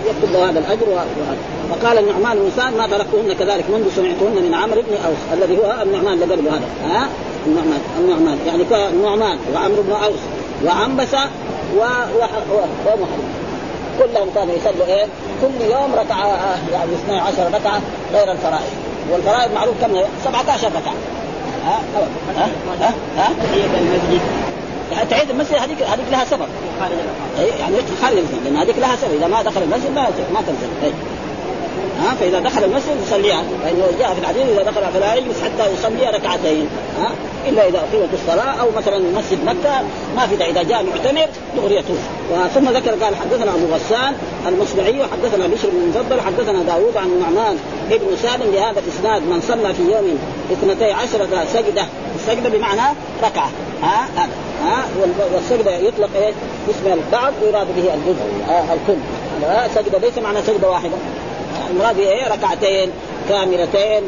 يكتب 0.05 0.33
له 0.33 0.49
هذا 0.49 0.59
الأجر 0.59 0.89
وهذا 0.89 1.37
وقال 1.71 1.97
النعمان 1.97 2.37
بن 2.37 2.77
ما 2.77 2.87
تركتهن 2.87 3.33
كذلك 3.39 3.65
منذ 3.69 3.95
سمعتهن 3.95 4.43
من 4.45 4.53
عمرو 4.53 4.81
بن 4.81 4.93
أوس 5.05 5.17
الذي 5.33 5.57
هو 5.57 5.81
النعمان 5.81 6.23
قبله 6.23 6.51
هذا. 6.51 6.67
ها؟ 6.83 7.09
النعمان 7.47 7.81
النعمان. 7.99 8.37
يعني 8.47 8.89
النعمان 8.93 9.37
وعمرو 9.53 9.81
بن 9.81 9.91
اوس 9.91 10.19
وعنبسة 10.65 11.23
و... 11.77 11.79
و... 11.79 12.23
ومحمد. 12.85 13.23
كلهم 13.99 14.29
كانوا 14.35 14.55
يصلوا 14.55 14.85
إيه؟ 14.85 15.05
كل 15.41 15.65
يوم 15.71 15.95
ركعة 15.95 16.27
يعني 16.71 16.91
12 17.05 17.47
ركعة 17.53 17.81
غير 18.13 18.31
الفرائض. 18.31 18.73
والفرائض 19.11 19.53
معروف 19.53 19.75
كم 19.81 19.93
17 20.25 20.67
ركعة. 20.67 20.93
ها؟ 21.65 21.79
ها؟ 22.37 22.49
ها؟ 22.81 22.93
ها؟ 23.17 23.29
المسجد 23.53 24.21
يعني 24.91 25.09
تعيد 25.09 25.29
المسجد 25.29 25.55
هذيك 25.55 25.83
هذيك 25.83 26.05
لها 26.11 26.25
سبب. 26.25 26.47
يعني 27.59 27.75
خارج 28.01 28.17
المسجد 28.17 28.43
لأن 28.45 28.57
هذيك 28.57 28.77
لها 28.77 28.95
سبب. 28.95 29.13
إذا 29.13 29.27
ما 29.27 29.41
دخل 29.41 29.63
المسجد 29.63 29.95
ما 29.95 30.01
ما 30.33 30.41
تنزل. 30.41 30.93
ها 31.99 32.15
فإذا 32.19 32.39
دخل 32.39 32.63
المسجد 32.63 32.97
يصليها 33.07 33.43
فانه 33.63 33.87
جاء 33.99 34.13
في 34.13 34.19
الحديث 34.19 34.43
إذا 34.43 34.63
دخل 34.63 34.81
فلا 34.93 35.15
يجلس 35.15 35.41
حتى 35.41 35.73
يصلي 35.73 36.09
ركعتين 36.09 36.67
ها 36.99 37.11
إلا 37.49 37.67
إذا 37.67 37.77
أقيمت 37.77 38.09
الصلاة 38.13 38.61
أو 38.61 38.67
مثلا 38.77 38.97
مسجد 38.97 39.45
مكة 39.45 39.81
ما 40.15 40.27
في 40.27 40.49
إذا 40.49 40.63
جاء 40.63 40.83
معتمر 40.83 41.27
دغري 41.57 41.83
ثم 42.53 42.69
ذكر 42.69 42.91
قال 42.91 43.15
حدثنا 43.15 43.51
أبو 43.51 43.73
غسان 43.73 44.13
المصبعي 44.47 44.99
وحدثنا 44.99 45.47
بشر 45.47 45.69
بن 45.69 45.77
المفضل 45.77 46.21
حدثنا 46.21 46.63
داوود 46.63 46.97
عن 46.97 47.07
النعمان 47.07 47.57
ابن 47.91 48.07
سالم 48.21 48.51
بهذا 48.51 48.79
الإسناد 48.79 49.21
من 49.21 49.41
صلى 49.41 49.73
في 49.73 49.81
يوم 49.81 50.19
اثنتي 50.51 50.91
عشرة 50.91 51.45
سجدة. 51.53 51.85
السجدة 52.15 52.49
بمعنى 52.49 52.95
ركعة 53.23 53.49
ها 53.83 54.07
ها 54.63 54.85
والسجدة 55.33 55.75
يطلق 55.75 56.09
إيه 56.15 56.33
اسم 56.69 56.93
البعض 56.93 57.33
ويراد 57.43 57.67
به 57.75 57.93
الجزء 57.93 58.21
آه 58.49 58.73
الكل. 58.73 58.99
سجدة 59.75 59.97
ليس 59.97 60.17
معنى 60.17 60.41
سجدة 60.41 60.69
واحدة. 60.69 60.97
المراد 61.73 61.99
إيه؟ 61.99 62.27
ركعتين 62.27 62.89
كاملتين 63.29 64.03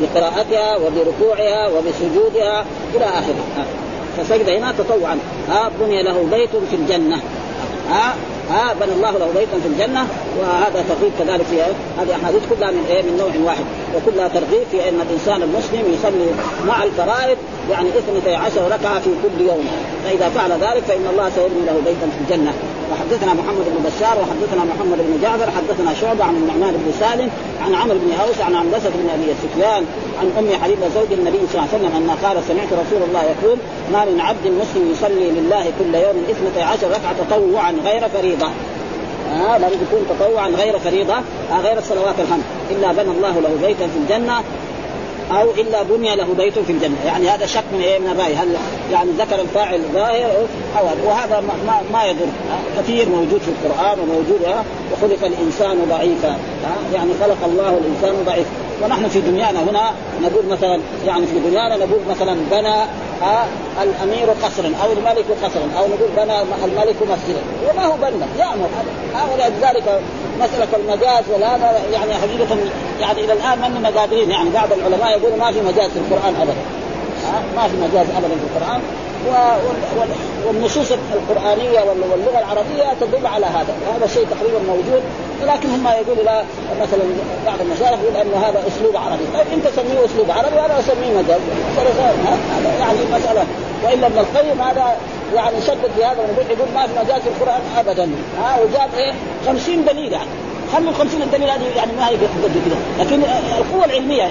بقراءتها 0.00 0.76
وبركوعها 0.76 1.68
وبسجودها 1.68 2.64
إلى 2.94 3.04
آخره. 3.04 3.66
فسجد 4.16 4.48
هنا 4.48 4.74
تطوعا. 4.78 5.18
ها 5.48 5.70
بني 5.80 6.02
له 6.02 6.28
بيت 6.30 6.50
في 6.70 6.76
الجنة. 6.76 7.20
ها 7.90 8.14
ها 8.50 8.74
بنى 8.80 8.92
الله 8.92 9.10
له 9.10 9.28
بيتا 9.34 9.58
في 9.62 9.68
الجنة 9.68 10.06
وهذا 10.40 10.84
ترغيب 10.88 11.12
كذلك 11.18 11.46
في 11.50 11.56
هذه 12.00 12.12
أحاديث 12.22 12.42
كلها 12.50 12.70
من 12.70 12.84
إيه 12.90 13.02
من 13.02 13.16
نوع 13.18 13.32
واحد. 13.46 13.64
وكلها 13.96 14.28
ترغيب 14.28 14.66
في 14.70 14.88
إن 14.88 15.00
الإنسان 15.00 15.42
المسلم 15.42 15.94
يصلي 15.94 16.28
مع 16.66 16.84
الفرائض 16.84 17.38
يعني 17.70 17.88
اثنتي 17.88 18.34
عشر 18.34 18.62
ركعة 18.66 19.00
في 19.00 19.10
كل 19.22 19.44
يوم. 19.46 19.66
فإذا 20.04 20.28
فعل 20.28 20.50
ذلك 20.52 20.82
فإن 20.88 21.06
الله 21.12 21.30
سيبني 21.36 21.62
له 21.66 21.76
بيتا 21.84 22.06
في 22.14 22.20
الجنة. 22.24 22.52
وحدثنا 22.92 23.34
محمد 23.34 23.64
بن 23.74 23.80
بشار 23.88 24.16
وحدثنا 24.22 24.62
محمد 24.64 24.98
بن 24.98 25.22
جعفر 25.22 25.50
حدثنا 25.50 25.94
شعبة 26.00 26.24
عن 26.24 26.36
النعمان 26.36 26.72
بن 26.72 26.92
سالم 27.00 27.30
عن 27.64 27.74
عمرو 27.74 27.98
بن 27.98 28.12
أوس 28.22 28.40
عن 28.40 28.54
عنبسه 28.54 28.90
بن 28.90 29.08
أبي 29.14 29.34
سفيان 29.42 29.84
عن 30.20 30.26
أم 30.38 30.62
حبيبة 30.62 30.88
زوج 30.94 31.12
النبي 31.12 31.38
صلى 31.38 31.54
الله 31.54 31.68
عليه 31.72 31.78
وسلم 31.78 31.96
أنها 31.96 32.16
قال 32.24 32.36
سمعت 32.48 32.70
رسول 32.72 33.02
الله 33.08 33.22
يقول 33.22 33.58
ما 33.92 34.04
من 34.04 34.20
عبد 34.20 34.46
مسلم 34.46 34.92
يصلي 34.92 35.30
لله 35.30 35.64
كل 35.78 35.94
يوم 35.94 36.16
اثنتي 36.30 36.62
عشر 36.62 36.88
ركعة 36.88 37.14
تطوعا 37.22 37.72
غير 37.84 38.08
فريضة. 38.08 38.37
آه 38.46 39.58
لابد 39.58 39.78
يكون 39.82 40.06
تطوعا 40.18 40.48
غير 40.48 40.78
فريضة 40.78 41.14
آه 41.52 41.60
غير 41.60 41.78
الصلوات 41.78 42.14
الخمس 42.18 42.44
إلا 42.70 42.92
بنى 42.92 43.10
الله 43.10 43.40
له 43.40 43.66
بيتا 43.66 43.86
في 43.86 43.98
الجنة 43.98 44.42
أو 45.32 45.50
إلا 45.50 45.82
بني 45.82 46.16
له 46.16 46.34
بيت 46.38 46.58
في 46.58 46.72
الجنة، 46.72 46.96
يعني 47.06 47.28
هذا 47.28 47.46
شك 47.46 47.64
من 47.72 47.80
إيه؟ 47.80 47.98
من 47.98 48.10
الرأي. 48.10 48.34
هل 48.34 48.48
يعني 48.92 49.10
ذكر 49.18 49.40
الفاعل 49.40 49.80
ظاهر 49.94 50.30
أو 50.78 50.84
وهذا 51.08 51.40
ما, 51.66 51.80
ما 51.92 52.04
يضر. 52.04 52.26
كثير 52.78 53.08
موجود 53.08 53.40
في 53.40 53.48
القرآن 53.48 53.98
وموجود 54.00 54.40
وخلق 54.92 55.24
الإنسان 55.24 55.86
ضعيفا. 55.90 56.36
يعني 56.94 57.10
خلق 57.20 57.44
الله 57.44 57.78
الإنسان 57.78 58.24
ضعيفا. 58.26 58.50
ونحن 58.82 59.08
في 59.08 59.20
دنيانا 59.20 59.62
هنا 59.62 59.92
نقول 60.22 60.46
مثلا 60.46 60.80
يعني 61.06 61.26
في 61.26 61.38
دنيانا 61.38 61.76
نقول 61.76 62.00
مثلا 62.10 62.36
بنى 62.50 62.74
الأمير 63.82 64.30
قصرا 64.30 64.72
أو 64.82 64.92
الملك 64.92 65.24
قصرا 65.42 65.68
أو 65.78 65.86
نقول 65.88 66.08
بنى 66.16 66.40
الملك 66.64 66.96
مسجدا. 67.02 67.40
وما 67.70 67.86
هو 67.86 67.96
بنى 67.96 68.24
يامر 68.38 68.68
ولذلك 69.32 70.00
مسألة 70.40 70.68
المجاز 70.76 71.24
وهذا 71.30 71.80
يعني 71.92 72.14
حقيقة 72.14 72.56
يعني 73.00 73.24
إلى 73.24 73.32
الآن 73.32 73.58
من 73.58 73.86
قادرين 73.86 74.30
يعني 74.30 74.50
بعض 74.50 74.72
العلماء 74.72 75.18
يقولوا 75.18 75.36
ما 75.36 75.52
في 75.52 75.60
مجاز 75.60 75.90
في 75.90 75.98
القرآن 75.98 76.34
ابدا. 76.40 76.54
ما 77.56 77.68
في 77.68 77.76
مجاز 77.76 78.06
ابدا 78.16 78.34
في 78.34 78.56
القرآن. 78.56 78.80
والنصوص 80.46 80.92
القرآنية 80.92 81.80
واللغة 81.80 82.38
العربية 82.38 82.94
تدل 83.00 83.26
على 83.26 83.46
هذا 83.46 83.74
وهذا 83.88 84.04
الشيء 84.04 84.26
تقريبا 84.30 84.58
موجود 84.58 85.02
ولكن 85.42 85.68
هم 85.70 85.88
يقولوا 85.88 86.24
لا 86.24 86.42
مثلا 86.80 87.02
بعض 87.46 87.60
المشايخ 87.60 87.98
يقول 88.02 88.16
أن 88.16 88.42
هذا 88.42 88.62
أسلوب 88.68 88.96
عربي. 88.96 89.24
طيب 89.34 89.46
أنت 89.52 89.68
سميه 89.76 90.04
أسلوب 90.04 90.30
عربي 90.30 90.56
وأنا 90.56 90.78
أسميه 90.78 91.20
هذا 91.20 91.40
يعني 92.80 92.98
مسألة. 93.12 93.44
وإلا 93.84 94.06
ابن 94.06 94.18
القيم 94.18 94.62
هذا 94.62 94.96
يعني 95.34 95.60
شدد 95.66 95.90
في 95.96 96.04
هذا 96.04 96.20
ونقول 96.20 96.50
يقول 96.50 96.68
ما 96.74 96.86
في 96.86 96.92
مجاز 97.04 97.22
في 97.22 97.28
القرآن 97.28 97.60
أبدا. 97.78 98.10
ها 98.42 98.60
وجاب 98.60 98.88
إيه؟ 98.96 99.12
50 99.46 99.84
دليل 99.84 100.12
يعني 100.12 100.28
خلوا 100.72 100.90
ال 100.90 100.94
50 100.94 101.22
الدليل 101.22 101.50
هذه 101.50 101.76
يعني 101.76 101.92
ما 101.92 102.08
هي 102.08 102.16
لكن 103.00 103.22
القوة 103.58 103.84
العلمية 103.84 104.30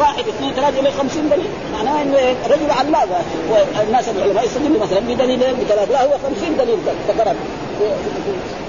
واحد 0.00 0.24
اثنين 0.28 0.52
ثلاثة 0.52 0.80
إلى 0.80 0.90
خمسين 0.90 1.28
دليل. 1.28 1.50
معناه 1.72 2.02
إنه 2.02 2.16
رجل 2.50 2.70
علامة 2.70 3.16
والناس 3.50 4.08
العلماء 4.08 4.44
يستدلوا 4.44 4.80
مثلا 4.82 5.00
بدليلين 5.00 5.54
بثلاثة 5.60 5.92
لا 5.92 6.04
هو 6.04 6.10
خمسين 6.26 6.56
دليل 6.58 6.78
ذكرت 7.08 7.36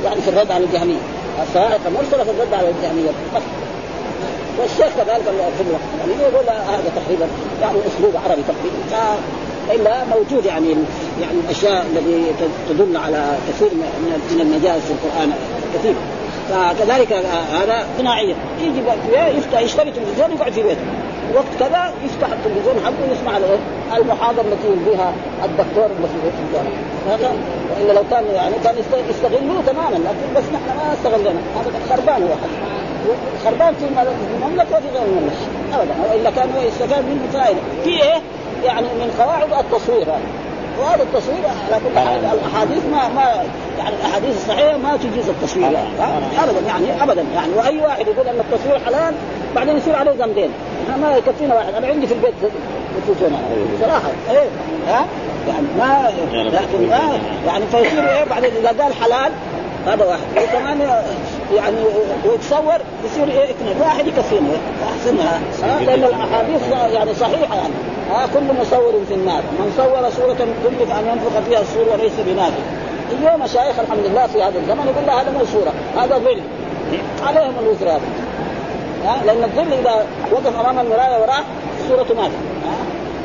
يعني 0.05 0.21
في 0.21 0.29
الرد 0.29 0.51
على 0.51 0.63
الجهمية. 0.63 1.01
الصواعق 1.43 1.79
المرسلة 1.88 2.23
في 2.23 2.32
الرد 2.32 2.53
على 2.53 2.69
الجهمية. 2.69 3.11
والشيخ 4.59 4.95
كذلك 4.97 5.23
في 5.57 5.63
الوقت 5.67 5.82
يعني 5.99 6.21
يقول 6.21 6.49
هذا 6.49 6.91
تقريبا 6.95 7.27
يعني 7.61 7.77
أسلوب 7.88 8.13
عربي 8.25 8.41
تقريبا. 8.41 9.19
إلا 9.71 10.03
موجود 10.05 10.45
يعني 10.45 10.69
يعني 11.21 11.39
الأشياء 11.45 11.86
التي 11.93 12.23
تدل 12.69 12.97
على 12.97 13.38
كثير 13.49 13.69
من 13.73 14.41
المجاز 14.41 14.82
في 14.82 14.91
القرآن. 14.91 15.34
كثير. 15.73 15.93
فكذلك 16.49 17.13
هذا 17.53 17.86
صناعيا 17.97 18.36
يجي 18.61 18.82
يشتري 19.65 19.91
تلفزيون 19.91 20.32
يقعد 20.32 20.53
في 20.53 20.63
بيته. 20.63 20.82
وقت 21.36 21.53
كذا 21.59 21.93
يفتح 22.03 22.27
التلفزيون 22.27 22.75
حقه 22.86 23.09
ويسمع 23.09 23.38
المحاضره 23.97 24.41
التي 24.41 24.67
يلقيها 24.67 25.13
الدكتور 25.45 25.86
المسؤول 25.86 26.32
في 26.38 26.41
الجامعة. 26.47 27.34
والا 27.79 27.93
لو 27.93 28.03
كان 28.11 28.23
يعني 28.36 28.55
كان 28.63 28.75
يستغلوه 29.09 29.61
تماما 29.67 29.95
لكن 29.95 30.34
بس 30.36 30.43
نحن 30.43 30.77
ما 30.77 30.93
استغلنا 30.93 31.29
هذا 31.29 31.71
خربان 31.89 32.23
هو 32.23 32.36
خربان 33.45 33.73
في 33.73 33.86
المملكة 34.36 34.77
وفي 34.77 34.88
غير 34.93 35.03
المملكة. 35.03 35.45
ابدا. 35.73 35.93
وإلا 36.09 36.29
كان 36.29 36.49
يستفاد 36.67 37.05
منه 37.05 37.21
فائده 37.34 37.59
في 37.84 37.89
إيه؟ 37.89 38.21
يعني 38.63 38.88
من 38.88 39.15
قواعد 39.19 39.65
التصوير 39.65 40.03
هذا. 40.03 40.21
وهذا 40.79 41.03
التصوير 41.03 41.43
على 41.45 41.82
كل 41.84 41.99
حال 41.99 42.25
الأحاديث 42.25 42.86
ما 42.91 43.07
ما 43.07 43.43
يعني 43.77 43.95
الأحاديث 43.95 44.36
الصحيحة 44.36 44.77
ما 44.77 44.97
تجيز 44.97 45.29
التصوير. 45.29 45.71
يعني 45.71 46.25
ابدا. 46.43 46.67
يعني 46.67 47.03
ابدا. 47.03 47.25
يعني 47.36 47.53
وأي 47.55 47.79
واحد 47.79 48.07
يقول 48.07 48.27
أن 48.27 48.39
التصوير 48.39 48.79
حلال 48.86 49.13
بعدين 49.55 49.77
يصير 49.77 49.95
عليه 49.95 50.11
ذنبين 50.11 50.49
ما 51.01 51.17
يكفينا 51.17 51.55
واحد. 51.55 51.73
أنا 51.73 51.87
عندي 51.87 52.07
في 52.07 52.13
البيت 52.13 52.33
يفوتون 52.97 53.37
صراحة. 53.81 54.09
إيه. 54.31 54.47
ها؟ 54.87 55.05
يعني 55.47 55.67
ما 55.77 56.11
لكن 56.31 56.89
ما 56.89 57.19
يعني 57.47 57.65
فيصير 57.65 58.09
إيه؟ 58.09 58.23
بعدين 58.23 58.51
إذا 58.59 58.83
قال 58.83 58.93
حلال 58.93 59.31
هذا 59.87 60.05
واحد. 60.05 60.21
وكمان 60.37 60.79
يعني 61.55 61.75
ويتصور 62.25 62.81
يصير 63.05 63.27
إيه؟ 63.27 63.49
اثنين. 63.49 63.75
واحد 63.81 64.07
يكفينا. 64.07 64.49
أحسنها. 64.93 65.39
لأن 65.85 66.03
الأحاديث 66.03 66.71
يعني 66.71 67.13
صحيحة 67.13 67.55
يعني. 67.55 67.73
ها؟ 68.11 68.27
كل 68.33 68.61
مصور 68.61 68.93
في 69.07 69.13
النار. 69.13 69.41
من 69.59 69.73
صور 69.77 70.09
صورة 70.09 70.33
كلف 70.63 70.91
أن 70.91 71.07
ينفخ 71.07 71.39
فيها 71.49 71.61
الصور 71.61 71.85
وليس 71.93 72.13
بنافخ. 72.25 72.63
اليوم 73.19 73.41
مشايخ 73.41 73.79
الحمد 73.79 74.05
لله 74.05 74.27
في 74.27 74.43
هذا 74.43 74.59
الزمن 74.59 74.93
يقول 74.93 75.07
لا 75.07 75.21
هذا 75.21 75.31
مو 75.31 75.45
صورة. 75.45 75.73
هذا 75.97 76.17
ظل 76.17 76.41
عليهم 77.27 77.53
الوزر 77.59 77.89
هذا. 77.89 78.01
لأن 79.25 79.43
الظل 79.43 79.73
إذا 79.73 80.05
وقف 80.31 80.59
أمام 80.59 80.79
المرايه 80.79 81.21
وراه 81.21 81.43
صورته 81.87 82.15
ماتت 82.15 82.33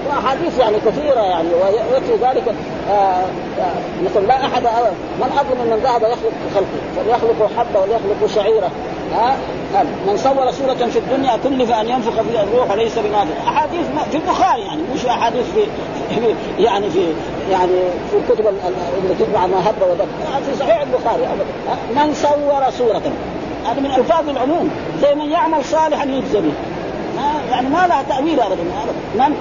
وأحاديث 0.09 0.59
يعني 0.59 0.77
كثيرة 0.87 1.21
يعني 1.21 1.49
ويكفي 1.49 2.13
ذلك 2.13 2.55
آه 2.91 3.23
مثل 4.05 4.27
لا 4.27 4.47
أحد 4.47 4.63
من 5.21 5.39
أظلم 5.39 5.71
من 5.71 5.81
ذهب 5.85 6.03
يخلق 6.03 6.33
خلقه 6.55 6.67
فليخلق 6.97 7.51
حبة 7.59 7.81
وليخلق 7.81 8.27
شعيرة 8.35 8.71
ها؟ 9.15 9.37
من 10.07 10.17
صور 10.17 10.51
صورة 10.51 10.89
في 10.89 10.99
الدنيا 10.99 11.37
كلف 11.37 11.73
أن 11.73 11.89
ينفخ 11.89 12.23
فيها 12.23 12.43
الروح 12.43 12.71
وليس 12.71 12.99
بنافع 12.99 13.49
أحاديث 13.49 13.87
في 14.11 14.17
البخاري 14.17 14.63
يعني 14.63 14.83
مش 14.95 15.07
أحاديث 15.07 15.45
في 15.55 15.67
يعني 16.59 16.91
في 16.91 17.13
يعني 17.51 17.79
في 18.11 18.17
الكتب 18.17 18.47
اللي 18.47 19.15
تتبع 19.19 19.47
ما 19.47 19.71
هب 19.71 19.75
ودب 19.91 20.09
في 20.47 20.59
صحيح 20.61 20.81
البخاري 20.81 21.23
من 21.97 22.15
صور 22.15 22.71
صورة 22.79 23.03
هذا 23.67 23.81
من 23.81 23.91
ألفاظ 23.91 24.29
العموم. 24.29 24.71
زي 25.03 25.15
من 25.15 25.31
يعمل 25.31 25.65
صالحا 25.65 26.05
يجزى 26.05 26.41
به. 26.41 26.53
يعني 27.51 27.69
ما 27.69 27.87
لها 27.87 28.03
تأويل 28.09 28.41
أبدا. 28.41 28.63
من 29.15 29.37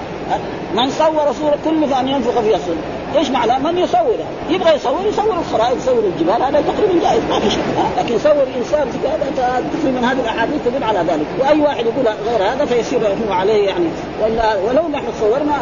من 0.74 0.90
صور 0.90 1.32
صورة 1.32 1.58
كلف 1.64 1.98
أن 2.00 2.08
ينفخ 2.08 2.40
فيها 2.40 2.56
الصورة 2.56 2.76
إيش 3.16 3.30
معنى؟ 3.30 3.58
من 3.64 3.78
يصور؟ 3.78 4.16
يبغى 4.50 4.74
يصور 4.74 5.06
يصور 5.08 5.38
الخرائط 5.38 5.76
يصور 5.76 6.04
الجبال. 6.04 6.42
هذا 6.42 6.60
تقريبا 6.60 7.02
جائز. 7.02 7.20
ما 7.30 7.38
في 7.38 7.50
شيء. 7.50 7.62
لكن 7.98 8.14
يصور 8.14 8.46
إنسان 8.56 8.90
في 8.90 9.08
هذا 9.08 9.62
تكفي 9.72 9.90
من 9.90 10.04
هذه 10.04 10.20
الأحاديث 10.20 10.60
تدل 10.64 10.84
على 10.84 10.98
ذلك. 10.98 11.26
وأي 11.40 11.60
واحد 11.60 11.86
يقول 11.86 12.04
غير 12.28 12.52
هذا 12.52 12.64
فيصير 12.64 13.00
هو 13.00 13.32
عليه 13.32 13.66
يعني. 13.66 13.86
ولا 14.22 14.56
ولو 14.56 14.88
نحن 14.88 15.06
صورنا 15.20 15.54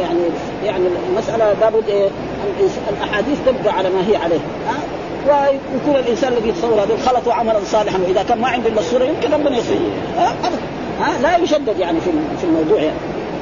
يعني 0.00 0.20
يعني 0.64 0.84
المسألة 1.08 1.52
لابد 1.60 1.88
إيه؟ 1.88 2.08
الأحاديث 2.90 3.38
تبقى 3.46 3.78
على 3.78 3.88
ما 3.90 4.08
هي 4.08 4.16
عليه. 4.16 4.40
ويكون 5.26 5.96
الإنسان 5.96 6.32
الذي 6.32 6.48
يتصور 6.48 6.74
هذا 6.74 6.96
خلط 7.06 7.28
عملا 7.28 7.58
صالحا. 7.66 7.98
وإذا 7.98 8.22
كان 8.22 8.38
ما 8.38 8.48
عنده 8.48 8.68
الا 8.68 8.80
الصورة 8.80 9.04
يمكن 9.04 9.32
ربنا 9.32 9.56
يصير. 9.56 9.78
ها 11.00 11.18
لا 11.22 11.36
يشدد 11.36 11.78
يعني 11.78 12.00
في 12.00 12.10
في 12.40 12.44
الموضوع 12.44 12.78
يعني. 12.80 12.98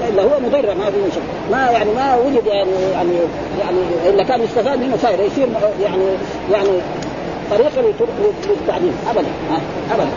إلا 0.09 0.23
هو 0.23 0.41
مضر 0.41 0.75
ما 0.75 0.85
في 0.85 1.13
شيء 1.15 1.23
ما 1.51 1.71
يعني 1.71 1.91
ما 1.93 2.17
وجد 2.17 2.47
يعني 2.47 2.71
يعني 2.93 3.13
يعني 3.61 3.79
إلا 4.09 4.23
كان 4.23 4.43
يستفاد 4.43 4.79
منه 4.79 4.97
فائده 4.97 5.25
يصير 5.25 5.49
يعني 5.83 6.05
يعني 6.53 6.69
طريقة 7.53 7.83
للتعليم 8.49 8.95
ابدا. 9.11 9.29
ابدا. 9.93 10.11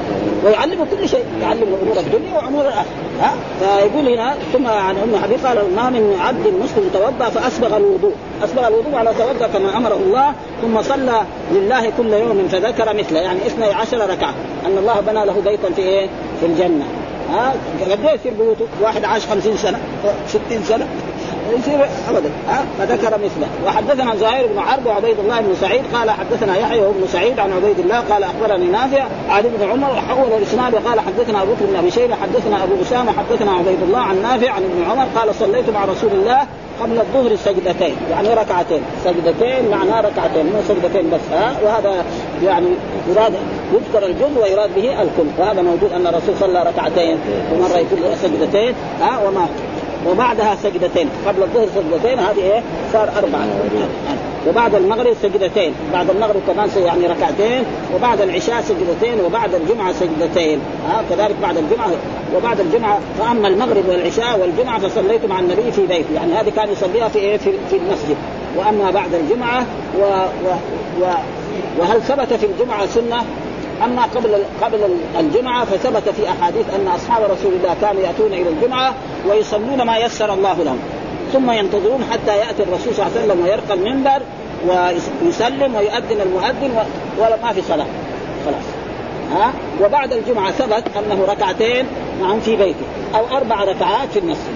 ويعلمه 0.46 0.86
كل 0.92 1.10
شيء. 1.10 1.26
يعلمه 1.42 1.78
أمور 1.84 1.98
الدنيا 1.98 2.34
وأمور 2.36 2.62
الآخرة. 2.62 2.86
ها؟ 3.22 3.34
فيقول 3.60 4.10
هنا 4.10 4.36
ثم 4.54 4.68
عن 4.68 4.96
أم 4.98 5.24
حبيب 5.24 5.46
قال 5.46 5.58
ما 5.76 5.90
من 5.90 6.18
عبد 6.20 6.48
مسلم 6.48 6.90
توضأ 6.94 7.30
فأسبغ 7.30 7.78
الوضوء. 7.78 8.14
أسبغ 8.44 8.68
الوضوء 8.68 8.96
على 8.96 9.12
توضأ 9.20 9.48
كما 9.48 9.78
أمره 9.78 9.94
الله 9.96 10.34
ثم 10.62 10.82
صلى 10.82 11.22
لله 11.52 11.92
كل 11.98 12.14
يوم 12.14 12.48
فذكر 12.52 12.94
مثله. 12.94 13.20
يعني 13.20 13.40
12 13.48 14.10
ركعة. 14.10 14.34
أن 14.66 14.78
الله 14.78 15.00
بنى 15.00 15.26
له 15.26 15.42
بيتا 15.46 15.70
في 15.76 15.82
إيه؟ 15.82 16.08
في 16.40 16.46
الجنة. 16.46 16.86
ها؟ 17.32 17.54
قد 17.82 18.00
يصير 18.04 18.34
بيوته. 18.34 18.66
واحد 18.82 19.06
عاش 19.06 19.26
خمسين 19.26 19.58
سنة 19.58 19.80
60 20.28 20.64
سنة. 20.64 20.88
يصير 21.60 21.86
ابدا 22.10 22.30
ها؟ 22.48 22.66
فذكر 22.80 23.18
مثله. 23.18 23.48
وحدثنا 23.66 24.16
زهير 24.16 24.48
بن 24.48 24.60
حرب 24.60 24.86
وعبيد 24.86 25.20
الله 25.20 25.42
بن 25.42 25.56
سعيد 25.62 25.82
قال 25.94 26.12
حدثنا 26.12 26.58
يحيى 26.58 26.80
بن 26.80 27.08
سعيد 27.14 27.40
عن 27.40 27.52
عبيد 27.52 27.80
الله 27.80 28.00
قال 28.00 28.24
أخبرني 28.24 28.66
نافع 28.66 29.04
عن 29.30 29.44
ابن 29.46 29.72
عمر 29.72 30.02
حول 30.10 30.38
الإسناد 30.38 30.74
وقال 30.74 31.00
حدثنا 31.00 31.42
أبو 31.42 31.54
بكر 31.54 31.66
بن 31.66 31.76
أبي 31.76 31.92
شيبة 31.92 32.16
حدثنا 32.16 32.64
أبو 32.64 32.74
أسامة 32.82 33.12
حدثنا 33.12 33.52
عبيد 33.52 33.82
الله 33.82 34.00
عن 34.00 34.22
نافع 34.22 34.52
عن 34.52 34.64
ابن 34.64 34.92
عمر 34.92 35.06
قال 35.16 35.36
صليت 35.36 35.70
مع 35.70 35.86
رسول 35.86 36.12
الله 36.12 36.42
قبل 36.82 37.00
الظهر 37.00 37.36
سجدتين 37.36 37.96
يعني 38.12 38.34
ركعتين. 38.34 38.82
سجدتين 39.06 39.70
معناه 39.72 40.02
ركعتين 40.02 40.46
مو 40.46 40.62
سجدتين 40.68 41.10
بس 41.10 41.20
ها؟ 41.32 41.56
وهذا 41.64 42.06
يعني 42.44 42.68
يراد 43.10 43.34
يذكر 43.74 44.06
الجزء 44.06 44.44
ويراد 44.44 44.70
به 44.76 45.02
الكل. 45.02 45.30
وهذا 45.38 45.62
موجود 45.62 45.94
أن 45.94 46.08
الرسول 46.08 46.36
صلى 46.40 46.64
ركعتين 46.64 47.18
ومرة 47.54 47.78
يقول 47.78 48.18
سجدتين 48.22 48.74
ها؟ 49.02 49.20
وما 49.28 49.48
وبعدها 50.10 50.56
سجدتين. 50.64 51.10
قبل 51.28 51.44
الظهر 51.44 51.68
سجدتين 51.76 52.20
هذه 52.20 52.40
إيه؟ 52.40 52.64
صار 52.94 53.10
أربعة. 53.18 53.48
وبعد 54.48 54.76
المغرب 54.76 55.16
سجدتين. 55.22 55.74
بعد 55.94 56.10
المغرب 56.10 56.42
كمان 56.48 56.70
يعني 56.78 57.08
ركعتين. 57.08 57.64
وبعد 57.96 58.22
العشاء 58.22 58.62
سجدتين 58.62 59.26
وبعد 59.26 59.56
الجمعة 59.56 59.94
سجدتين. 59.94 60.60
ها 60.90 61.04
كذلك 61.10 61.36
بعد 61.42 61.58
الجمعة. 61.58 61.92
وبعد 62.36 62.60
الجمعة 62.60 63.00
فأما 63.20 63.48
المغرب 63.48 63.90
والعشاء 63.90 64.40
والجمعة 64.40 64.80
فصليت 64.80 65.26
مع 65.26 65.40
النبي 65.40 65.72
في 65.72 65.82
بيته. 65.88 66.14
يعني 66.16 66.34
هذه 66.34 66.50
كان 66.56 66.70
يصليها 66.72 67.08
في 67.08 67.20
إيه؟ 67.20 67.38
في, 67.38 67.52
في 67.70 67.78
المسجد. 67.78 68.16
وأما 68.58 68.92
بعد 68.92 69.14
الجمعة 69.14 69.66
و, 70.00 70.02
و, 70.46 70.50
و 71.02 71.06
وهل 71.80 72.02
ثبت 72.02 72.34
في 72.34 72.46
الجمعة 72.46 72.86
سنة؟ 72.86 73.24
أما 73.84 74.04
قبل 74.04 74.44
قبل 74.62 74.80
الجمعة 75.20 75.66
فثبت 75.66 76.10
في 76.10 76.30
أحاديث 76.30 76.66
أن 76.76 76.88
أصحاب 76.88 77.24
رسول 77.24 77.54
الله 77.54 77.76
كانوا 77.82 78.02
يأتون 78.02 78.34
إلى 78.34 78.50
الجمعة 78.50 78.94
ويصلون 79.30 79.82
ما 79.82 79.98
يسر 79.98 80.34
الله 80.34 80.64
لهم. 80.64 80.80
ثم 81.34 81.52
ينتظرون 81.52 82.04
حتى 82.12 82.38
يأتي 82.38 82.64
الرسول 82.64 82.96
صلى 82.96 83.06
الله 83.06 83.20
عليه 83.20 83.26
وسلم 83.26 83.44
ويرقى 83.44 83.74
المنبر 83.74 84.22
ويسلم 84.68 85.76
ويؤذن 85.76 86.22
المؤذن 86.22 86.86
ولا 87.18 87.38
ما 87.44 87.54
في 87.54 87.62
صلاة. 87.62 87.88
خلاص. 88.46 88.64
ها؟ 89.32 89.54
وبعد 89.82 90.14
الجمعة 90.14 90.52
ثبت 90.52 90.84
أنه 90.98 91.26
ركعتين 91.30 91.86
نعم 92.22 92.40
في 92.40 92.56
بيته 92.56 92.86
أو 93.16 93.38
أربع 93.38 93.64
ركعات 93.64 94.10
في 94.14 94.20
المسجد. 94.20 94.56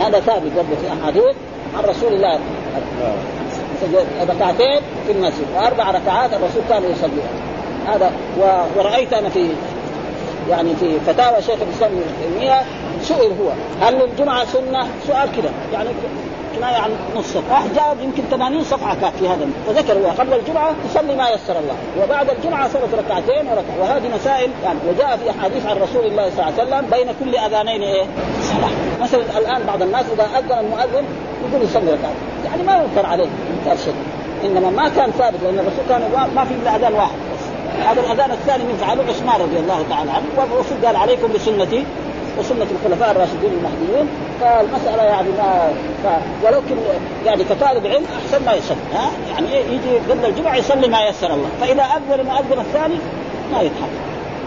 هذا 0.00 0.20
ثابت 0.20 0.52
برضه 0.56 0.76
في 0.82 1.02
أحاديث 1.02 1.36
عن 1.76 1.84
رسول 1.84 2.12
الله. 2.12 2.38
ركعتين 4.28 4.80
في 5.06 5.12
المسجد 5.12 5.46
وأربع 5.56 5.90
ركعات 5.90 6.30
الرسول 6.32 6.62
كان 6.68 6.82
يصليها 6.82 7.51
هذا 7.86 8.12
ورأيت 8.76 9.12
أنا 9.12 9.28
في 9.28 9.48
يعني 10.50 10.74
في 10.80 11.00
فتاوى 11.00 11.42
شيخ 11.42 11.56
الإسلام 11.62 11.92
ابن 11.92 12.02
تيمية 12.22 12.62
سئل 13.02 13.32
هو 13.42 13.50
هل 13.86 14.02
الجمعه 14.02 14.44
سنة؟ 14.44 14.86
سؤال 15.06 15.28
كذا 15.36 15.50
يعني 15.72 15.88
كنايه 16.56 16.76
عن 16.76 16.90
نص 17.16 17.26
صفحة، 17.26 17.52
واحد 17.52 17.74
جاوب 17.74 18.00
يمكن 18.00 18.22
80 18.30 18.64
صفحة 18.64 18.94
كانت 19.00 19.16
في 19.16 19.28
هذا 19.28 19.46
فذكر 19.66 19.98
هو 19.98 20.10
قبل 20.10 20.32
الجمعة 20.34 20.72
يصلي 20.90 21.16
ما 21.16 21.28
يسر 21.28 21.58
الله، 21.58 21.74
وبعد 22.02 22.30
الجمعة 22.30 22.68
صارت 22.68 22.94
ركعتين 22.94 23.46
وركعة، 23.48 23.80
وهذه 23.80 24.08
مسائل 24.14 24.50
يعني 24.64 24.78
وجاء 24.88 25.16
في 25.16 25.30
أحاديث 25.30 25.66
عن 25.66 25.76
رسول 25.76 26.06
الله 26.06 26.30
صلى 26.30 26.48
الله 26.48 26.60
عليه 26.60 26.62
وسلم 26.62 26.90
بين 26.90 27.08
كل 27.20 27.38
أذانين 27.38 27.82
إيه؟ 27.82 28.04
صلاة، 28.42 29.02
مثلا 29.02 29.38
الآن 29.38 29.62
بعض 29.66 29.82
الناس 29.82 30.04
إذا 30.14 30.24
أذن 30.38 30.58
المؤذن 30.58 31.04
يقول 31.48 31.62
يصلي 31.64 31.90
ركعه، 31.92 32.12
يعني 32.44 32.62
ما 32.62 32.76
ينكر 32.76 33.06
عليه 33.06 33.28
انكار 33.60 33.76
شيء، 33.84 33.94
إنما 34.44 34.70
ما 34.70 34.88
كان 34.88 35.10
ثابت 35.10 35.38
لأن 35.42 35.58
الرسول 35.58 35.84
كان 35.88 36.02
ما 36.34 36.44
في 36.44 36.54
إلا 36.54 36.76
أذان 36.76 36.94
واحد. 36.94 37.16
هذا 37.80 38.00
الأذان 38.00 38.30
الثاني 38.30 38.64
من 38.64 38.76
فعله 38.80 39.02
عثمان 39.08 39.40
رضي 39.40 39.56
الله 39.56 39.84
تعالى 39.90 40.10
عنه 40.10 40.24
والرسول 40.36 40.86
قال 40.86 40.96
عليكم 40.96 41.32
بسنتي 41.32 41.84
وسنة 42.38 42.66
الخلفاء 42.70 43.10
الراشدين 43.10 43.52
المهديين. 43.52 44.08
فالمسألة 44.40 45.02
يعني 45.02 45.28
ما 45.28 45.72
ف... 46.04 46.06
ولكن 46.44 46.76
يعني 47.26 47.44
كطالب 47.44 47.86
علم 47.86 48.04
أحسن 48.04 48.44
ما 48.44 48.52
يصلي 48.52 48.76
ها؟ 48.94 49.10
يعني 49.32 49.46
يجي 49.56 49.98
قبل 50.10 50.24
الجمعة 50.24 50.56
يصلي 50.56 50.88
ما 50.88 51.02
يسر 51.02 51.34
الله. 51.34 51.48
فاذا 51.60 51.82
اذن 51.82 52.20
المؤذن 52.20 52.60
الثاني 52.60 52.94
ما 53.52 53.60
يتحرك. 53.60 54.02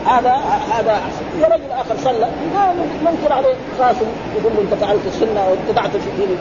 هذا 0.06 0.32
هذا 0.72 0.92
أحسن. 0.92 1.26
ورجل 1.42 1.72
آخر 1.72 1.96
صلى 2.04 2.30
ما 2.54 2.74
ننكر 3.04 3.34
عليه 3.34 3.56
قاسم 3.80 4.06
يقول 4.38 4.54
له 4.56 4.62
أنت 4.62 4.74
فعلت 4.84 5.02
السنة 5.08 5.48
واتبعت 5.50 5.92
في 5.92 6.10
دين 6.18 6.38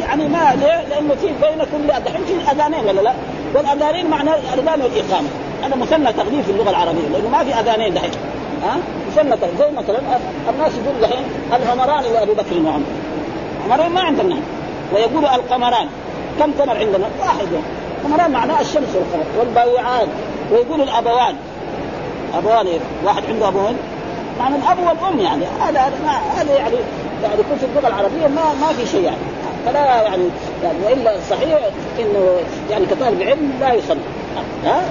يعني 0.00 0.28
ما 0.28 0.54
ليه؟ 0.60 0.88
لأنه 0.88 1.14
في 1.14 1.26
بين 1.26 1.58
كل 1.58 1.88
دحين 2.04 2.24
في 2.24 2.52
أذانين 2.52 2.84
ولا 2.88 3.00
لا؟ 3.00 3.12
والأذانين 3.54 4.10
معناه 4.10 4.34
الأذان 4.54 4.82
والإقامة. 4.82 5.28
هذا 5.62 5.76
مثنى 5.76 6.12
تغليف 6.12 6.46
في 6.46 6.52
اللغة 6.52 6.70
العربية 6.70 7.08
لأنه 7.12 7.28
ما 7.28 7.44
في 7.44 7.60
أذانين 7.60 7.94
دحين. 7.94 8.10
ها؟ 8.62 8.76
مثنى 9.10 9.36
زي 9.58 9.70
مثلا 9.76 9.98
الناس 10.48 10.72
يقول 10.84 11.00
دحين 11.02 11.24
العمران 11.52 12.02
لابي 12.12 12.32
بكر 12.32 12.54
وعمر 12.64 12.82
عمرين 13.70 13.92
ما 13.92 14.00
عندنا 14.00 14.36
ويقول 14.94 15.26
القمران. 15.26 15.88
كم 16.38 16.52
قمر 16.52 16.76
عندنا؟ 16.76 17.06
واحد 17.20 17.46
يعني. 17.52 17.66
قمران 18.04 18.30
معناه 18.30 18.60
الشمس 18.60 18.88
والقمر 18.94 19.24
والباوعان 19.38 20.08
ويقول 20.52 20.80
الأبوان. 20.80 21.34
أبوان 22.34 22.66
واحد 23.04 23.22
عنده 23.28 23.48
أبوين؟ 23.48 23.76
معنى 24.38 24.56
الأب 24.56 24.78
والأم 24.78 25.20
يعني. 25.20 25.44
هذا 25.60 25.92
هذا 26.36 26.54
يعني 26.56 26.76
يعني 27.22 27.34
يكون 27.34 27.58
في 27.60 27.66
اللغة 27.66 27.88
العربية 27.88 28.26
ما 28.26 28.42
ما 28.60 28.72
في 28.76 28.86
شيء 28.86 29.02
يعني. 29.04 29.16
فلا 29.66 30.02
يعني 30.02 30.24
يعني 30.64 30.78
وإلا 30.84 31.16
صحيح 31.30 31.58
إنه 31.98 32.36
يعني 32.70 32.86
كطالب 32.86 33.22
علم 33.22 33.52
لا 33.60 33.72
يصلي. 33.72 34.00
ها؟ 34.64 34.82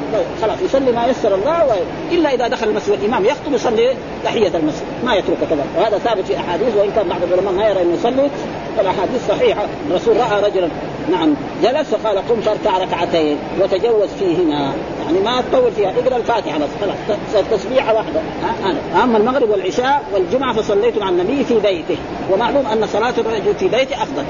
خلاص 0.41 0.61
يصلي 0.61 0.91
ما 0.91 1.05
يسر 1.05 1.35
الله 1.35 1.65
و... 1.65 1.69
إلا 2.11 2.33
إذا 2.33 2.47
دخل 2.47 2.67
المسجد 2.67 2.99
الإمام 2.99 3.25
يخطب 3.25 3.53
يصلي 3.53 3.95
تحية 4.23 4.47
المسجد 4.57 4.85
ما 5.05 5.15
يتركه 5.15 5.45
كذا. 5.49 5.65
وهذا 5.77 5.97
ثابت 5.97 6.25
في 6.25 6.37
أحاديث 6.37 6.75
وإن 6.77 6.91
كان 6.91 7.07
بعض 7.09 7.23
العلماء 7.23 7.53
ما 7.53 7.67
يرى 7.67 7.81
إنه 7.81 7.93
يصلي 7.93 8.29
فالأحاديث 8.77 9.27
صحيحة. 9.27 9.65
الرسول 9.89 10.17
رأى 10.17 10.41
رجلا 10.49 10.67
نعم 11.11 11.33
جلس 11.63 11.93
وقال 11.93 12.17
قم 12.17 12.41
فاركع 12.41 12.77
ركعتين 12.77 13.37
وتجوز 13.61 14.09
فيهما. 14.19 14.73
يعني 15.05 15.19
ما 15.25 15.41
تطول 15.41 15.71
فيها 15.71 15.89
اقرأ 15.89 16.17
الفاتحة 16.17 16.57
بس 16.57 16.69
خلاص 16.81 17.17
تسبيحة 17.51 17.93
واحدة. 17.93 18.21
أما 19.03 19.17
المغرب 19.17 19.49
والعشاء 19.49 20.03
والجمعة 20.13 20.53
فصليت 20.53 20.97
مع 20.97 21.09
النبي 21.09 21.43
في 21.43 21.59
بيته 21.59 21.97
ومعلوم 22.31 22.65
أن 22.65 22.87
صلاة 22.87 23.13
الرجل 23.17 23.55
في 23.59 23.67
بيته 23.67 24.03
أفضل. 24.03 24.23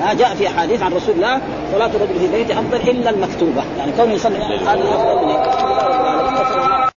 ها 0.00 0.14
جاء 0.14 0.34
في 0.34 0.48
أحاديث 0.48 0.82
عن 0.82 0.92
رسول 0.92 1.14
الله 1.14 1.40
صلاة 1.72 1.86
الرجل 1.86 2.18
في 2.18 2.28
بيته 2.28 2.60
أفضل 2.60 2.76
إلا 2.76 3.10
المكتوبة. 3.10 3.64
يعني 3.78 3.92
كونه 3.92 4.12
يصلي 4.12 4.38
هذا 4.38 4.82
افضل 4.84 5.26
من 5.26 6.95